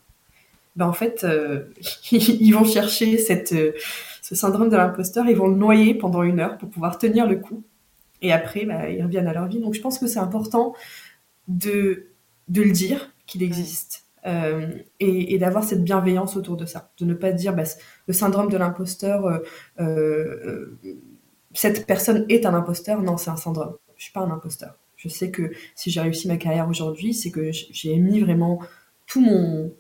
Ben, 0.75 0.87
En 0.87 0.93
fait, 0.93 1.23
euh, 1.23 1.65
ils 2.11 2.51
vont 2.51 2.65
chercher 2.65 3.17
cette, 3.17 3.53
euh, 3.53 3.71
ce 4.21 4.35
syndrome 4.35 4.69
de 4.69 4.77
l'imposteur, 4.77 5.27
ils 5.27 5.35
vont 5.35 5.47
le 5.47 5.55
noyer 5.55 5.93
pendant 5.93 6.23
une 6.23 6.39
heure 6.39 6.57
pour 6.57 6.69
pouvoir 6.69 6.97
tenir 6.97 7.27
le 7.27 7.37
coup, 7.37 7.63
et 8.21 8.31
après, 8.31 8.65
ben, 8.65 8.89
ils 8.89 9.03
reviennent 9.03 9.27
à 9.27 9.33
leur 9.33 9.47
vie. 9.47 9.59
Donc, 9.59 9.73
je 9.73 9.81
pense 9.81 9.97
que 9.97 10.07
c'est 10.07 10.19
important 10.19 10.73
de, 11.47 12.07
de 12.47 12.61
le 12.61 12.71
dire 12.71 13.13
qu'il 13.25 13.43
existe. 13.43 14.05
Euh, 14.25 14.67
et, 14.99 15.37
d'avoir 15.37 15.63
cette 15.63 15.83
bienveillance 15.83 16.35
autour 16.35 16.57
de 16.57 16.65
ça, 16.65 16.91
de 16.99 17.05
ne 17.05 17.13
pas 17.13 17.31
dire 17.31 17.55
bah, 17.55 17.63
le 18.07 18.13
syndrome 18.13 18.49
de 18.49 18.57
l'imposteur, 18.57 19.25
euh, 19.25 19.39
euh, 19.79 20.77
cette 21.53 21.85
personne 21.85 22.25
est 22.29 22.45
un 22.45 22.53
imposteur, 22.53 23.01
non, 23.01 23.17
c'est 23.17 23.29
un 23.29 23.37
syndrome. 23.37 23.75
Je 23.97 24.03
suis 24.03 24.13
pas 24.13 24.21
un 24.21 24.31
imposteur. 24.31 24.77
Je 24.97 25.07
sais 25.07 25.31
que 25.31 25.51
si 25.75 25.89
j'ai 25.91 26.01
réussi 26.01 26.27
ma 26.27 26.37
carrière 26.37 26.67
aujourd'hui, 26.67 27.13
c'est 27.13 27.31
que 27.31 27.51
j'ai 27.51 27.95
mis 27.97 28.19
vraiment 28.19 28.59
tout 29.07 29.21
mon, 29.21 29.73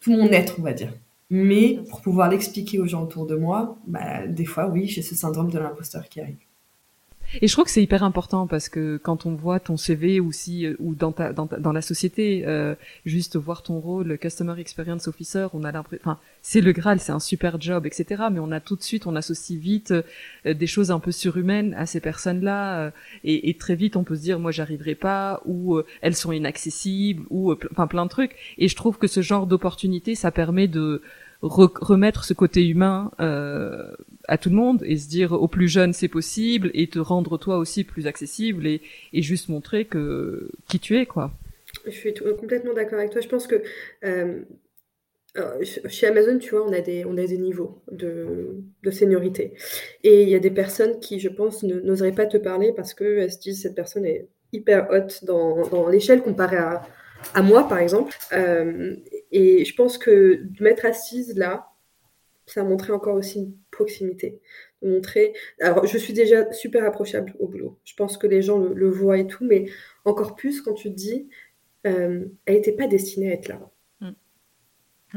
tout 0.00 0.12
mon 0.12 0.28
être, 0.30 0.56
on 0.58 0.62
va 0.62 0.72
dire. 0.72 0.92
Mais 1.28 1.78
pour 1.90 2.00
pouvoir 2.00 2.30
l'expliquer 2.30 2.78
aux 2.78 2.86
gens 2.86 3.02
autour 3.02 3.26
de 3.26 3.36
moi, 3.36 3.78
bah, 3.86 4.26
des 4.26 4.44
fois, 4.44 4.68
oui, 4.68 4.86
j'ai 4.86 5.02
ce 5.02 5.14
syndrome 5.14 5.50
de 5.50 5.58
l'imposteur 5.58 6.08
qui 6.08 6.20
arrive. 6.20 6.38
Et 7.40 7.48
je 7.48 7.52
crois 7.52 7.64
que 7.64 7.70
c'est 7.70 7.82
hyper 7.82 8.02
important 8.02 8.46
parce 8.46 8.68
que 8.68 8.98
quand 8.98 9.26
on 9.26 9.34
voit 9.34 9.60
ton 9.60 9.76
CV 9.76 10.20
aussi 10.20 10.66
euh, 10.66 10.76
ou 10.78 10.94
dans 10.94 11.12
ta, 11.12 11.32
dans, 11.32 11.48
dans 11.58 11.72
la 11.72 11.82
société, 11.82 12.44
euh, 12.46 12.74
juste 13.06 13.36
voir 13.36 13.62
ton 13.62 13.78
rôle 13.80 14.18
Customer 14.18 14.54
Experience 14.58 15.08
Officer, 15.08 15.46
on 15.54 15.64
a 15.64 15.72
l'impression, 15.72 16.02
enfin 16.04 16.18
c'est 16.42 16.60
le 16.60 16.72
Graal, 16.72 17.00
c'est 17.00 17.12
un 17.12 17.20
super 17.20 17.60
job, 17.60 17.86
etc. 17.86 18.24
Mais 18.30 18.40
on 18.40 18.52
a 18.52 18.60
tout 18.60 18.76
de 18.76 18.82
suite, 18.82 19.06
on 19.06 19.16
associe 19.16 19.58
vite 19.58 19.92
euh, 19.92 20.54
des 20.54 20.66
choses 20.66 20.90
un 20.90 20.98
peu 20.98 21.12
surhumaines 21.12 21.74
à 21.74 21.86
ces 21.86 22.00
personnes-là, 22.00 22.80
euh, 22.80 22.90
et, 23.24 23.48
et, 23.48 23.54
très 23.54 23.76
vite 23.76 23.96
on 23.96 24.04
peut 24.04 24.16
se 24.16 24.22
dire 24.22 24.38
moi 24.38 24.50
j'arriverai 24.50 24.94
pas, 24.94 25.40
ou 25.46 25.80
elles 26.00 26.16
sont 26.16 26.32
inaccessibles, 26.32 27.24
ou 27.30 27.54
enfin 27.70 27.86
plein 27.86 28.04
de 28.04 28.10
trucs. 28.10 28.36
Et 28.58 28.68
je 28.68 28.76
trouve 28.76 28.98
que 28.98 29.06
ce 29.06 29.22
genre 29.22 29.46
d'opportunité, 29.46 30.14
ça 30.14 30.30
permet 30.30 30.68
de 30.68 31.02
remettre 31.42 32.24
ce 32.24 32.34
côté 32.34 32.66
humain 32.66 33.10
euh, 33.20 33.92
à 34.28 34.38
tout 34.38 34.50
le 34.50 34.56
monde 34.56 34.82
et 34.84 34.96
se 34.96 35.08
dire 35.08 35.32
aux 35.32 35.48
plus 35.48 35.68
jeunes 35.68 35.92
c'est 35.92 36.08
possible 36.08 36.70
et 36.74 36.86
te 36.86 36.98
rendre 36.98 37.38
toi 37.38 37.58
aussi 37.58 37.84
plus 37.84 38.06
accessible 38.06 38.66
et, 38.66 38.80
juste 39.14 39.48
montrer 39.48 39.84
que 39.84 40.50
qui 40.68 40.78
tu 40.78 40.96
es 40.96 41.06
quoi. 41.06 41.32
Je 41.86 41.90
suis 41.90 42.14
complètement 42.14 42.74
d'accord 42.74 42.98
avec 42.98 43.10
toi. 43.10 43.20
Je 43.20 43.28
pense 43.28 43.46
que 43.46 43.62
euh, 44.04 44.42
chez 45.88 46.06
Amazon, 46.06 46.38
tu 46.38 46.50
vois, 46.50 46.66
on 46.66 46.72
a 46.72 46.80
des, 46.80 47.04
on 47.06 47.16
a 47.16 47.24
des 47.24 47.38
niveaux 47.38 47.82
de, 47.90 48.62
de 48.82 48.90
seniorité. 48.90 49.54
Et 50.04 50.22
il 50.22 50.28
y 50.28 50.34
a 50.34 50.38
des 50.38 50.50
personnes 50.50 51.00
qui, 51.00 51.20
je 51.20 51.30
pense, 51.30 51.62
n'oseraient 51.62 52.12
pas 52.12 52.26
te 52.26 52.36
parler 52.36 52.72
parce 52.74 52.92
qu'elles 52.92 53.32
se 53.32 53.38
disent 53.38 53.62
cette 53.62 53.74
personne 53.74 54.04
est 54.04 54.28
hyper 54.52 54.88
haute 54.90 55.24
dans, 55.24 55.88
l'échelle 55.88 56.22
comparée 56.22 56.58
à, 56.58 57.42
moi, 57.42 57.66
par 57.66 57.78
exemple. 57.78 58.14
Euh, 58.32 58.96
et 59.30 59.64
je 59.64 59.74
pense 59.74 59.96
que 59.96 60.40
de 60.42 60.62
m'être 60.62 60.84
assise 60.84 61.34
là, 61.36 61.68
ça 62.46 62.60
a 62.60 62.64
montré 62.64 62.92
encore 62.92 63.16
aussi 63.16 63.56
proximité. 63.72 64.40
De 64.82 64.88
montrer. 64.88 65.32
Alors, 65.60 65.84
je 65.86 65.98
suis 65.98 66.12
déjà 66.12 66.52
super 66.52 66.84
approchable 66.84 67.34
au 67.40 67.48
boulot. 67.48 67.78
Je 67.84 67.94
pense 67.94 68.16
que 68.16 68.28
les 68.28 68.42
gens 68.42 68.58
le, 68.58 68.88
voient 68.88 69.18
et 69.18 69.26
tout, 69.26 69.44
mais 69.44 69.66
encore 70.04 70.36
plus 70.36 70.60
quand 70.60 70.74
tu 70.74 70.90
te 70.90 70.94
dis, 70.94 71.28
euh, 71.86 72.26
elle 72.46 72.54
n'était 72.54 72.72
pas 72.72 72.86
destinée 72.86 73.30
à 73.30 73.34
être 73.34 73.48
là. 73.48 73.70
Mm. 74.00 74.12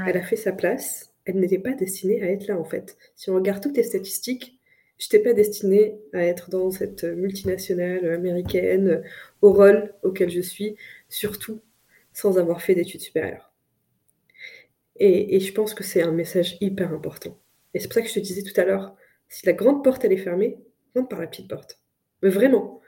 Elle 0.07 0.17
a 0.17 0.23
fait 0.23 0.35
sa 0.35 0.51
place. 0.51 1.13
Elle 1.25 1.39
n'était 1.39 1.59
pas 1.59 1.73
destinée 1.73 2.23
à 2.23 2.31
être 2.31 2.47
là, 2.47 2.59
en 2.59 2.65
fait. 2.65 2.97
Si 3.15 3.29
on 3.29 3.35
regarde 3.35 3.61
toutes 3.61 3.77
les 3.77 3.83
statistiques, 3.83 4.59
je 4.97 5.05
n'étais 5.05 5.19
pas 5.19 5.33
destinée 5.33 5.99
à 6.13 6.23
être 6.23 6.49
dans 6.49 6.71
cette 6.71 7.03
multinationale 7.03 8.07
américaine, 8.09 9.03
au 9.41 9.51
rôle 9.51 9.93
auquel 10.03 10.29
je 10.29 10.41
suis, 10.41 10.75
surtout 11.09 11.59
sans 12.13 12.37
avoir 12.37 12.61
fait 12.61 12.75
d'études 12.75 13.01
supérieures. 13.01 13.51
Et, 14.97 15.39
je 15.39 15.51
pense 15.51 15.73
que 15.73 15.83
c'est 15.83 16.01
un 16.01 16.11
message 16.11 16.57
hyper 16.61 16.93
important. 16.93 17.37
Et 17.75 17.79
c'est 17.79 17.87
pour 17.87 17.95
ça 17.95 18.01
que 18.01 18.07
je 18.07 18.13
te 18.13 18.19
disais 18.19 18.41
tout 18.41 18.59
à 18.59 18.63
l'heure, 18.63 18.95
si 19.29 19.45
la 19.45 19.53
grande 19.53 19.83
porte 19.83 20.03
elle 20.05 20.13
est 20.13 20.17
fermée, 20.17 20.57
rentre 20.95 21.09
par 21.09 21.19
la 21.19 21.27
petite 21.27 21.49
porte. 21.49 21.79
Mais 22.23 22.29
vraiment. 22.29 22.81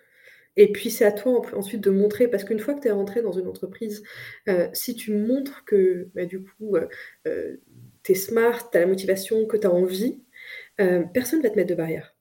Et 0.56 0.72
puis 0.72 0.90
c'est 0.90 1.06
à 1.06 1.12
toi 1.12 1.42
ensuite 1.54 1.82
de 1.82 1.92
montrer, 1.92 2.28
parce 2.28 2.44
qu'une 2.44 2.58
fois 2.58 2.74
que 2.74 2.80
tu 2.80 2.88
es 2.88 2.92
rentré 2.92 3.22
dans 3.22 3.34
une 3.34 3.48
entreprise, 3.48 4.02
euh, 4.48 4.70
si 4.74 4.96
tu 4.96 5.14
montres 5.14 5.66
que 5.66 6.08
bah, 6.16 6.26
du 6.26 6.42
coup 6.42 6.78
euh, 6.78 6.88
euh, 7.28 7.58
tu 8.02 8.14
es 8.14 8.16
smart, 8.16 8.72
tu 8.72 8.78
as 8.78 8.82
la 8.82 8.88
motivation, 8.88 9.46
que 9.46 9.58
tu 9.58 9.68
as 9.68 9.72
envie, 9.72 10.24
personne 11.14 11.40
ne 11.40 11.44
va 11.44 11.50
te 11.50 11.56
mettre 11.56 11.70
de 11.70 11.76
barrière. 11.76 12.16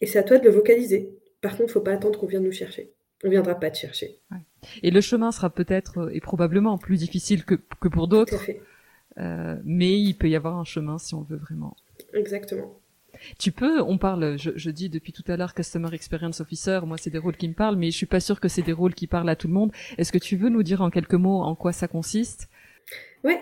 Et 0.00 0.06
c'est 0.06 0.18
à 0.18 0.22
toi 0.22 0.38
de 0.38 0.44
le 0.44 0.50
vocaliser. 0.50 1.18
Par 1.40 1.52
contre, 1.52 1.62
il 1.62 1.66
ne 1.66 1.72
faut 1.72 1.80
pas 1.80 1.92
attendre 1.92 2.18
qu'on 2.18 2.26
vienne 2.26 2.44
nous 2.44 2.52
chercher. 2.52 2.92
On 3.22 3.26
ne 3.26 3.32
viendra 3.32 3.58
pas 3.58 3.70
te 3.70 3.76
chercher. 3.76 4.20
Et 4.82 4.90
le 4.90 5.00
chemin 5.00 5.32
sera 5.32 5.50
peut-être 5.50 6.10
et 6.12 6.20
probablement 6.20 6.78
plus 6.78 6.98
difficile 6.98 7.44
que, 7.44 7.54
que 7.54 7.88
pour 7.88 8.06
d'autres. 8.06 8.46
Euh, 9.18 9.56
mais 9.64 10.00
il 10.00 10.14
peut 10.14 10.28
y 10.28 10.36
avoir 10.36 10.56
un 10.56 10.64
chemin 10.64 10.98
si 10.98 11.14
on 11.14 11.22
veut 11.22 11.36
vraiment. 11.36 11.76
Exactement. 12.14 12.80
Tu 13.38 13.52
peux, 13.52 13.80
on 13.80 13.98
parle, 13.98 14.36
je, 14.38 14.50
je, 14.56 14.70
dis 14.70 14.88
depuis 14.88 15.12
tout 15.12 15.22
à 15.28 15.36
l'heure 15.36 15.54
Customer 15.54 15.92
Experience 15.92 16.40
Officer, 16.40 16.80
moi 16.84 16.98
c'est 16.98 17.10
des 17.10 17.18
rôles 17.18 17.36
qui 17.36 17.48
me 17.48 17.54
parlent, 17.54 17.76
mais 17.76 17.90
je 17.90 17.96
suis 17.96 18.06
pas 18.06 18.20
sûre 18.20 18.40
que 18.40 18.48
c'est 18.48 18.62
des 18.62 18.72
rôles 18.72 18.94
qui 18.94 19.06
parlent 19.06 19.28
à 19.28 19.36
tout 19.36 19.46
le 19.46 19.54
monde. 19.54 19.72
Est-ce 19.98 20.12
que 20.12 20.18
tu 20.18 20.36
veux 20.36 20.48
nous 20.48 20.62
dire 20.62 20.82
en 20.82 20.90
quelques 20.90 21.14
mots 21.14 21.42
en 21.42 21.54
quoi 21.54 21.72
ça 21.72 21.88
consiste? 21.88 22.48
Ouais, 23.22 23.40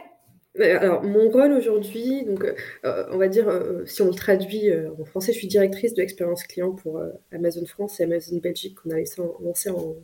alors, 0.61 1.03
mon 1.03 1.31
rôle 1.31 1.53
aujourd'hui, 1.53 2.25
donc, 2.27 2.45
euh, 2.45 3.05
on 3.11 3.17
va 3.17 3.29
dire, 3.29 3.49
euh, 3.49 3.87
si 3.87 4.03
on 4.03 4.09
le 4.09 4.15
traduit 4.15 4.71
euh, 4.71 4.91
en 5.01 5.05
français, 5.07 5.33
je 5.33 5.39
suis 5.39 5.49
directrice 5.49 5.95
de 5.95 6.03
l'expérience 6.03 6.43
client 6.45 6.73
pour 6.73 7.03
Amazon 7.33 7.65
France 7.65 7.99
et 8.01 8.05
Amazon 8.05 8.37
Belgique 8.37 8.77
qu'on 8.77 8.91
a 8.91 8.99
lancé 9.43 9.71
en, 9.71 9.97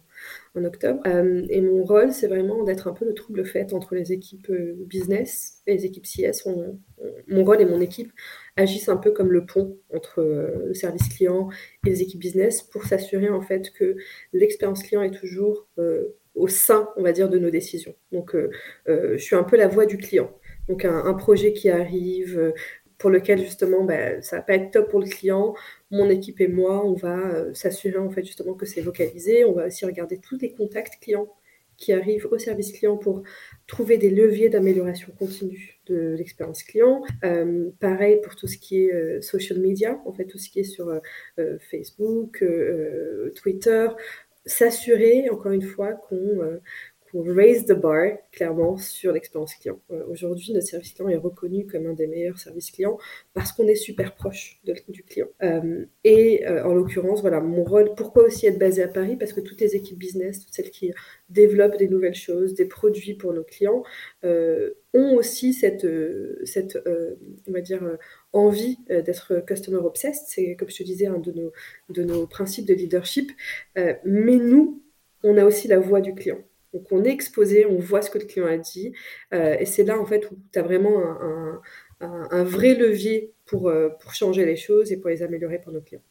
en 0.54 0.64
octobre. 0.64 1.02
et 1.06 1.60
mon 1.60 1.84
rôle, 1.84 2.12
c'est 2.12 2.28
vraiment 2.28 2.64
d'être 2.64 2.88
un 2.88 2.94
peu 2.94 3.04
le 3.04 3.12
trouble 3.12 3.44
fait 3.44 3.74
entre 3.74 3.94
les 3.94 4.12
équipes 4.12 4.50
business 4.86 5.60
et 5.66 5.74
les 5.74 5.84
équipes 5.84 6.06
CS. 6.06 6.46
mon 7.26 7.44
rôle 7.44 7.60
et 7.60 7.66
mon 7.66 7.80
équipe 7.82 8.10
agissent 8.56 8.88
un 8.88 8.96
peu 8.96 9.10
comme 9.10 9.30
le 9.30 9.44
pont 9.44 9.76
entre 9.94 10.22
le 10.22 10.74
service 10.74 11.08
client 11.08 11.50
et 11.86 11.90
les 11.90 12.00
équipes 12.00 12.20
business 12.20 12.62
pour 12.62 12.84
s'assurer 12.84 13.28
en 13.28 13.42
fait 13.42 13.70
que 13.72 13.96
l'expérience 14.32 14.82
client 14.82 15.02
est 15.02 15.10
toujours 15.14 15.68
au 16.38 16.48
sein, 16.48 16.88
on 16.96 17.02
va 17.02 17.12
dire, 17.12 17.28
de 17.28 17.38
nos 17.38 17.50
décisions. 17.50 17.94
Donc, 18.12 18.36
je 18.86 19.16
suis 19.16 19.36
un 19.36 19.44
peu 19.44 19.56
la 19.56 19.68
voix 19.68 19.86
du 19.86 19.98
client. 19.98 20.30
Donc 20.68 20.84
un, 20.84 21.14
projet 21.14 21.52
qui 21.52 21.70
arrive, 21.70 22.38
euh, 22.38 22.52
pour 22.98 23.10
lequel 23.10 23.38
justement 23.40 23.84
ben, 23.84 24.20
ça 24.22 24.36
va 24.36 24.42
pas 24.42 24.54
être 24.54 24.70
top 24.70 24.90
pour 24.90 25.00
le 25.00 25.06
client. 25.06 25.54
Mon 25.90 26.10
équipe 26.10 26.40
et 26.40 26.48
moi, 26.48 26.84
on 26.84 26.94
va 26.94 27.54
s'assurer 27.54 27.98
en 27.98 28.10
fait 28.10 28.24
justement 28.24 28.54
que 28.54 28.66
c'est 28.66 28.82
localisé. 28.82 29.44
On 29.44 29.52
va 29.52 29.66
aussi 29.66 29.86
regarder 29.86 30.18
tous 30.18 30.38
les 30.38 30.52
contacts 30.52 31.02
clients 31.02 31.28
qui 31.78 31.92
arrivent 31.92 32.26
au 32.30 32.38
service 32.38 32.72
client 32.72 32.96
pour 32.96 33.22
trouver 33.68 33.98
des 33.98 34.10
leviers 34.10 34.48
d'amélioration 34.48 35.12
continue 35.16 35.78
de 35.86 36.16
l'expérience 36.18 36.64
client. 36.64 37.02
Euh, 37.24 37.70
pareil 37.78 38.20
pour 38.20 38.34
tout 38.34 38.48
ce 38.48 38.58
qui 38.58 38.84
est 38.84 38.92
euh, 38.92 39.22
social 39.22 39.60
media, 39.60 40.02
en 40.04 40.12
fait, 40.12 40.24
tout 40.24 40.38
ce 40.38 40.50
qui 40.50 40.58
est 40.58 40.64
sur 40.64 40.88
euh, 40.88 41.58
Facebook, 41.70 42.44
Twitter. 43.36 43.88
S'assurer, 44.48 45.30
encore 45.30 45.52
une 45.52 45.62
fois, 45.62 45.92
qu'on 45.92 46.60
pour 47.10 47.26
raise 47.26 47.64
the 47.64 47.72
bar, 47.72 48.12
clairement, 48.32 48.76
sur 48.76 49.12
l'expérience 49.12 49.54
client. 49.54 49.80
Euh, 49.90 50.04
aujourd'hui, 50.08 50.52
notre 50.52 50.66
service 50.66 50.92
client 50.92 51.08
est 51.08 51.16
reconnu 51.16 51.66
comme 51.66 51.86
un 51.86 51.94
des 51.94 52.06
meilleurs 52.06 52.38
services 52.38 52.70
clients 52.70 52.98
parce 53.34 53.52
qu'on 53.52 53.66
est 53.66 53.74
super 53.74 54.14
proche 54.14 54.60
du 54.88 55.02
client. 55.02 55.28
Euh, 55.42 55.86
et 56.04 56.46
euh, 56.46 56.64
en 56.64 56.74
l'occurrence, 56.74 57.22
voilà, 57.22 57.40
mon 57.40 57.64
rôle, 57.64 57.94
pourquoi 57.96 58.24
aussi 58.24 58.46
être 58.46 58.58
basé 58.58 58.82
à 58.82 58.88
Paris? 58.88 59.16
Parce 59.16 59.32
que 59.32 59.40
toutes 59.40 59.60
les 59.60 59.74
équipes 59.74 59.98
business, 59.98 60.40
toutes 60.40 60.54
celles 60.54 60.70
qui 60.70 60.92
développent 61.28 61.78
des 61.78 61.88
nouvelles 61.88 62.14
choses, 62.14 62.54
des 62.54 62.66
produits 62.66 63.14
pour 63.14 63.32
nos 63.32 63.44
clients, 63.44 63.82
ont 64.98 65.14
aussi 65.16 65.54
cette, 65.54 65.86
cette 66.44 66.78
on 67.48 67.52
va 67.52 67.60
dire, 67.60 67.82
envie 68.32 68.78
d'être 68.88 69.40
customer 69.46 69.78
obsessed. 69.78 70.24
C'est, 70.26 70.56
comme 70.56 70.70
je 70.70 70.78
te 70.78 70.82
disais, 70.82 71.06
un 71.06 71.18
de 71.18 71.32
nos, 71.32 71.52
de 71.88 72.02
nos 72.02 72.26
principes 72.26 72.66
de 72.66 72.74
leadership. 72.74 73.32
mais 73.76 74.36
nous, 74.36 74.82
on 75.22 75.36
a 75.36 75.44
aussi 75.44 75.68
la 75.68 75.78
voix 75.78 76.00
du 76.00 76.14
client. 76.14 76.38
Donc 76.74 76.86
on 76.90 77.04
est 77.04 77.10
exposé, 77.10 77.66
on 77.66 77.78
voit 77.78 78.02
ce 78.02 78.10
que 78.10 78.18
le 78.18 78.26
client 78.26 78.46
a 78.46 78.56
dit, 78.56 78.92
euh, 79.32 79.56
et 79.58 79.64
c'est 79.64 79.84
là 79.84 79.98
en 79.98 80.04
fait 80.06 80.30
où 80.30 80.38
tu 80.52 80.58
as 80.58 80.62
vraiment 80.62 81.02
un, 82.00 82.44
vrai 82.44 82.74
levier 82.74 83.32
pour, 83.46 83.68
euh, 83.68 83.88
pour 84.00 84.14
changer 84.14 84.44
les 84.44 84.56
choses 84.56 84.92
et 84.92 84.98
pour 84.98 85.10
les 85.10 85.22
améliorer 85.22 85.60
pour 85.60 85.72
nos 85.72 85.80
clients. 85.80 86.02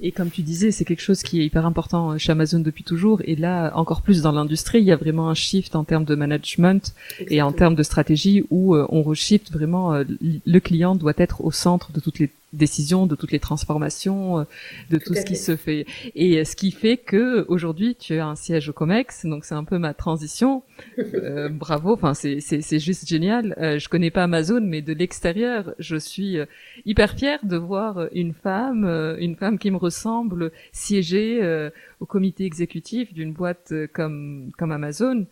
Et 0.00 0.12
comme 0.12 0.30
tu 0.30 0.42
disais, 0.42 0.70
c'est 0.70 0.84
quelque 0.84 1.02
chose 1.02 1.22
qui 1.22 1.40
est 1.40 1.44
hyper 1.44 1.66
important 1.66 2.18
chez 2.18 2.32
Amazon 2.32 2.60
depuis 2.60 2.84
toujours. 2.84 3.22
Et 3.24 3.36
là, 3.36 3.72
encore 3.74 4.02
plus 4.02 4.22
dans 4.22 4.32
l'industrie, 4.32 4.80
il 4.80 4.84
y 4.84 4.92
a 4.92 4.96
vraiment 4.96 5.28
un 5.28 5.34
shift 5.34 5.76
en 5.76 5.84
termes 5.84 6.04
de 6.04 6.14
management 6.14 6.94
et 7.28 7.42
en 7.42 7.52
termes 7.52 7.74
de 7.74 7.82
stratégie 7.82 8.44
où 8.50 8.74
euh, 8.74 8.86
on 8.90 9.02
reshift 9.02 9.52
vraiment, 9.52 9.94
le 9.94 10.58
client 10.58 10.94
doit 10.94 11.14
être 11.16 11.44
au 11.44 11.52
centre 11.52 11.92
de 11.92 12.00
toutes 12.00 12.18
les 12.18 12.30
décisions, 12.54 13.06
de 13.06 13.14
toutes 13.14 13.32
les 13.32 13.40
transformations, 13.40 14.40
euh, 14.40 14.44
de 14.90 14.98
tout, 14.98 15.14
ce 15.14 15.24
qui 15.24 15.36
se 15.36 15.56
fait. 15.56 15.86
Et 16.14 16.38
euh, 16.38 16.44
ce 16.44 16.56
qui 16.56 16.70
fait 16.70 16.96
que 16.96 17.44
aujourd'hui 17.48 17.96
tu 17.96 18.18
as 18.18 18.26
un 18.26 18.36
siège 18.36 18.68
au 18.68 18.72
Comex, 18.72 19.26
donc 19.26 19.44
c'est 19.44 19.54
un 19.54 19.64
peu 19.64 19.78
ma 19.78 19.94
transition. 19.94 20.62
Euh, 21.14 21.48
bravo, 21.48 21.92
enfin 21.92 22.12
c'est 22.12 22.40
c'est 22.40 22.78
juste 22.78 23.06
génial. 23.06 23.54
je 23.78 23.88
connais 23.88 24.10
pas 24.10 24.24
Amazon, 24.24 24.60
mais 24.60 24.82
de 24.82 24.92
l'extérieur, 24.92 25.74
je 25.78 25.96
suis 25.96 26.38
hyper 26.84 27.14
fière 27.14 27.38
de 27.44 27.56
voir 27.56 28.08
une 28.12 28.34
femme, 28.34 28.84
une 29.18 29.36
femme 29.36 29.58
qui 29.58 29.70
me 29.70 29.76
ressemble 29.76 30.50
siéger 30.72 31.70
au 32.00 32.06
comité 32.06 32.44
exécutif 32.44 33.14
d'une 33.14 33.32
boîte 33.32 33.72
comme 33.92 34.50
comme 34.58 34.72
Amazon. 34.72 35.26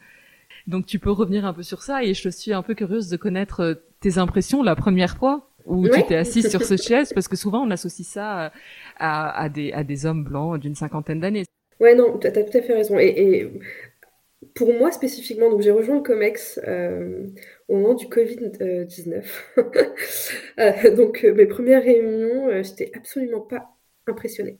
Donc 0.66 0.86
tu 0.86 0.98
peux 0.98 1.10
revenir 1.10 1.44
un 1.44 1.52
peu 1.52 1.62
sur 1.62 1.82
ça 1.82 2.04
et 2.04 2.14
je 2.14 2.28
suis 2.28 2.52
un 2.52 2.62
peu 2.62 2.74
curieuse 2.74 3.08
de 3.08 3.16
connaître 3.16 3.82
tes 4.00 4.18
impressions 4.18 4.62
la 4.62 4.76
première 4.76 5.16
fois 5.16 5.48
où 5.66 5.88
tu 5.88 6.02
t'es 6.04 6.16
assise 6.16 6.50
sur 6.50 6.62
ce 6.62 6.76
chaise 6.76 7.12
parce 7.12 7.28
que 7.28 7.36
souvent 7.36 7.66
on 7.66 7.70
associe 7.70 8.06
ça 8.06 8.52
à, 8.98 9.42
à, 9.42 9.48
des, 9.48 9.72
à 9.72 9.84
des 9.84 10.06
hommes 10.06 10.24
blancs 10.24 10.58
d'une 10.60 10.74
cinquantaine 10.74 11.20
d'années. 11.20 11.44
Ouais, 11.80 11.94
non, 11.94 12.18
tu 12.18 12.26
as, 12.26 12.30
tout 12.30 12.56
à 12.56 12.62
fait 12.62 12.74
raison. 12.74 12.98
Et, 12.98 13.50
pour 14.54 14.72
moi 14.74 14.90
spécifiquement, 14.90 15.50
donc 15.50 15.62
j'ai 15.62 15.70
rejoint 15.70 15.96
le 15.96 16.02
COMEX 16.02 16.60
euh, 16.66 17.26
au 17.68 17.76
moment 17.76 17.94
du 17.94 18.06
Covid-19. 18.06 19.24
Euh, 20.58 20.94
donc 20.94 21.24
euh, 21.24 21.32
mes 21.32 21.46
premières 21.46 21.82
réunions, 21.82 22.62
j'étais 22.62 22.92
absolument 22.94 23.40
pas 23.40 23.70
impressionnée. 24.06 24.58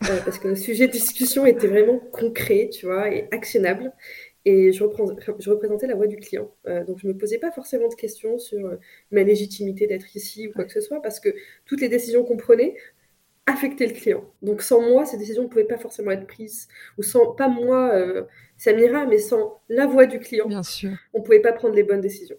parce 0.00 0.38
que 0.38 0.48
le 0.48 0.56
sujet 0.56 0.88
de 0.88 0.92
discussion 0.92 1.46
était 1.46 1.66
vraiment 1.66 1.98
concret, 1.98 2.68
tu 2.70 2.84
vois, 2.86 3.08
et 3.10 3.28
actionnable. 3.30 3.92
Et 4.44 4.72
je, 4.72 4.78
je, 4.78 5.50
représentais 5.50 5.86
la 5.86 5.94
voix 5.94 6.06
du 6.06 6.16
client. 6.16 6.50
Euh, 6.66 6.84
donc 6.84 6.98
je 6.98 7.06
ne 7.06 7.12
me 7.12 7.18
posais 7.18 7.38
pas 7.38 7.52
forcément 7.52 7.88
de 7.88 7.94
questions 7.94 8.38
sur 8.38 8.66
euh, 8.66 8.76
ma 9.10 9.22
légitimité 9.22 9.86
d'être 9.86 10.16
ici 10.16 10.48
ou 10.48 10.52
quoi 10.52 10.64
que 10.64 10.72
ce 10.72 10.80
soit, 10.80 11.00
parce 11.00 11.20
que 11.20 11.28
toutes 11.64 11.80
les 11.80 11.88
décisions 11.88 12.24
qu'on 12.24 12.36
prenait 12.36 12.74
affectaient 13.46 13.86
le 13.86 13.92
client. 13.92 14.24
Donc 14.40 14.62
sans 14.62 14.80
moi, 14.80 15.04
ces 15.04 15.16
décisions 15.16 15.44
ne 15.44 15.48
pouvaient 15.48 15.64
pas 15.64 15.78
forcément 15.78 16.10
être 16.10 16.26
prises. 16.26 16.68
Ou 16.98 17.02
sans, 17.02 17.32
pas 17.32 17.48
moi, 17.48 17.90
euh, 17.92 18.22
Samira, 18.56 19.06
mais 19.06 19.18
sans 19.18 19.60
la 19.68 19.86
voix 19.86 20.06
du 20.06 20.18
client, 20.18 20.46
Bien 20.46 20.62
sûr. 20.62 20.90
on 21.12 21.20
ne 21.20 21.24
pouvait 21.24 21.40
pas 21.40 21.52
prendre 21.52 21.74
les 21.74 21.82
bonnes 21.82 22.00
décisions. 22.00 22.36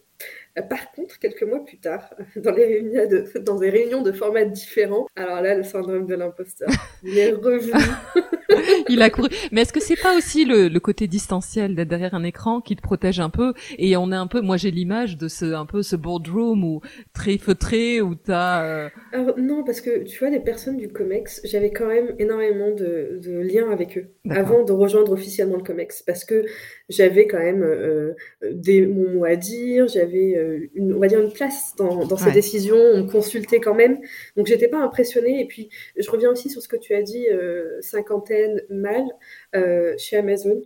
Par 0.69 0.91
contre, 0.91 1.17
quelques 1.19 1.43
mois 1.43 1.65
plus 1.65 1.79
tard, 1.79 2.13
dans, 2.35 2.51
les 2.51 2.65
réunions 2.65 3.07
de, 3.07 3.39
dans 3.39 3.55
des 3.57 3.69
réunions 3.69 4.01
de 4.01 4.11
formats 4.11 4.45
différents, 4.45 5.07
alors 5.15 5.41
là, 5.41 5.55
le 5.55 5.63
syndrome 5.63 6.05
de 6.05 6.15
l'imposteur, 6.15 6.69
il 7.03 7.17
est 7.17 7.31
revenu. 7.31 7.73
il 8.89 9.01
a 9.01 9.09
couru. 9.09 9.29
Mais 9.51 9.61
est-ce 9.61 9.73
que 9.73 9.81
c'est 9.81 10.01
pas 10.01 10.15
aussi 10.17 10.45
le, 10.45 10.67
le 10.67 10.79
côté 10.79 11.07
distanciel 11.07 11.75
d'être 11.75 11.87
derrière 11.87 12.13
un 12.13 12.23
écran 12.23 12.61
qui 12.61 12.75
te 12.75 12.81
protège 12.81 13.19
un 13.19 13.29
peu 13.29 13.53
Et 13.77 13.95
on 13.97 14.11
est 14.11 14.15
un 14.15 14.27
peu, 14.27 14.41
moi 14.41 14.57
j'ai 14.57 14.71
l'image 14.71 15.17
de 15.17 15.27
ce 15.27 15.53
un 15.53 15.65
peu 15.65 15.81
ce 15.81 15.95
boardroom 15.95 16.63
ou 16.63 16.81
très 17.13 17.37
feutré 17.37 18.01
où 18.01 18.15
t'as. 18.15 18.63
Euh... 18.63 18.89
Alors 19.11 19.37
non, 19.37 19.63
parce 19.63 19.81
que 19.81 20.03
tu 20.03 20.19
vois 20.19 20.29
les 20.29 20.39
personnes 20.39 20.77
du 20.77 20.89
Comex, 20.89 21.41
j'avais 21.43 21.71
quand 21.71 21.87
même 21.87 22.15
énormément 22.19 22.71
de, 22.71 23.19
de 23.21 23.39
liens 23.39 23.71
avec 23.71 23.97
eux 23.97 24.07
avant 24.29 24.63
de 24.63 24.71
rejoindre 24.71 25.11
officiellement 25.11 25.57
le 25.57 25.63
Comex, 25.63 26.01
parce 26.03 26.25
que 26.25 26.45
j'avais 26.89 27.27
quand 27.27 27.39
même 27.39 27.63
euh, 27.63 28.13
des 28.51 28.85
mon 28.85 29.09
mot 29.09 29.25
à 29.25 29.35
dire, 29.35 29.87
j'avais 29.87 30.35
euh, 30.37 30.69
une, 30.75 30.93
on 30.93 30.99
va 30.99 31.07
dire 31.07 31.21
une 31.21 31.31
place 31.31 31.73
dans, 31.77 32.05
dans 32.05 32.17
ces 32.17 32.31
décisions, 32.31 32.75
on 32.75 33.03
me 33.03 33.09
consultait 33.09 33.59
quand 33.59 33.75
même, 33.75 33.99
donc 34.37 34.47
j'étais 34.47 34.67
pas 34.67 34.79
impressionnée. 34.79 35.41
Et 35.41 35.47
puis 35.47 35.69
je 35.97 36.09
reviens 36.09 36.31
aussi 36.31 36.49
sur 36.49 36.61
ce 36.61 36.67
que 36.67 36.75
tu 36.75 36.93
as 36.93 37.01
dit, 37.01 37.27
euh, 37.29 37.79
cinquantaine 37.81 38.61
mâle 38.69 39.07
euh, 39.55 39.93
chez 39.97 40.17
Amazon. 40.17 40.61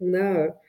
On 0.00 0.14
a, 0.14 0.60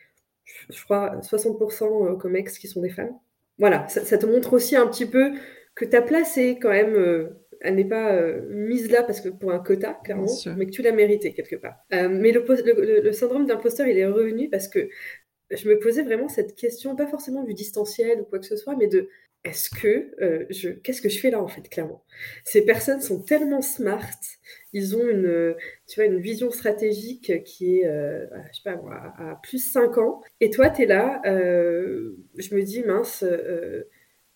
je 0.69 0.83
crois, 0.83 1.19
60% 1.21 2.17
COMEX 2.17 2.57
qui 2.59 2.67
sont 2.67 2.81
des 2.81 2.89
femmes. 2.89 3.17
Voilà, 3.57 3.87
ça, 3.87 4.03
ça, 4.03 4.17
te 4.17 4.25
montre 4.25 4.53
aussi 4.53 4.75
un 4.75 4.87
petit 4.87 5.05
peu 5.05 5.31
que 5.75 5.85
ta 5.85 6.01
place 6.01 6.37
est 6.37 6.57
quand 6.59 6.69
même 6.69 7.29
elle 7.61 7.75
n'est 7.75 7.85
pas 7.85 8.21
mise 8.49 8.91
là 8.91 9.01
parce 9.01 9.21
que 9.21 9.29
pour 9.29 9.51
un 9.51 9.59
quota, 9.59 9.97
clairement, 10.03 10.31
mais 10.57 10.65
que 10.65 10.71
tu 10.71 10.81
l'as 10.81 10.91
mérité 10.91 11.33
quelque 11.33 11.55
part. 11.55 11.77
mais 11.89 12.31
le, 12.31 12.45
le, 12.47 13.01
le 13.01 13.11
syndrome 13.13 13.45
d'imposteur, 13.45 13.87
il 13.87 13.97
est 13.97 14.05
revenu 14.05 14.49
parce 14.49 14.67
que 14.67 14.89
je 15.51 15.69
me 15.69 15.79
posais 15.79 16.03
vraiment 16.03 16.27
cette 16.27 16.55
question, 16.55 16.95
pas 16.95 17.07
forcément 17.07 17.43
du 17.43 17.53
distanciel 17.53 18.21
ou 18.21 18.23
quoi 18.25 18.39
que 18.39 18.45
ce 18.45 18.57
soit, 18.57 18.75
mais 18.75 18.87
de 18.87 19.09
est-ce 19.43 19.69
que 19.69 20.11
euh, 20.21 20.45
je 20.49 20.69
qu'est-ce 20.69 21.01
que 21.01 21.09
je 21.09 21.19
fais 21.19 21.29
là 21.29 21.41
en 21.41 21.47
fait 21.47 21.69
clairement? 21.69 22.03
Ces 22.43 22.63
personnes 22.63 23.01
sont 23.01 23.21
tellement 23.21 23.61
smart 23.61 24.19
ils 24.75 24.95
ont 24.95 25.07
une 25.07 25.55
tu 25.87 25.99
vois 25.99 26.05
une 26.05 26.19
vision 26.19 26.51
stratégique 26.51 27.43
qui 27.43 27.79
est 27.79 27.87
euh, 27.87 28.27
je 28.51 28.57
sais 28.57 28.63
pas 28.63 28.79
à, 29.17 29.39
plus 29.41 29.57
5 29.57 29.97
ans 29.97 30.21
et 30.41 30.51
toi 30.51 30.69
tu 30.69 30.83
es 30.83 30.85
là 30.85 31.21
euh, 31.25 32.15
je 32.37 32.53
me 32.53 32.61
dis 32.61 32.83
mince 32.83 33.25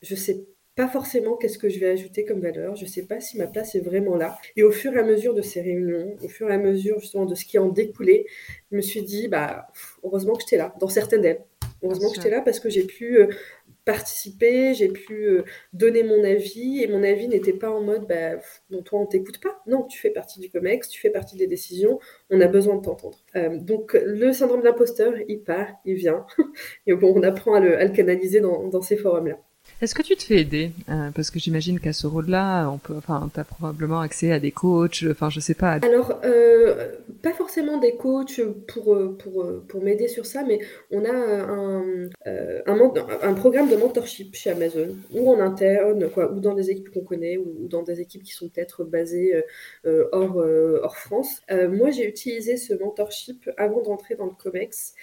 je 0.02 0.16
sais 0.16 0.46
pas 0.80 0.88
forcément 0.88 1.36
qu'est-ce 1.36 1.58
que 1.58 1.68
je 1.68 1.78
vais 1.78 1.90
ajouter 1.90 2.24
comme 2.24 2.40
valeur, 2.40 2.74
je 2.78 2.86
sais 2.86 3.06
pas 3.06 3.20
si 3.20 3.38
ma 3.38 3.48
place 3.48 3.76
est 3.76 3.82
vraiment 3.82 4.16
là. 4.16 4.38
Et 4.56 4.64
au 4.64 4.72
fur 4.72 4.96
et 4.96 5.00
à 5.00 5.04
mesure 5.04 5.34
de 5.34 5.42
ces 5.42 5.60
réunions, 5.60 6.16
au 6.24 6.30
fur 6.30 6.50
et 6.50 6.54
à 6.54 6.58
mesure 6.58 7.02
justement 7.02 7.26
de 7.26 7.36
ce 7.36 7.44
qui 7.44 7.60
en 7.60 7.68
découlait, 7.68 8.26
je 8.72 8.78
me 8.78 8.82
suis 8.82 9.02
dit, 9.02 9.28
bah, 9.28 9.68
heureusement 10.04 10.36
que 10.36 10.44
j'étais 10.44 10.56
là, 10.56 10.74
dans 10.80 10.88
certaines 10.88 11.20
d'elles. 11.20 11.44
Heureusement 11.84 12.10
que 12.10 12.16
j'étais 12.16 12.30
là 12.30 12.40
parce 12.40 12.62
que 12.62 12.70
j'ai 12.70 12.86
pu 12.86 13.18
euh, 13.18 13.28
participer, 13.90 14.76
j'ai 14.76 14.90
pu 14.90 15.26
euh, 15.26 15.44
donner 15.74 16.04
mon 16.04 16.24
avis, 16.24 16.84
et 16.84 16.88
mon 16.88 17.04
avis 17.04 17.28
n'était 17.28 17.54
pas 17.54 17.72
en 17.72 17.82
mode, 17.82 18.06
bah, 18.08 18.40
bon, 18.70 18.84
toi, 18.84 19.00
on 19.00 19.08
t'écoute 19.08 19.40
pas. 19.42 19.62
Non, 19.66 19.84
tu 19.84 19.98
fais 20.00 20.12
partie 20.12 20.40
du 20.40 20.50
COMEX, 20.50 20.90
tu 20.90 21.02
fais 21.02 21.10
partie 21.10 21.36
des 21.38 21.48
décisions, 21.48 22.00
on 22.30 22.40
a 22.40 22.48
besoin 22.48 22.76
de 22.76 22.82
t'entendre. 22.84 23.18
Euh, 23.36 23.58
donc, 23.58 23.98
le 24.06 24.32
syndrome 24.32 24.62
d'imposteur, 24.62 25.14
il 25.28 25.42
part, 25.42 25.70
il 25.86 25.96
vient, 25.96 26.26
et 26.88 26.94
bon, 26.94 27.14
on 27.16 27.24
apprend 27.24 27.56
à 27.56 27.60
le, 27.60 27.90
canaliser 27.90 28.42
dans, 28.42 28.68
dans 28.68 28.82
ces 28.82 28.96
forums-là. 28.96 29.40
Est-ce 29.82 29.96
que 29.96 30.02
tu 30.02 30.18
te 30.18 30.24
fais 30.24 30.42
aider? 30.42 30.72
Euh, 30.90 31.10
Parce 31.16 31.32
que 31.32 31.40
j'imagine 31.40 31.80
qu'à 31.80 31.94
ce 31.94 32.06
rôle-là, 32.06 32.70
on 32.70 32.78
peut, 32.78 32.96
enfin, 32.98 33.32
t'as 33.34 33.46
probablement 33.46 34.02
accès 34.02 34.30
à 34.34 34.40
des 34.40 34.52
coachs. 34.52 35.06
Enfin, 35.10 35.30
je 35.30 35.40
sais 35.40 35.54
pas. 35.54 35.80
Alors, 35.82 36.20
euh, 36.26 36.96
pas 37.24 37.32
forcément 37.32 37.78
des 37.78 37.96
coachs 37.96 38.42
pour 38.68 39.18
pour 39.18 39.46
pour 39.70 39.82
m'aider 39.82 40.10
sur 40.10 40.26
ça, 40.26 40.44
mais 40.44 40.60
on 40.92 41.06
a 41.06 41.14
un 41.14 42.10
un, 42.26 43.34
programme 43.36 43.70
de 43.70 43.78
mentorship 43.78 44.36
chez 44.36 44.50
Amazon, 44.50 44.98
ou 45.14 45.30
en 45.32 45.40
interne, 45.40 46.10
quoi, 46.10 46.30
ou 46.32 46.42
dans 46.42 46.56
des 46.56 46.72
équipes 46.72 46.90
qu'on 46.92 47.04
connaît, 47.04 47.38
ou, 47.38 47.68
dans 47.70 47.84
des 47.84 48.02
équipes 48.02 48.24
qui 48.24 48.34
sont 48.34 48.50
peut-être 48.50 48.84
basées 48.84 49.42
euh, 49.86 50.10
hors 50.12 50.36
hors 50.84 50.98
France. 50.98 51.42
moi, 51.50 51.92
j'ai 51.92 52.06
utilisé 52.08 52.58
ce 52.58 52.74
mentorship 52.74 53.50
avant 53.56 53.82
d'entrer 53.82 54.16
dans 54.16 54.26
le 54.26 54.36
Comex, 54.38 54.94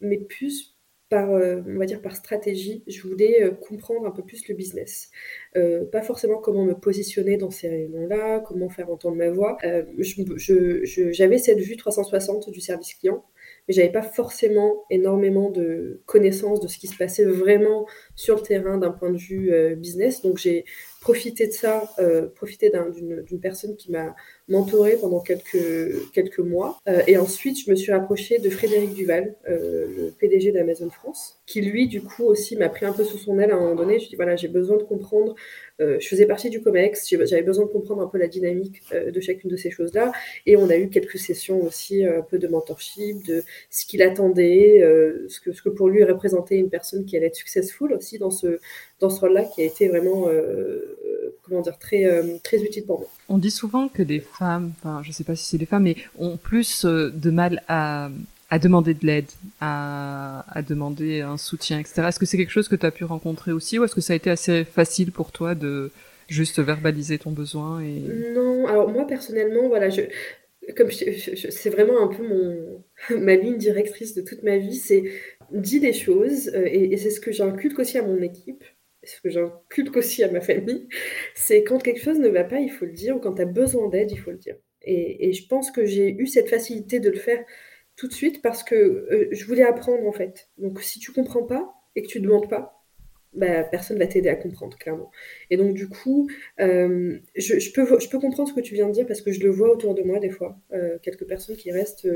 mais 0.00 0.16
plus 0.16 0.77
par, 1.08 1.30
euh, 1.30 1.62
on 1.66 1.78
va 1.78 1.86
dire 1.86 2.02
par 2.02 2.14
stratégie, 2.16 2.82
je 2.86 3.00
voulais 3.02 3.42
euh, 3.42 3.50
comprendre 3.50 4.06
un 4.06 4.10
peu 4.10 4.22
plus 4.22 4.46
le 4.48 4.54
business. 4.54 5.10
Euh, 5.56 5.84
pas 5.86 6.02
forcément 6.02 6.38
comment 6.38 6.64
me 6.64 6.74
positionner 6.74 7.36
dans 7.38 7.50
ces 7.50 7.68
réunions-là, 7.68 8.40
comment 8.40 8.68
faire 8.68 8.90
entendre 8.90 9.16
ma 9.16 9.30
voix. 9.30 9.56
J'avais 9.62 11.38
cette 11.38 11.60
vue 11.60 11.76
360 11.76 12.50
du 12.50 12.60
service 12.60 12.94
client, 12.94 13.24
mais 13.66 13.74
j'avais 13.74 13.92
pas 13.92 14.02
forcément 14.02 14.84
énormément 14.90 15.50
de 15.50 16.02
connaissances 16.06 16.60
de 16.60 16.68
ce 16.68 16.78
qui 16.78 16.86
se 16.86 16.96
passait 16.96 17.24
vraiment 17.24 17.86
sur 18.14 18.36
le 18.36 18.42
terrain 18.42 18.76
d'un 18.78 18.90
point 18.90 19.10
de 19.10 19.18
vue 19.18 19.76
business. 19.76 20.20
Donc 20.22 20.36
j'ai 20.38 20.64
profité 21.08 21.46
de 21.46 21.52
ça, 21.52 21.90
profité 22.36 22.70
d'une 23.00 23.40
personne 23.40 23.76
qui 23.76 23.90
m'a 23.90 24.14
mentoré 24.48 24.96
pendant 24.96 25.20
quelques, 25.20 26.12
quelques 26.12 26.38
mois. 26.38 26.78
Euh, 26.88 27.02
et 27.06 27.16
ensuite, 27.18 27.58
je 27.64 27.70
me 27.70 27.76
suis 27.76 27.92
rapprochée 27.92 28.38
de 28.38 28.50
Frédéric 28.50 28.94
Duval, 28.94 29.34
euh, 29.48 29.86
le 29.96 30.10
PDG 30.10 30.52
d'Amazon 30.52 30.90
France, 30.90 31.40
qui 31.46 31.60
lui, 31.60 31.86
du 31.86 32.02
coup, 32.02 32.24
aussi 32.24 32.56
m'a 32.56 32.68
pris 32.68 32.86
un 32.86 32.92
peu 32.92 33.04
sous 33.04 33.18
son 33.18 33.38
aile 33.38 33.50
à 33.50 33.56
un 33.56 33.60
moment 33.60 33.74
donné. 33.74 33.98
Je 33.98 34.08
dis, 34.08 34.16
voilà, 34.16 34.36
j'ai 34.36 34.48
besoin 34.48 34.76
de 34.78 34.82
comprendre, 34.82 35.34
euh, 35.34 35.34
je 35.78 36.08
faisais 36.08 36.26
partie 36.26 36.50
du 36.50 36.60
COMEX, 36.60 37.08
j'avais 37.08 37.42
besoin 37.42 37.66
de 37.66 37.70
comprendre 37.70 38.02
un 38.02 38.08
peu 38.08 38.18
la 38.18 38.28
dynamique 38.28 38.82
de 38.92 39.20
chacune 39.20 39.50
de 39.50 39.56
ces 39.56 39.70
choses-là. 39.70 40.12
Et 40.46 40.56
on 40.56 40.68
a 40.70 40.76
eu 40.76 40.88
quelques 40.88 41.18
sessions 41.18 41.62
aussi, 41.62 42.04
un 42.04 42.22
peu 42.22 42.38
de 42.38 42.48
mentorship, 42.48 43.24
de 43.26 43.44
ce 43.70 43.86
qu'il 43.86 44.02
attendait, 44.02 44.80
ce, 45.28 45.40
que, 45.40 45.52
ce 45.52 45.62
que 45.62 45.68
pour 45.68 45.88
lui 45.88 46.02
représentait 46.04 46.56
une 46.56 46.70
personne 46.70 47.04
qui 47.04 47.16
allait 47.16 47.26
être 47.26 47.36
successful 47.36 47.92
aussi 47.92 48.18
dans 48.18 48.30
ce, 48.30 48.58
dans 49.00 49.10
ce 49.10 49.20
rôle-là, 49.20 49.44
qui 49.44 49.62
a 49.62 49.64
été 49.64 49.88
vraiment, 49.88 50.28
comment 51.42 51.60
dire, 51.60 51.78
très, 51.78 52.04
très 52.42 52.62
utile 52.62 52.84
pour 52.84 53.00
moi. 53.00 53.08
On 53.28 53.38
dit 53.38 53.50
souvent 53.50 53.88
que 53.88 54.02
des 54.02 54.20
femmes, 54.20 54.72
enfin 54.78 55.02
je 55.04 55.12
sais 55.12 55.24
pas 55.24 55.36
si 55.36 55.44
c'est 55.44 55.58
des 55.58 55.66
femmes, 55.66 55.84
mais 55.84 55.96
ont 56.18 56.36
plus 56.36 56.84
euh, 56.84 57.10
de 57.10 57.30
mal 57.30 57.62
à, 57.68 58.10
à 58.50 58.58
demander 58.58 58.94
de 58.94 59.06
l'aide, 59.06 59.26
à, 59.60 60.44
demander 60.66 61.20
un 61.20 61.36
soutien, 61.36 61.78
etc. 61.78 62.02
Est-ce 62.08 62.18
que 62.18 62.26
c'est 62.26 62.36
quelque 62.36 62.52
chose 62.52 62.68
que 62.68 62.76
tu 62.76 62.86
as 62.86 62.90
pu 62.90 63.04
rencontrer 63.04 63.52
aussi 63.52 63.78
ou 63.78 63.84
est-ce 63.84 63.94
que 63.94 64.00
ça 64.00 64.14
a 64.14 64.16
été 64.16 64.30
assez 64.30 64.64
facile 64.64 65.12
pour 65.12 65.32
toi 65.32 65.54
de 65.54 65.90
juste 66.28 66.60
verbaliser 66.60 67.18
ton 67.18 67.30
besoin. 67.30 67.80
Non, 67.80 68.66
alors 68.66 68.90
moi 68.90 69.06
personnellement, 69.06 69.68
voilà, 69.68 69.88
comme 70.76 70.90
c'est 70.90 71.70
vraiment 71.70 72.02
un 72.02 72.08
peu 72.08 72.26
mon, 72.26 72.84
ma 73.18 73.34
ligne 73.34 73.56
directrice 73.56 74.14
de 74.14 74.22
toute 74.22 74.42
ma 74.42 74.58
vie, 74.58 74.76
c'est 74.76 75.04
dis 75.50 75.80
des 75.80 75.94
choses 75.94 76.48
euh, 76.54 76.66
et, 76.66 76.92
et 76.92 76.96
c'est 76.98 77.10
ce 77.10 77.20
que 77.20 77.32
j'inculque 77.32 77.78
aussi 77.78 77.96
à 77.96 78.02
mon 78.02 78.20
équipe 78.20 78.62
ce 79.08 79.20
que 79.20 79.30
j'inculque 79.30 79.96
aussi 79.96 80.22
à 80.22 80.30
ma 80.30 80.40
famille, 80.40 80.88
c'est 81.34 81.64
quand 81.64 81.78
quelque 81.78 82.02
chose 82.02 82.18
ne 82.18 82.28
va 82.28 82.44
pas, 82.44 82.60
il 82.60 82.70
faut 82.70 82.84
le 82.84 82.92
dire, 82.92 83.16
ou 83.16 83.20
quand 83.20 83.34
tu 83.34 83.42
as 83.42 83.46
besoin 83.46 83.88
d'aide, 83.88 84.10
il 84.10 84.18
faut 84.18 84.30
le 84.30 84.36
dire. 84.36 84.56
Et, 84.82 85.32
je 85.32 85.46
pense 85.46 85.70
que 85.70 85.84
j'ai 85.84 86.10
eu 86.10 86.26
cette 86.26 86.48
facilité 86.48 87.00
de 87.00 87.10
le 87.10 87.18
faire 87.18 87.44
tout 87.98 88.06
de 88.06 88.14
suite 88.14 88.40
parce 88.42 88.62
que 88.62 88.74
euh, 88.76 89.28
je 89.32 89.44
voulais 89.44 89.64
apprendre 89.64 90.06
en 90.06 90.12
fait. 90.12 90.48
Donc 90.56 90.80
si 90.80 91.00
tu 91.00 91.12
comprends 91.12 91.42
pas 91.42 91.74
et 91.96 92.02
que 92.02 92.06
tu 92.06 92.20
demandes 92.20 92.48
pas, 92.48 92.80
bah, 93.34 93.64
personne 93.64 93.98
va 93.98 94.06
t'aider 94.06 94.30
à 94.30 94.36
comprendre, 94.36 94.78
clairement. 94.78 95.10
Et 95.50 95.58
donc, 95.58 95.74
du 95.74 95.88
coup, 95.88 96.30
euh, 96.60 97.18
je, 97.36 97.72
peux, 97.72 98.18
comprendre 98.18 98.48
ce 98.48 98.54
que 98.54 98.60
tu 98.60 98.74
viens 98.74 98.88
de 98.88 98.92
dire 98.92 99.06
parce 99.06 99.20
que 99.20 99.32
je 99.32 99.40
le 99.40 99.50
vois 99.50 99.70
autour 99.70 99.94
de 99.94 100.02
moi 100.02 100.18
des 100.18 100.30
fois. 100.30 100.56
Euh, 100.72 100.98
quelques 101.02 101.26
personnes 101.26 101.56
qui 101.56 101.70
restent 101.70 102.08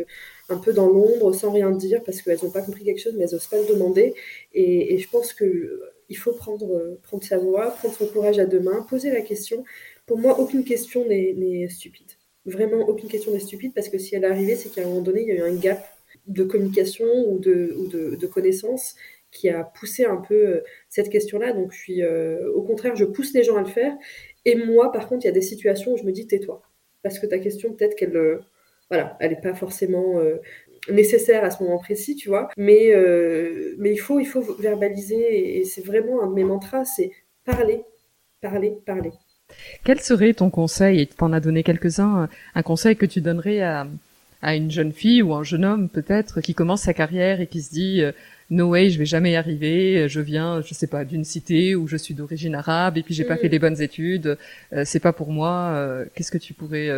un 0.49 0.57
peu 0.57 0.72
dans 0.72 0.89
l'ombre 0.89 1.33
sans 1.35 1.53
rien 1.53 1.70
dire 1.70 2.03
parce 2.03 2.22
qu'elles 2.22 2.39
n'ont 2.43 2.51
pas 2.51 2.62
compris 2.62 2.85
quelque 2.85 3.01
chose, 3.01 3.14
mais 3.16 3.24
elles 3.24 3.33
n'osent 3.33 3.47
pas 3.49 3.61
le 3.61 3.66
demander. 3.66 4.14
Et, 4.55 4.97
je 4.97 5.09
pense 5.11 5.35
que 5.35 5.83
il 6.09 6.16
faut 6.16 6.33
prendre, 6.33 6.99
prendre 7.03 7.24
sa 7.24 7.39
voix, 7.39 7.72
prendre 7.72 7.95
son 7.95 8.07
courage 8.07 8.39
à 8.39 8.47
deux 8.47 8.61
mains, 8.61 8.87
poser 8.89 9.11
la 9.11 9.20
question. 9.20 9.64
Pour 10.07 10.18
moi, 10.18 10.39
aucune 10.41 10.64
question 10.64 11.07
n'est 11.07 11.68
stupide. 11.68 12.12
Vraiment, 12.45 12.88
aucune 12.88 13.09
question 13.09 13.32
n'est 13.32 13.40
stupide 13.40 13.72
parce 13.74 13.88
que 13.88 13.99
si 13.99 14.14
elle 14.14 14.24
est 14.24 14.28
arrivée, 14.28 14.57
c'est 14.57 14.70
qu'à 14.70 14.82
un 14.82 14.86
moment 14.86 15.01
donné, 15.01 15.22
il 15.22 15.28
y 15.28 15.32
a 15.32 15.34
eu 15.34 15.43
un 15.43 15.55
gap 15.55 15.82
de 16.26 16.45
communication 16.45 17.07
ou 17.28 17.38
de, 17.38 17.74
ou 17.76 18.28
connaissances 18.28 18.95
qui 19.30 19.49
a 19.49 19.64
poussé 19.64 20.05
un 20.05 20.16
peu 20.16 20.34
euh, 20.34 20.61
cette 20.88 21.09
question-là. 21.09 21.53
Donc, 21.53 21.72
euh, 21.88 22.53
au 22.53 22.62
contraire, 22.62 22.97
je 22.97 23.05
pousse 23.05 23.32
les 23.32 23.45
gens 23.45 23.57
à 23.57 23.62
le 23.62 23.68
faire. 23.68 23.95
Et 24.45 24.57
moi, 24.57 24.93
par 24.93 25.09
contre, 25.09 25.24
il 25.24 25.28
y 25.28 25.30
a 25.30 25.32
des 25.32 25.40
situations 25.40 25.93
où 25.93 25.97
je 25.97 26.05
me 26.05 26.12
dis 26.12 26.26
tais-toi. 26.26 26.62
Parce 27.03 27.18
que 27.18 27.26
ta 27.26 27.38
question, 27.38 27.72
peut-être 27.72 27.97
qu'elle 27.97 28.40
voilà, 28.90 29.16
elle 29.20 29.30
n'est 29.30 29.40
pas 29.40 29.55
forcément 29.55 30.20
nécessaire 30.88 31.45
à 31.45 31.51
ce 31.51 31.62
moment 31.62 31.78
précis, 31.78 32.16
tu 32.16 32.28
vois. 32.28 32.49
Mais, 32.57 32.95
euh, 32.95 33.74
mais 33.78 33.93
il, 33.93 33.99
faut, 33.99 34.20
il 34.20 34.26
faut 34.26 34.43
verbaliser, 34.59 35.59
et 35.59 35.64
c'est 35.64 35.84
vraiment 35.84 36.22
un 36.22 36.26
de 36.28 36.34
mes 36.34 36.45
mantras, 36.45 36.84
c'est 36.84 37.11
parler, 37.45 37.84
parler, 38.40 38.74
parler. 38.84 39.12
Quel 39.84 40.00
serait 40.00 40.34
ton 40.34 40.50
conseil, 40.50 41.00
et 41.00 41.07
tu 41.07 41.14
en 41.20 41.32
as 41.32 41.40
donné 41.40 41.62
quelques-uns, 41.62 42.28
un 42.55 42.62
conseil 42.62 42.96
que 42.96 43.07
tu 43.07 43.20
donnerais 43.20 43.61
à, 43.62 43.86
à 44.42 44.57
une 44.57 44.70
jeune 44.70 44.92
fille 44.92 45.22
ou 45.22 45.34
un 45.34 45.44
jeune 45.44 45.64
homme 45.64 45.88
peut-être 45.88 46.40
qui 46.40 46.55
commence 46.55 46.82
sa 46.82 46.94
carrière 46.94 47.40
et 47.40 47.46
qui 47.46 47.62
se 47.62 47.70
dit 47.70 48.03
euh, 48.03 48.12
no 48.50 48.70
way 48.70 48.90
je 48.90 48.98
vais 48.98 49.07
jamais 49.07 49.32
y 49.32 49.36
arriver 49.36 50.09
je 50.09 50.20
viens 50.20 50.61
je 50.62 50.74
sais 50.74 50.88
pas 50.88 51.05
d'une 51.05 51.24
cité 51.24 51.76
où 51.76 51.86
je 51.86 51.96
suis 51.96 52.12
d'origine 52.12 52.57
arabe 52.57 52.98
et 52.98 53.03
puis 53.05 53.14
j'ai 53.14 53.24
pas 53.24 53.36
mm. 53.36 53.38
fait 53.38 53.48
les 53.48 53.61
bonnes 53.61 53.80
études 53.80 54.36
euh, 54.72 54.82
c'est 54.84 54.98
pas 55.00 55.12
pour 55.12 55.30
moi 55.30 56.05
qu'est-ce 56.14 56.32
que 56.32 56.38
tu 56.38 56.55
pourrais 56.55 56.88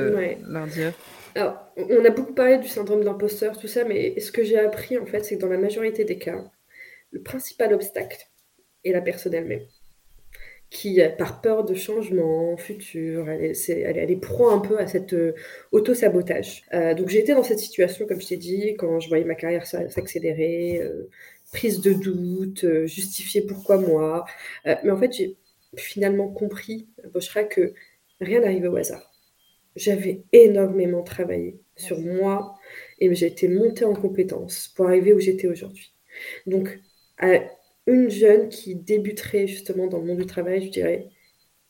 leur 0.49 0.67
dire? 0.69 0.93
Alors, 1.35 1.67
on 1.77 2.05
a 2.05 2.11
beaucoup 2.11 2.33
parlé 2.33 2.59
du 2.59 2.69
syndrome 2.69 3.03
d'imposteur, 3.03 3.59
tout 3.59 3.67
ça, 3.67 3.85
mais 3.85 4.19
ce 4.21 4.31
que 4.31 4.45
j'ai 4.45 4.59
appris, 4.59 4.97
en 4.99 5.07
fait, 5.07 5.25
c'est 5.25 5.37
que 5.37 5.41
dans 5.41 5.49
la 5.49 5.59
majorité 5.59 6.05
des 6.05 6.17
cas, 6.17 6.45
le 7.11 7.23
principal 7.23 7.73
obstacle 7.75 8.19
est 8.85 8.93
la 8.93 9.01
personne 9.01 9.35
elle-même, 9.35 9.67
qui, 10.75 11.01
par 11.19 11.41
peur 11.41 11.65
de 11.65 11.75
changement 11.75 12.57
futur, 12.57 13.31
elle 13.31 13.45
est, 13.45 13.69
elle, 13.71 13.97
elle 13.97 14.11
est 14.11 14.17
pro 14.17 14.49
un 14.51 14.59
peu 14.59 14.79
à 14.79 14.87
cet 14.87 15.13
euh, 15.15 15.33
auto-sabotage. 15.73 16.65
Euh, 16.75 16.95
donc, 16.95 17.09
j'ai 17.09 17.21
été 17.21 17.33
dans 17.33 17.45
cette 17.45 17.61
situation, 17.61 18.07
comme 18.07 18.21
je 18.21 18.29
t'ai 18.29 18.37
dit, 18.37 18.75
quand 18.77 19.01
je 19.01 19.09
voyais 19.09 19.25
ma 19.25 19.37
carrière 19.37 19.67
s'accélérer, 19.67 20.81
euh, 20.83 21.09
prise 21.53 21.81
de 21.81 21.93
doute, 21.93 22.67
justifier 22.87 23.43
pourquoi 23.43 23.79
moi. 23.79 24.25
mais 24.65 24.91
en 24.91 24.99
fait, 24.99 25.13
j'ai 25.13 25.37
finalement 25.77 26.29
compris, 26.29 26.89
Bochra, 27.13 27.45
que 27.45 27.75
rien 28.21 28.41
n'arrive 28.41 28.65
au 28.65 28.77
hasard 28.77 29.15
j'avais 29.77 30.23
énormément 30.33 31.03
travaillé 31.03 31.61
sur 31.77 31.99
moi 32.01 32.57
et 33.01 33.13
j'ai 33.15 33.27
été 33.27 33.49
montée 33.49 33.85
en 33.85 33.95
compétences 33.95 34.73
pour 34.77 34.87
arriver 34.87 35.13
où 35.13 35.19
j'étais 35.19 35.49
aujourd'hui. 35.49 35.93
Donc, 36.47 36.81
à 37.19 37.41
une 37.87 38.11
jeune 38.11 38.49
qui 38.49 38.75
débuterait 38.75 39.47
justement 39.47 39.87
dans 39.87 39.99
le 39.99 40.07
monde 40.07 40.19
du 40.19 40.27
travail, 40.27 40.65
je 40.65 40.71
dirais 40.71 41.09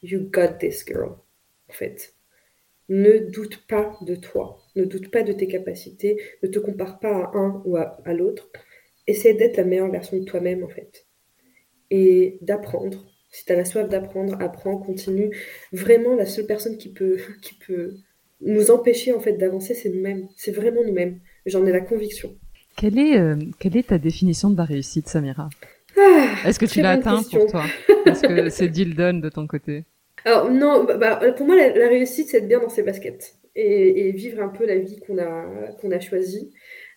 You 0.02 0.20
got 0.30 0.58
this 0.60 0.84
girl. 0.86 1.16
En 1.68 1.72
fait, 1.72 2.14
ne 2.88 3.18
doute 3.18 3.66
pas 3.66 3.98
de 4.02 4.14
toi, 4.14 4.62
ne 4.76 4.84
doute 4.84 5.10
pas 5.10 5.22
de 5.22 5.32
tes 5.32 5.46
capacités, 5.46 6.20
ne 6.42 6.48
te 6.48 6.58
compare 6.58 7.00
pas 7.00 7.24
à 7.24 7.36
un 7.36 7.62
ou 7.64 7.76
à, 7.76 8.12
l'autre. 8.12 8.50
Essaie 9.06 9.34
d'être 9.34 9.56
la 9.56 9.64
meilleure 9.64 9.90
version 9.90 10.18
de 10.18 10.24
toi-même 10.24 10.62
en 10.62 10.68
fait. 10.68 11.06
Et 11.90 12.38
d'apprendre 12.42 13.04
si 13.34 13.44
tu 13.44 13.52
as 13.52 13.56
la 13.56 13.64
soif 13.64 13.88
d'apprendre, 13.88 14.36
apprends, 14.40 14.78
continue. 14.78 15.36
Vraiment, 15.72 16.14
la 16.14 16.24
seule 16.24 16.46
personne 16.46 16.78
qui 16.78 16.92
peut, 16.92 17.16
qui 17.42 17.54
peut 17.54 17.96
nous 18.40 18.70
empêcher 18.70 19.12
en 19.12 19.18
fait 19.18 19.32
d'avancer, 19.32 19.74
c'est 19.74 19.88
nous-mêmes. 19.88 20.28
C'est 20.36 20.52
vraiment 20.52 20.84
nous-mêmes. 20.84 21.18
J'en 21.44 21.66
ai 21.66 21.72
la 21.72 21.80
conviction. 21.80 22.36
Quelle 22.76 22.96
est, 22.96 23.18
euh, 23.18 23.36
quelle 23.58 23.76
est 23.76 23.88
ta 23.88 23.98
définition 23.98 24.50
de 24.50 24.56
la 24.56 24.64
réussite, 24.64 25.08
Samira? 25.08 25.48
Ah, 25.96 26.34
Est-ce 26.46 26.58
que 26.58 26.66
tu 26.66 26.80
l'as 26.80 26.92
atteint 26.92 27.22
pour 27.22 27.46
toi 27.46 27.64
Est-ce 28.06 28.22
que 28.26 28.48
c'est 28.48 28.68
deal 28.68 28.94
done 28.94 29.20
de 29.20 29.28
ton 29.28 29.46
côté 29.46 29.84
Alors 30.24 30.50
non, 30.50 30.84
bah, 30.84 30.96
bah, 30.96 31.32
pour 31.32 31.46
moi, 31.46 31.56
la, 31.56 31.88
réussite, 31.88 32.28
c'est 32.28 32.38
être 32.38 32.48
bien 32.48 32.60
dans 32.60 32.68
ses 32.68 32.82
baskets 32.82 33.36
et, 33.56 34.12
vivre 34.12 34.42
un 34.42 34.48
peu 34.48 34.66
la 34.66 34.78
vie 34.78 35.00
qu'on 35.06 35.18
a, 35.18 35.72
qu'on 35.80 35.90
a 35.90 36.00
choisie. 36.00 36.50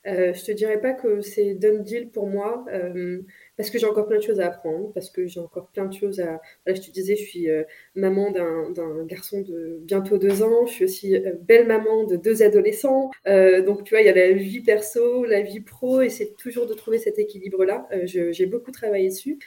Euh, 0.08 0.34
je 0.34 0.44
te 0.46 0.52
dirais 0.52 0.80
pas 0.80 0.94
que 0.94 1.22
c'est 1.22 1.56
done 1.56 1.84
deal 1.84 2.10
pour 2.10 2.28
moi. 2.28 2.66
Euh, 2.72 3.22
parce 3.58 3.72
que 3.72 3.80
j'ai 3.80 3.88
encore 3.88 4.08
plein 4.08 4.18
de 4.18 4.24
choses 4.24 4.40
à 4.40 4.48
apprendre, 4.48 4.94
parce 4.94 5.10
que 5.10 5.26
j'ai 5.26 5.40
encore 5.40 5.70
plein 5.70 5.86
de 5.86 5.94
choses 5.94 6.20
à... 6.20 6.40
je 6.68 6.74
te 6.74 6.92
disais, 6.92 7.16
je 7.16 7.24
suis 7.24 7.50
euh, 7.50 7.64
maman 7.96 8.32
d'un 8.32 9.06
garçon 9.06 9.42
de 9.42 9.80
bientôt 9.82 10.20
deux 10.20 10.44
ans, 10.44 10.68
je 10.68 10.74
suis 10.74 10.86
aussi 10.86 11.16
euh, 11.16 11.34
belle 11.42 11.68
maman 11.68 12.04
de 12.06 12.16
deux 12.16 12.44
adolescents. 12.44 13.10
Euh, 13.28 13.64
donc, 13.64 13.84
tu 13.84 13.96
vois, 13.96 14.02
il 14.02 14.06
y 14.06 14.10
a 14.10 14.14
la 14.14 14.32
vie 14.34 14.62
perso, 14.62 15.26
la 15.26 15.42
vie 15.42 15.62
pro, 15.62 16.02
et 16.02 16.10
c'est 16.10 16.36
toujours 16.38 16.68
de 16.68 16.76
trouver 16.76 17.00
cet 17.00 17.18
équilibre-là. 17.18 17.90
j'ai 18.04 18.46
beaucoup 18.46 18.72
travaillé 18.72 19.10
dessus. 19.10 19.40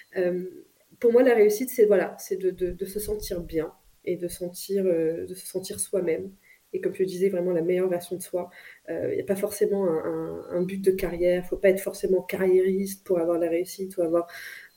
pour 0.98 1.12
moi, 1.12 1.22
la 1.22 1.34
réussite, 1.34 1.70
c'est 1.70 1.86
voilà, 1.86 2.16
de, 2.32 2.50
de, 2.50 2.84
se 2.84 2.98
sentir 2.98 3.40
bien 3.40 3.72
et 4.04 4.16
de, 4.16 4.26
sentir, 4.26 4.84
de 4.84 5.34
se 5.34 5.46
sentir 5.46 5.78
soi-même 5.78 6.32
et 6.72 6.80
comme 6.80 6.94
je 6.94 7.02
disais, 7.02 7.28
vraiment 7.28 7.52
la 7.52 7.62
meilleure 7.62 7.88
version 7.88 8.16
de 8.16 8.22
soi. 8.22 8.50
Il 8.88 8.94
euh, 8.94 9.14
n'y 9.14 9.20
a 9.20 9.24
pas 9.24 9.36
forcément 9.36 9.88
un, 9.88 10.62
but 10.62 10.80
de 10.80 10.90
carrière, 10.90 11.40
il 11.40 11.44
ne 11.44 11.48
faut 11.48 11.56
pas 11.56 11.70
être 11.70 11.80
forcément 11.80 12.22
carriériste 12.22 13.04
pour 13.04 13.18
avoir 13.18 13.38
la 13.38 13.48
réussite 13.48 13.96
ou 13.96 14.02
avoir 14.02 14.28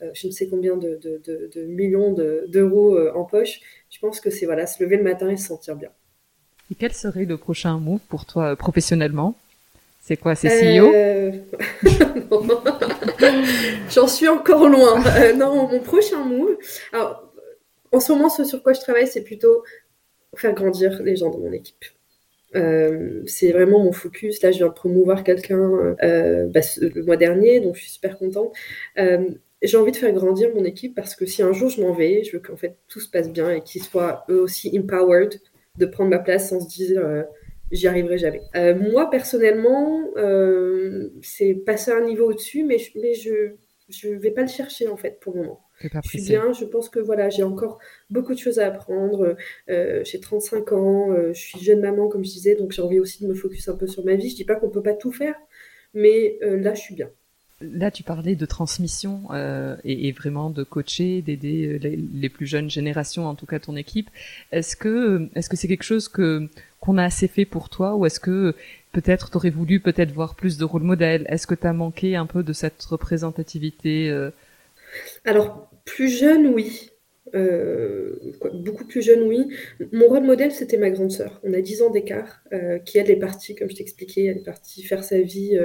euh, 0.02 0.10
je 0.14 0.26
ne 0.26 0.32
sais 0.32 0.48
combien 0.48 0.76
de, 0.76 0.98
de, 1.02 1.50
de, 1.54 1.66
millions 1.66 2.12
d'euros 2.12 2.96
euh, 2.96 3.12
en 3.14 3.24
poche. 3.24 3.60
Je 3.90 3.98
pense 4.00 4.20
que 4.20 4.30
c'est 4.30 4.46
voilà, 4.46 4.66
se 4.66 4.82
lever 4.82 4.96
le 4.96 5.04
matin 5.04 5.28
et 5.28 5.36
se 5.36 5.46
sentir 5.46 5.76
bien. 5.76 5.90
Et 6.70 6.74
quel 6.74 6.92
serait 6.92 7.26
le 7.26 7.36
prochain 7.36 7.78
move 7.78 8.00
pour 8.08 8.24
toi 8.24 8.56
professionnellement? 8.56 9.36
C'est 10.02 10.16
quoi 10.16 10.34
C'est 10.34 10.48
CEO 10.48 10.90
J'en 13.90 14.08
suis 14.08 14.28
encore 14.28 14.68
loin. 14.68 15.02
non, 15.34 15.68
mon 15.68 15.80
prochain 15.80 16.24
move. 16.24 16.56
Alors, 16.92 17.30
en 17.92 18.00
ce 18.00 18.12
moment, 18.12 18.28
ce 18.28 18.44
sur 18.44 18.62
quoi 18.62 18.72
je 18.72 18.80
travaille, 18.80 19.06
c'est 19.06 19.22
plutôt 19.22 19.62
faire 20.38 20.54
grandir 20.54 21.02
les 21.02 21.16
gens 21.16 21.30
de 21.30 21.38
mon 21.38 21.52
équipe. 21.52 21.84
c'est 23.26 23.52
vraiment 23.52 23.82
mon 23.82 23.92
focus. 23.92 24.42
Là, 24.42 24.52
je 24.52 24.58
viens 24.58 24.68
de 24.68 24.72
promouvoir 24.72 25.24
quelqu'un 25.24 25.96
bah, 26.00 26.60
le 26.80 27.02
mois 27.02 27.16
dernier, 27.16 27.60
donc 27.60 27.76
je 27.76 27.82
suis 27.82 27.90
super 27.92 28.18
contente 28.18 28.54
j'ai 29.64 29.76
envie 29.78 29.92
de 29.92 29.96
faire 29.96 30.12
grandir 30.12 30.54
mon 30.54 30.64
équipe 30.64 30.94
parce 30.94 31.16
que 31.16 31.26
si 31.26 31.42
un 31.42 31.52
jour 31.52 31.70
je 31.70 31.80
m'en 31.80 31.92
vais, 31.92 32.22
je 32.22 32.32
veux 32.32 32.40
qu'en 32.40 32.56
fait 32.56 32.76
tout 32.86 33.00
se 33.00 33.10
passe 33.10 33.30
bien 33.32 33.50
et 33.50 33.62
qu'ils 33.62 33.82
soient 33.82 34.24
eux 34.28 34.40
aussi 34.40 34.78
empowered 34.78 35.40
de 35.78 35.86
prendre 35.86 36.10
ma 36.10 36.18
place 36.18 36.50
sans 36.50 36.60
se 36.60 36.68
dire 36.68 37.00
euh, 37.04 37.22
j'y 37.72 37.88
arriverai 37.88 38.18
jamais. 38.18 38.42
Euh, 38.56 38.74
moi 38.74 39.10
personnellement, 39.10 40.10
euh, 40.16 41.10
c'est 41.22 41.54
passer 41.54 41.90
un 41.90 42.02
niveau 42.02 42.30
au-dessus, 42.30 42.62
mais, 42.62 42.78
je, 42.78 42.90
mais 43.00 43.14
je 43.14 43.54
je 43.90 44.08
vais 44.08 44.30
pas 44.30 44.42
le 44.42 44.48
chercher 44.48 44.88
en 44.88 44.96
fait 44.96 45.18
pour 45.20 45.34
le 45.34 45.42
moment. 45.42 45.60
Je 46.02 46.08
suis 46.08 46.22
bien, 46.22 46.52
je 46.52 46.64
pense 46.64 46.88
que 46.88 46.98
voilà, 46.98 47.30
j'ai 47.30 47.42
encore 47.42 47.78
beaucoup 48.10 48.34
de 48.34 48.38
choses 48.38 48.58
à 48.58 48.66
apprendre. 48.66 49.36
j'ai 49.68 50.20
35 50.20 50.72
ans, 50.72 51.16
je 51.32 51.38
suis 51.38 51.60
jeune 51.60 51.80
maman 51.80 52.08
comme 52.08 52.24
je 52.24 52.30
disais, 52.30 52.54
donc 52.54 52.72
j'ai 52.72 52.82
envie 52.82 53.00
aussi 53.00 53.22
de 53.22 53.28
me 53.28 53.34
focus 53.34 53.68
un 53.68 53.76
peu 53.76 53.86
sur 53.86 54.04
ma 54.04 54.14
vie. 54.14 54.30
Je 54.30 54.36
dis 54.36 54.44
pas 54.44 54.56
qu'on 54.56 54.70
peut 54.70 54.82
pas 54.82 54.94
tout 54.94 55.12
faire, 55.12 55.34
mais 55.94 56.38
là 56.42 56.74
je 56.74 56.80
suis 56.80 56.94
bien. 56.94 57.10
Là, 57.60 57.90
tu 57.90 58.02
parlais 58.02 58.34
de 58.34 58.46
transmission 58.46 59.22
euh, 59.30 59.76
et, 59.84 60.10
vraiment 60.10 60.50
de 60.50 60.64
coacher, 60.64 61.22
d'aider 61.22 61.78
euh, 61.82 61.96
les, 62.12 62.28
plus 62.28 62.46
jeunes 62.46 62.68
générations, 62.68 63.26
en 63.26 63.34
tout 63.34 63.46
cas 63.46 63.60
ton 63.60 63.76
équipe. 63.76 64.10
Est-ce 64.50 64.76
que 64.76 65.28
est-ce 65.34 65.48
que 65.48 65.56
c'est 65.56 65.68
quelque 65.68 65.84
chose 65.84 66.08
que 66.08 66.48
qu'on 66.80 66.98
a 66.98 67.04
assez 67.04 67.28
fait 67.28 67.44
pour 67.44 67.68
toi, 67.68 67.94
ou 67.94 68.06
est-ce 68.06 68.18
que 68.18 68.54
peut-être 68.92 69.30
tu 69.30 69.36
aurais 69.36 69.50
voulu 69.50 69.80
peut-être 69.80 70.12
voir 70.12 70.34
plus 70.34 70.58
de 70.58 70.64
rôle 70.64 70.82
modèle 70.82 71.26
Est-ce 71.28 71.46
que 71.46 71.54
tu 71.54 71.66
as 71.66 71.72
manqué 71.72 72.16
un 72.16 72.26
peu 72.26 72.42
de 72.42 72.52
cette 72.52 72.82
représentativité 72.82 74.10
euh? 74.10 74.30
Alors 75.24 75.70
plus 75.84 76.08
jeune, 76.08 76.48
oui. 76.48 76.90
beaucoup 78.54 78.86
plus 78.86 79.02
jeune, 79.02 79.22
oui. 79.22 79.48
Mon 79.92 80.06
rôle 80.06 80.24
modèle, 80.24 80.52
c'était 80.52 80.78
ma 80.78 80.90
grande 80.90 81.10
sœur. 81.10 81.40
On 81.42 81.52
a 81.52 81.60
10 81.60 81.82
ans 81.82 81.90
d'écart, 81.90 82.42
qui 82.84 82.98
elle 82.98 83.10
est 83.10 83.16
partie, 83.16 83.54
comme 83.54 83.70
je 83.70 83.76
t'expliquais, 83.76 84.26
elle 84.26 84.38
est 84.38 84.44
partie 84.44 84.82
faire 84.82 85.04
sa 85.04 85.20
vie 85.20 85.58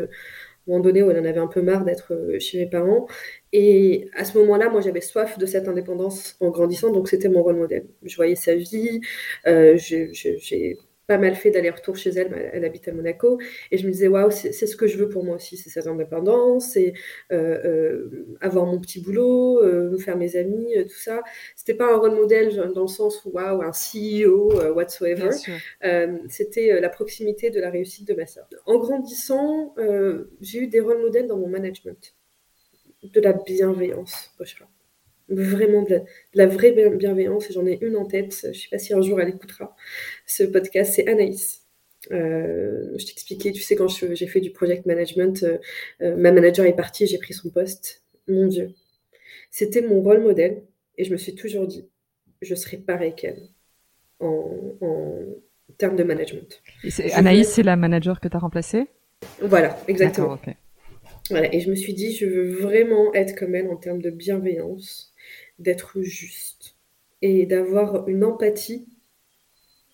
moment 0.70 0.82
donné 0.82 1.04
où 1.04 1.12
elle 1.12 1.20
en 1.20 1.26
avait 1.26 1.40
un 1.40 1.48
peu 1.48 1.62
marre 1.62 1.84
d'être 1.84 2.14
euh, 2.14 2.40
chez 2.40 2.60
mes 2.60 2.70
parents. 2.70 3.08
Et 3.52 4.10
à 4.16 4.26
ce 4.26 4.38
moment-là, 4.40 4.70
moi, 4.70 4.82
j'avais 4.82 5.02
soif 5.02 5.38
de 5.38 5.46
cette 5.46 5.68
indépendance 5.68 6.38
en 6.40 6.50
grandissant, 6.50 6.92
donc 6.92 7.10
c'était 7.10 7.30
mon 7.30 7.44
rôle 7.44 7.58
modèle. 7.58 7.88
Je 8.04 8.16
voyais 8.16 8.36
sa 8.36 8.56
vie, 8.56 9.02
euh, 9.48 9.78
j'ai 9.78 10.78
pas 11.10 11.18
mal 11.18 11.34
fait 11.34 11.50
d'aller-retour 11.50 11.96
chez 11.96 12.12
elle, 12.12 12.52
elle 12.54 12.64
habite 12.64 12.88
à 12.88 12.92
Monaco, 12.92 13.40
et 13.72 13.80
je 13.80 13.88
me 13.88 13.92
disais, 13.92 14.08
waouh, 14.08 14.30
c'est 14.30 14.52
ce 14.52 14.76
que 14.76 14.86
je 14.86 14.96
veux 14.96 15.10
pour 15.10 15.24
moi 15.24 15.38
aussi, 15.38 15.58
c'est 15.58 15.72
cette 15.72 15.88
indépendance, 15.88 16.74
c'est 16.74 16.94
euh, 17.32 17.58
euh, 17.66 18.38
avoir 18.42 18.68
mon 18.68 18.80
petit 18.80 19.02
boulot, 19.02 19.60
euh, 19.64 19.98
faire 19.98 20.18
mes 20.18 20.36
amis, 20.36 20.72
tout 20.84 21.00
ça. 21.00 21.24
C'était 21.56 21.74
pas 21.74 21.92
un 21.92 21.98
rôle 21.98 22.14
modèle 22.14 22.56
dans 22.76 22.84
le 22.84 22.88
sens 22.88 23.26
où, 23.26 23.32
waouh, 23.32 23.64
un 23.64 23.72
CEO, 23.72 24.54
whatsoever. 24.76 25.32
C'était 26.30 26.80
la 26.80 26.90
proximité 26.90 27.50
de 27.50 27.60
la 27.60 27.72
réussite 27.72 28.08
de 28.08 28.14
ma 28.14 28.28
soeur. 28.28 28.48
En 28.68 28.78
grandissant, 28.78 29.74
j'ai 30.42 30.60
eu 30.60 30.68
des 30.68 30.80
rôles 30.80 31.02
modèles 31.02 31.26
dans 31.26 31.38
mon 31.38 31.48
management, 31.48 32.16
de 33.02 33.20
la 33.20 33.34
bienveillance, 33.34 34.32
vraiment 35.30 35.84
de 35.84 36.02
la, 36.34 36.48
vraie 36.48 36.72
bienveillance, 36.72 37.50
et 37.50 37.54
j'en 37.54 37.66
ai 37.66 37.78
une 37.82 37.96
en 37.96 38.06
tête, 38.06 38.38
je 38.42 38.48
ne 38.48 38.54
sais 38.54 38.70
pas 38.70 38.78
si 38.78 38.94
un 38.94 39.02
jour 39.02 39.20
elle 39.22 39.30
écoutera 39.30 39.76
ce 40.26 40.44
podcast, 40.44 40.94
c'est 40.96 41.08
Anaïs. 41.08 41.64
Euh, 42.12 42.98
je 42.98 43.06
t'expliquais, 43.06 43.52
tu 43.52 43.62
sais, 43.62 43.76
quand 43.76 43.88
j'ai 43.88 44.28
fait 44.28 44.40
du 44.40 44.52
project 44.52 44.86
management, 44.86 45.44
euh, 45.44 45.58
euh, 46.02 46.16
ma 46.16 46.32
manager 46.32 46.66
est 46.66 46.76
partie, 46.76 47.08
j'ai 47.08 47.18
pris 47.18 47.34
son 47.34 47.50
poste. 47.50 48.04
Mon 48.28 48.48
Dieu, 48.48 48.74
c'était 49.52 49.82
mon 49.82 50.02
rôle 50.02 50.22
modèle, 50.22 50.64
et 50.98 51.04
je 51.04 51.12
me 51.12 51.18
suis 51.18 51.36
toujours 51.36 51.68
dit, 51.68 51.88
je 52.42 52.56
serai 52.56 52.78
pareil 52.78 53.14
qu'elle 53.16 53.42
en, 54.20 54.46
termes 55.78 55.96
de 55.96 56.04
management. 56.04 56.62
Anaïs, 57.14 57.48
c'est 57.48 57.64
la 57.64 57.78
manager 57.78 58.20
que 58.20 58.28
tu 58.28 58.36
as 58.36 58.40
remplacée? 58.40 58.88
Voilà, 59.42 59.78
exactement. 59.88 60.38
Voilà, 61.30 61.54
et 61.54 61.60
je 61.60 61.70
me 61.70 61.76
suis 61.76 61.94
dit, 61.94 62.16
je 62.16 62.26
veux 62.26 62.50
vraiment 62.50 63.14
être 63.14 63.38
comme 63.38 63.56
elle 63.56 63.70
en 63.70 63.78
termes 63.78 64.02
de 64.02 64.10
bienveillance, 64.10 65.09
d'être 65.60 66.02
juste 66.02 66.76
et 67.22 67.46
d'avoir 67.46 68.08
une 68.08 68.24
empathie 68.24 68.88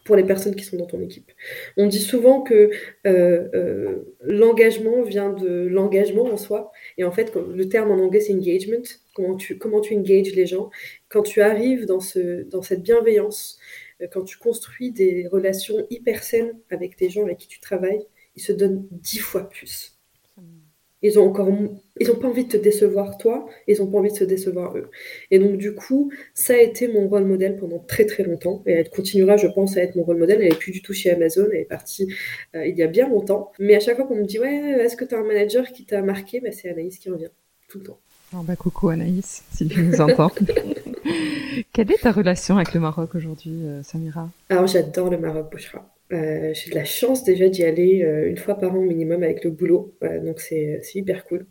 pour 0.06 0.16
les 0.16 0.24
personnes 0.24 0.56
qui 0.56 0.64
sont 0.64 0.78
dans 0.78 0.86
ton 0.86 1.02
équipe. 1.02 1.32
On 1.78 1.88
dit 1.88 2.00
souvent 2.00 2.42
que 2.42 2.70
euh, 3.08 3.50
euh, 3.56 4.16
l'engagement 4.22 5.02
vient 5.02 5.34
de 5.34 5.66
l'engagement 5.66 6.26
en 6.26 6.38
soi. 6.38 6.72
Et 6.98 7.04
en 7.04 7.12
fait, 7.12 7.34
le 7.36 7.68
terme 7.68 7.92
en 7.92 7.96
anglais, 7.96 8.20
c'est 8.20 8.34
engagement. 8.34 8.84
Comment 9.16 9.36
tu, 9.36 9.58
comment 9.58 9.82
tu 9.82 9.98
engages 9.98 10.34
les 10.36 10.46
gens. 10.46 10.70
Quand 11.10 11.24
tu 11.24 11.42
arrives 11.42 11.88
dans, 11.88 12.00
ce, 12.00 12.44
dans 12.44 12.62
cette 12.62 12.84
bienveillance, 12.84 13.58
euh, 14.02 14.08
quand 14.12 14.24
tu 14.24 14.38
construis 14.38 14.92
des 14.92 15.28
relations 15.28 15.88
hyper 15.90 16.24
saines 16.24 16.54
avec 16.70 16.98
des 17.00 17.10
gens 17.10 17.24
avec 17.24 17.40
qui 17.40 17.48
tu 17.48 17.60
travailles, 17.60 18.06
ils 18.36 18.44
se 18.44 18.52
donnent 18.54 18.88
dix 18.92 19.20
fois 19.20 19.50
plus. 19.50 19.95
Ils 21.06 21.20
ont 21.20 21.28
encore, 21.28 21.50
ils 22.00 22.10
ont 22.10 22.16
pas 22.16 22.28
envie 22.28 22.46
de 22.46 22.50
te 22.50 22.58
décevoir 22.58 23.20
toi, 23.20 23.48
ils 23.68 23.80
ont 23.80 23.86
pas 23.86 24.00
envie 24.00 24.12
de 24.12 24.18
se 24.18 24.24
décevoir 24.24 24.76
eux. 24.76 24.90
Et 25.30 25.38
donc 25.38 25.58
du 25.58 25.76
coup, 25.76 26.12
ça 26.34 26.54
a 26.54 26.58
été 26.58 26.88
mon 26.88 27.08
rôle 27.08 27.26
modèle 27.26 27.58
pendant 27.58 27.78
très 27.78 28.08
très 28.08 28.24
longtemps, 28.24 28.64
et 28.66 28.72
elle 28.72 28.90
continuera, 28.90 29.38
je 29.38 29.46
pense, 29.46 29.78
à 29.78 29.82
être 29.84 29.96
mon 29.96 30.02
rôle 30.02 30.18
modèle. 30.18 30.42
Elle 30.42 30.54
est 30.54 30.58
plus 30.58 30.72
du 30.72 30.82
tout 30.82 30.94
chez 30.94 31.12
Amazon, 31.12 31.46
elle 31.52 31.60
est 31.60 31.66
partie 31.66 32.12
euh, 32.56 32.66
il 32.66 32.76
y 32.76 32.82
a 32.82 32.88
bien 32.88 33.08
longtemps. 33.08 33.52
Mais 33.60 33.76
à 33.76 33.80
chaque 33.80 33.98
fois 33.98 34.06
qu'on 34.08 34.16
me 34.16 34.26
dit 34.26 34.40
ouais, 34.40 34.80
est-ce 34.82 34.98
que 34.98 35.06
tu 35.06 35.14
as 35.14 35.20
un 35.20 35.24
manager 35.24 35.72
qui 35.72 35.86
t'a 35.86 36.02
marqué, 36.02 36.40
bah, 36.40 36.52
c'est 36.52 36.70
Anaïs 36.70 36.98
qui 36.98 37.12
revient 37.12 37.30
tout 37.68 37.78
le 37.78 37.84
temps. 37.84 38.00
Oh 38.34 38.42
bah 38.42 38.56
coucou 38.56 38.90
Anaïs, 38.90 39.44
si 39.54 39.68
tu 39.68 39.84
nous 39.84 40.02
entends. 40.02 40.32
Quelle 41.74 41.92
est 41.92 42.02
ta 42.02 42.12
relation 42.12 42.56
avec 42.56 42.74
le 42.74 42.80
Maroc 42.80 43.14
aujourd'hui, 43.14 43.62
euh, 43.64 43.84
Samira? 43.84 44.28
Alors 44.50 44.66
j'adore 44.66 45.12
le 45.12 45.20
Maroc, 45.20 45.52
Bouchra. 45.52 45.86
Euh, 46.14 46.54
j'ai 46.54 46.70
de 46.70 46.76
la 46.76 46.86
chance 46.86 47.24
déjà 47.24 47.50
d'y 47.50 47.64
aller 47.64 48.04
euh, 48.04 48.30
une 48.30 48.38
fois 48.38 48.56
par 48.56 48.76
an 48.76 48.82
minimum 48.82 49.24
avec 49.24 49.44
le 49.44 49.50
boulot, 49.50 49.96
donc 50.24 50.40
c'est 50.40 50.80
hyper 50.94 51.26
cool. 51.26 51.48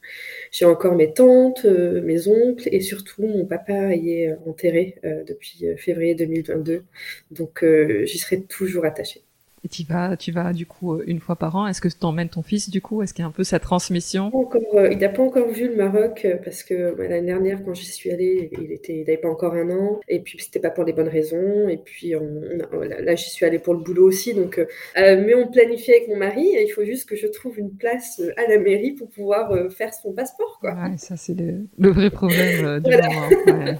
J'ai 0.52 0.64
encore 0.64 0.94
mes 0.94 1.12
tantes, 1.12 1.64
euh, 1.64 2.00
mes 2.02 2.28
oncles 2.28 2.68
et 2.70 2.80
surtout 2.80 3.26
mon 3.26 3.46
papa 3.46 3.94
y 3.96 4.11
est 4.12 4.32
enterré 4.46 4.96
depuis 5.26 5.66
février 5.76 6.14
2022, 6.14 6.84
donc 7.32 7.64
j'y 8.05 8.18
serai 8.18 8.42
toujours 8.42 8.84
attachée. 8.84 9.24
Et 9.64 9.68
tu 9.68 9.82
vas, 9.82 10.14
tu 10.18 10.30
vas 10.30 10.52
du 10.52 10.66
coup 10.66 10.92
euh, 10.92 11.04
une 11.06 11.20
fois 11.20 11.36
par 11.36 11.56
an. 11.56 11.66
Est-ce 11.66 11.80
que 11.80 11.88
tu 11.88 12.04
emmènes 12.04 12.28
ton 12.28 12.42
fils 12.42 12.68
du 12.68 12.82
coup? 12.82 13.02
Est-ce 13.02 13.14
qu'il 13.14 13.22
y 13.22 13.24
a 13.24 13.28
un 13.28 13.32
peu 13.32 13.44
sa 13.44 13.58
transmission? 13.58 14.26
Encore, 14.26 14.60
euh, 14.74 14.90
Il 14.92 14.98
n'a 14.98 15.08
pas 15.08 15.22
encore 15.22 15.48
vu 15.48 15.68
le 15.68 15.76
Maroc 15.76 16.20
euh, 16.26 16.36
parce 16.44 16.62
que 16.62 16.94
bah, 16.94 17.08
l'année 17.08 17.28
dernière 17.28 17.64
quand 17.64 17.72
j'y 17.72 17.86
suis 17.86 18.10
allée, 18.10 18.50
il 18.60 18.72
était, 18.72 18.92
il 18.92 19.06
n'avait 19.06 19.16
pas 19.16 19.30
encore 19.30 19.54
un 19.54 19.70
an. 19.70 20.00
Et 20.06 20.20
puis 20.20 20.38
c'était 20.38 20.60
pas 20.60 20.68
pour 20.68 20.84
les 20.84 20.92
bonnes 20.92 21.08
raisons. 21.08 21.66
Et 21.70 21.78
puis 21.78 22.14
on, 22.14 22.42
là, 22.82 23.14
j'y 23.14 23.30
suis 23.30 23.46
allée 23.46 23.58
pour 23.58 23.72
le 23.72 23.80
boulot 23.80 24.06
aussi. 24.06 24.34
Donc, 24.34 24.60
mais 24.96 25.34
on 25.34 25.50
planifie 25.50 25.92
avec 25.92 26.08
mon 26.08 26.16
mari. 26.16 26.46
il 26.46 26.68
faut 26.68 26.84
juste 26.84 27.08
que 27.08 27.16
je 27.16 27.26
trouve 27.26 27.58
une 27.58 27.74
place 27.74 28.20
à 28.36 28.46
la 28.46 28.58
mairie 28.58 28.92
pour 28.92 29.08
pouvoir 29.08 29.50
faire 29.72 29.94
son 29.94 30.12
passeport. 30.12 30.58
Quoi. 30.60 30.74
Ouais, 30.74 30.98
ça 30.98 31.16
c'est 31.16 31.34
le, 31.34 31.88
vrai 31.88 32.10
problème 32.10 32.80
du 32.80 32.90
moment. 32.90 33.78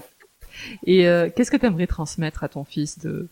Et 0.87 1.05
qu'est-ce 1.35 1.51
que 1.51 1.57
tu 1.57 1.65
aimerais 1.67 1.85
transmettre 1.85 2.43
à 2.43 2.49
ton 2.49 2.63
fils 2.63 2.97
de 2.97 3.29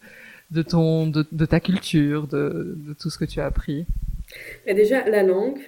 de, 0.53 0.61
ton, 0.61 1.07
de, 1.07 1.45
ta 1.45 1.59
culture, 1.59 2.27
de, 2.27 2.95
tout 2.99 3.09
ce 3.09 3.17
que 3.17 3.25
tu 3.25 3.39
as 3.39 3.45
appris 3.45 3.85
bah, 4.65 4.73
Déjà, 4.73 5.07
la 5.09 5.23
langue, 5.23 5.59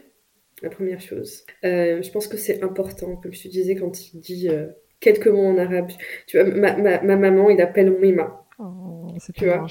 la 0.61 0.69
première 0.69 1.01
chose. 1.01 1.43
Euh, 1.63 2.01
je 2.01 2.11
pense 2.11 2.27
que 2.27 2.37
c'est 2.37 2.63
important, 2.63 3.15
comme 3.17 3.33
je 3.33 3.43
te 3.43 3.47
disais 3.47 3.75
quand 3.75 4.13
il 4.13 4.19
dit 4.21 4.49
euh, 4.49 4.67
quelques 4.99 5.27
mots 5.27 5.47
en 5.47 5.57
arabe. 5.57 5.89
Tu 6.27 6.39
vois, 6.39 6.49
ma, 6.53 6.77
ma, 7.01 7.15
maman, 7.15 7.49
il 7.49 7.59
appelle 7.61 7.91
Mima. 7.99 8.45
Oh, 8.59 9.07
c'est 9.19 9.33
tu 9.33 9.45
vois. 9.45 9.65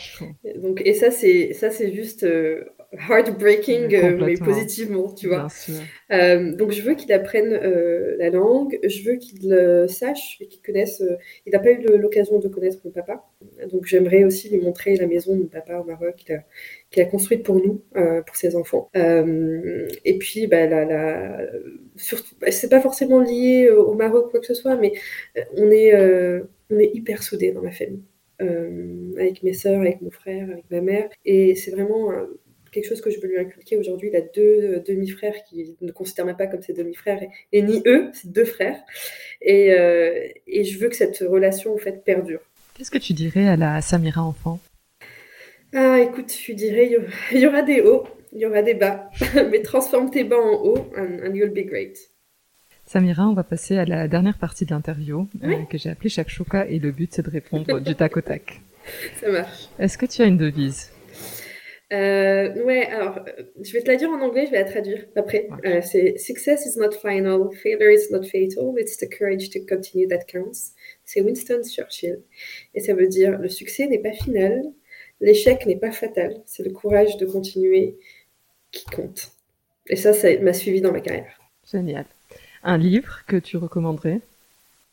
Donc, 0.57 0.83
et 0.85 0.95
ça, 0.95 1.11
c'est 1.11 1.55
ça, 1.55 1.71
c'est 1.71 1.93
juste 1.93 2.25
euh, 2.25 2.65
heartbreaking, 2.99 3.95
euh, 3.95 4.17
mais 4.25 4.37
positivement, 4.37 5.13
tu 5.13 5.29
vois. 5.29 5.49
Euh, 6.13 6.55
donc, 6.55 6.73
je 6.73 6.83
veux 6.83 6.95
qu'il 6.95 7.13
apprenne 7.13 7.53
euh, 7.53 8.17
la 8.19 8.31
langue, 8.31 8.79
je 8.85 9.03
veux 9.09 9.17
qu'il 9.17 9.87
sache 9.89 10.39
et 10.41 10.47
qu'il 10.47 10.63
connaisse. 10.63 11.03
il 11.47 11.53
n'a 11.53 11.59
pas 11.59 11.71
eu 11.71 11.85
l'occasion 11.99 12.39
de 12.39 12.49
connaître 12.49 12.79
mon 12.85 12.91
papa, 12.91 13.25
donc 13.71 13.87
j'aimerais 13.87 14.25
aussi 14.25 14.49
lui 14.49 14.59
montrer 14.59 14.97
la 14.97 15.07
maison 15.07 15.35
de 15.35 15.43
mon 15.43 15.49
papa 15.49 15.79
au 15.79 15.85
Maroc 15.85 16.15
qu'il 16.17 16.35
a, 16.35 17.05
a, 17.05 17.05
construite 17.07 17.43
pour 17.43 17.57
nous, 17.57 17.83
pour 18.27 18.37
ses 18.37 18.57
enfants. 18.57 18.91
et 18.95 20.19
puis, 20.19 20.47
bah, 20.47 20.67
la, 20.67 20.85
la, 20.85 21.39
surtout, 21.97 22.35
bah, 22.41 22.51
c'est 22.51 22.69
pas 22.69 22.81
forcément 22.81 23.21
lié 23.21 23.71
au 23.71 23.95
Maroc 23.95 24.31
quoi 24.31 24.41
que 24.41 24.47
ce 24.47 24.55
soit, 24.55 24.77
mais 24.77 24.93
on 25.57 25.71
est, 25.71 25.95
on 26.71 26.79
est 26.79 26.91
hyper 26.95 27.23
soudés 27.23 27.53
dans 27.53 27.63
ma 27.63 27.73
famille. 27.73 28.03
avec 28.39 29.43
mes 29.43 29.53
sœurs, 29.53 29.81
avec 29.81 30.01
mon 30.01 30.11
frère, 30.11 30.49
avec 30.51 30.65
ma 30.71 30.81
mère. 30.81 31.09
Et 31.25 31.55
c'est 31.55 31.71
vraiment 31.71 32.11
quelque 32.75 32.89
chose 32.89 33.01
que 33.01 33.11
je 33.11 33.21
veux 33.21 33.29
lui 33.29 33.39
inculquer 33.39 33.77
aujourd'hui. 33.77 34.11
Il 34.13 34.17
a 34.17 34.21
deux 34.21 34.41
euh, 34.43 34.85
demi-frères 34.87 35.35
qui 35.49 35.77
ne 35.81 35.93
considèrent 35.93 36.27
même 36.27 36.37
pas 36.37 36.49
comme 36.49 36.63
ses 36.63 36.73
demi-frères 36.73 37.23
et, 37.53 37.63
ni 37.63 37.83
eux, 37.87 38.11
c'est 38.13 38.31
deux 38.31 38.45
frères. 38.45 38.81
Et, 39.41 39.73
euh, 39.73 40.29
et, 40.47 40.65
je 40.65 40.79
veux 40.79 40.89
que 40.89 40.97
cette 40.97 41.19
relation 41.19 41.75
en 41.75 41.79
fait 41.79 42.05
perdure. 42.05 42.41
Qu'est-ce 42.75 42.91
que 42.91 42.99
tu 42.99 43.13
dirais 43.13 43.47
à 43.47 43.57
la 43.57 43.81
Samira 43.81 44.23
enfant? 44.23 44.59
Ah, 45.73 46.01
écoute, 46.01 46.33
je 46.33 46.53
dirais 46.53 46.91
il 47.33 47.39
y 47.39 47.47
aura 47.47 47.63
des 47.63 47.81
hauts, 47.81 48.05
il 48.33 48.41
y 48.41 48.47
aura 48.47 48.63
des 48.63 48.75
bas, 48.75 49.11
mais 49.51 49.63
transforme 49.63 50.11
tes 50.11 50.25
bas 50.25 50.37
en 50.39 50.63
hauts 50.63 50.91
and, 50.97 51.35
you'll 51.35 51.53
be 51.53 51.67
great. 51.67 51.97
Samira, 52.87 53.27
on 53.29 53.35
va 53.35 53.45
passer 53.45 53.79
à 53.79 53.85
la 53.85 54.09
dernière 54.09 54.37
partie 54.37 54.67
de 54.67 54.71
l'interview 54.73 55.27
euh, 55.43 55.63
que 55.71 55.79
j'ai 55.79 55.91
appelée 55.91 56.11
Shakshuka 56.11 56.67
et 56.67 56.79
le 56.79 56.91
but 56.91 57.15
c'est 57.15 57.23
de 57.23 57.31
répondre 57.31 57.81
du 57.81 57.95
tac 57.95 58.17
au 58.17 58.21
tac. 58.21 58.61
Ça 59.21 59.31
marche. 59.31 59.69
Est-ce 59.79 59.97
que 59.97 60.07
tu 60.07 60.21
as 60.21 60.27
une 60.27 60.37
devise? 60.37 60.94
Euh, 61.95 62.65
ouais, 62.65 62.87
alors, 62.87 63.21
je 63.63 63.73
vais 63.73 63.81
te 63.81 63.89
la 63.89 63.97
dire 63.97 64.11
en 64.11 64.21
anglais, 64.21 64.47
je 64.47 64.51
vais 64.51 64.59
la 64.59 64.65
traduire 64.65 65.05
après. 65.15 65.49
Euh, 65.65 65.81
c'est 65.81 66.19
Success 66.19 66.67
is 66.67 66.79
not 66.79 66.93
final, 66.93 67.51
failure 67.63 67.91
is 67.91 68.11
not 68.11 68.25
fatal, 68.25 68.75
it's 68.79 68.97
the 68.97 69.09
courage 69.09 69.51
to 69.51 69.61
continue 69.69 70.09
that 70.09 70.25
counts. 70.27 70.73
C'est 71.05 71.21
Winston 71.21 71.63
Churchill. 71.63 72.21
Et 72.75 72.81
ça 72.81 72.95
veut 72.95 73.07
dire 73.07 73.39
le 73.39 73.49
succès 73.49 73.87
n'est 73.87 74.01
pas 74.01 74.13
final, 74.13 74.63
l'échec 75.21 75.67
n'est 75.67 75.79
pas 75.79 75.93
fatal, 75.93 76.43
c'est 76.47 76.65
le 76.65 76.73
courage 76.73 77.17
de 77.17 77.27
continuer 77.27 77.97
qui 78.73 78.87
compte. 78.87 79.31
Et 79.89 79.97
ça, 79.97 80.13
ça 80.13 80.37
m'a 80.41 80.53
suivi 80.53 80.81
dans 80.81 80.93
ma 80.93 81.01
carrière. 81.01 81.39
Génial. 81.71 82.07
Un 82.63 82.79
livre 82.79 83.25
que 83.29 83.37
tu 83.37 83.57
recommanderais? 83.57 84.21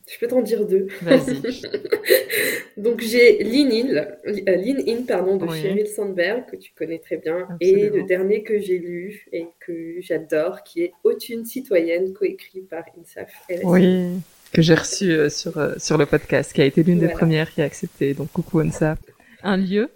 Je 0.10 0.20
peux 0.20 0.28
t'en 0.28 0.41
dire 0.41 0.66
deux. 0.66 0.88
Vas-y. 1.02 1.41
Donc 2.78 3.02
j'ai 3.02 3.43
Lean 3.43 3.70
In, 3.70 3.95
euh, 3.95 4.56
Lean 4.56 4.82
In 4.88 5.04
pardon, 5.04 5.38
de 5.38 5.47
Sheryl 5.54 5.88
Sandberg, 5.88 6.45
que 6.49 6.56
tu 6.56 6.72
connais 6.74 6.99
très 6.99 7.18
bien, 7.18 7.47
et 7.60 7.89
le 7.89 8.04
dernier 8.04 8.43
que 8.43 8.60
j'ai 8.60 8.80
lu 8.80 9.28
et 9.32 9.47
que 9.60 9.97
j'adore, 9.99 10.64
qui 10.64 10.84
est 10.84 10.93
Autune 11.04 11.45
citoyenne, 11.45 12.14
coécrit 12.14 12.62
par 12.62 12.84
INSAF. 12.97 13.32
Oui, 13.64 14.20
que 14.52 14.62
j'ai 14.62 14.76
reçu 14.76 15.12
euh, 15.12 15.30
sur, 15.30 15.58
euh, 15.58 15.74
sur 15.78 15.97
le 15.97 16.06
podcast, 16.06 16.54
qui 16.54 16.62
a 16.62 16.66
été 16.66 16.84
l'une 16.84 16.99
des 16.99 17.10
premières 17.10 17.52
qui 17.52 17.62
a 17.62 17.66
accepté. 17.66 18.14
Donc 18.14 18.32
coucou 18.32 18.60
INSAF. 18.60 18.99
Un 19.43 19.58
lieu 19.58 19.89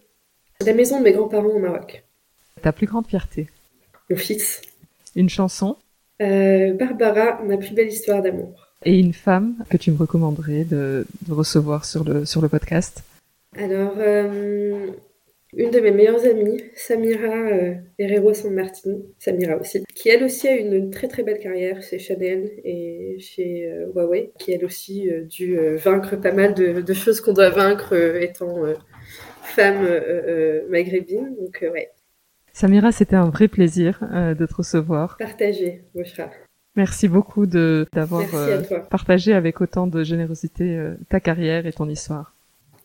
La 0.66 0.74
maison 0.74 1.00
de 1.00 1.04
mes 1.04 1.14
grands-parents 1.14 1.48
au 1.48 1.60
Maroc. 1.60 2.04
Ta 2.62 2.72
plus 2.72 2.88
grande 2.88 3.08
fierté 3.08 3.48
Mon 4.10 4.16
fils. 4.16 4.62
Une 5.16 5.30
chanson 5.30 5.78
Barbara, 6.20 7.42
ma 7.44 7.58
plus 7.58 7.74
belle 7.74 7.90
histoire 7.90 8.22
d'amour 8.22 8.65
et 8.84 9.00
une 9.00 9.14
femme 9.14 9.56
que 9.70 9.78
tu 9.78 9.92
me 9.92 9.98
recommanderais 9.98 10.64
de, 10.64 11.06
recevoir 11.30 11.86
sur 11.86 12.04
le, 12.04 12.26
sur 12.26 12.42
le 12.42 12.50
podcast? 12.50 13.04
Alors, 13.58 13.96
euh, 13.98 14.88
une 15.54 15.72
de 15.72 15.80
mes 15.80 15.92
meilleures 15.92 16.26
amies, 16.26 16.62
Samira 16.76 17.34
euh, 17.34 17.76
Herrero 17.98 18.34
San 18.34 18.54
Martin, 18.54 18.98
Samira 19.18 19.56
aussi, 19.56 19.84
qui 19.96 20.10
elle 20.10 20.24
aussi 20.24 20.48
a 20.48 20.56
une 20.56 20.92
très 20.92 21.08
très 21.08 21.24
belle 21.24 21.40
carrière 21.40 21.82
chez 21.82 21.98
Chanel 21.98 22.52
et 22.64 23.18
chez 23.20 23.72
euh, 23.72 23.88
Huawei, 23.94 24.34
qui 24.38 24.52
elle 24.52 24.66
aussi 24.66 25.10
dû 25.30 25.58
vaincre 25.78 26.18
pas 26.18 26.34
mal 26.34 26.54
de, 26.54 26.94
choses 26.94 27.22
qu'on 27.22 27.34
doit 27.34 27.50
vaincre 27.50 27.94
étant 28.22 28.64
femme 29.44 29.88
maghrébine. 30.70 31.36
Donc, 31.40 31.64
ouais. 31.74 31.92
Samira, 32.52 32.92
c'était 32.92 33.16
un 33.16 33.30
vrai 33.30 33.48
plaisir 33.48 34.00
de 34.02 34.46
te 34.46 34.54
recevoir. 34.54 35.18
Partagé, 35.18 35.84
Boshra. 35.94 36.30
Merci 36.76 37.08
beaucoup 37.08 37.46
de 37.46 37.88
d'avoir 37.94 38.26
euh, 38.34 38.62
partagé 38.90 39.34
avec 39.34 39.62
autant 39.62 39.88
de 39.88 40.04
générosité 40.04 40.78
euh, 40.78 40.96
ta 41.10 41.22
carrière 41.22 41.66
et 41.66 41.72
ton 41.72 41.88
histoire. 41.88 42.34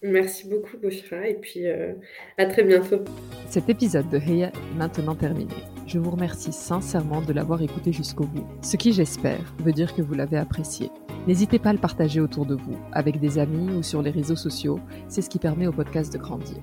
Merci 0.02 0.48
beaucoup 0.48 0.78
Boshra 0.80 1.28
et 1.28 1.34
puis 1.34 1.66
euh, 1.66 1.92
à 2.38 2.46
très 2.46 2.62
bientôt. 2.62 3.04
Cet 3.48 3.68
épisode 3.68 4.08
de 4.08 4.18
Heya 4.18 4.48
est 4.48 4.78
maintenant 4.78 5.16
terminé. 5.16 5.54
Je 5.86 5.98
vous 5.98 6.10
remercie 6.10 6.52
sincèrement 6.52 7.20
de 7.20 7.32
l'avoir 7.32 7.60
écouté 7.62 7.92
jusqu'au 7.92 8.24
bout, 8.24 8.46
ce 8.62 8.76
qui 8.76 8.92
j'espère 8.92 9.54
veut 9.58 9.72
dire 9.72 9.94
que 9.94 10.02
vous 10.02 10.14
l'avez 10.14 10.38
apprécié. 10.38 10.90
N'hésitez 11.26 11.58
pas 11.58 11.70
à 11.70 11.72
le 11.74 11.78
partager 11.78 12.20
autour 12.20 12.46
de 12.46 12.54
vous, 12.54 12.78
avec 12.92 13.18
des 13.18 13.38
amis 13.38 13.74
ou 13.74 13.82
sur 13.82 14.00
les 14.00 14.10
réseaux 14.10 14.36
sociaux, 14.36 14.78
c'est 15.08 15.20
ce 15.20 15.28
qui 15.28 15.38
permet 15.38 15.66
au 15.66 15.72
podcast 15.72 16.12
de 16.12 16.18
grandir. 16.18 16.56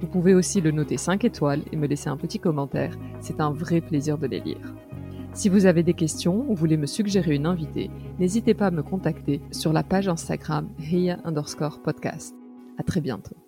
Vous 0.00 0.08
pouvez 0.08 0.34
aussi 0.34 0.60
le 0.60 0.72
noter 0.72 0.96
5 0.96 1.24
étoiles 1.24 1.62
et 1.70 1.76
me 1.76 1.86
laisser 1.86 2.08
un 2.08 2.16
petit 2.16 2.40
commentaire, 2.40 2.98
c'est 3.20 3.40
un 3.40 3.52
vrai 3.52 3.80
plaisir 3.80 4.18
de 4.18 4.26
les 4.26 4.40
lire. 4.40 4.74
Si 5.34 5.48
vous 5.48 5.64
avez 5.66 5.82
des 5.82 5.94
questions 5.94 6.44
ou 6.48 6.54
voulez 6.54 6.76
me 6.76 6.86
suggérer 6.86 7.34
une 7.34 7.46
invitée, 7.46 7.90
n'hésitez 8.18 8.54
pas 8.54 8.66
à 8.66 8.70
me 8.70 8.82
contacter 8.82 9.40
sur 9.50 9.72
la 9.72 9.82
page 9.82 10.08
Instagram 10.08 10.68
Heya 10.78 11.18
underscore 11.24 11.80
podcast. 11.82 12.34
À 12.78 12.82
très 12.82 13.00
bientôt. 13.00 13.41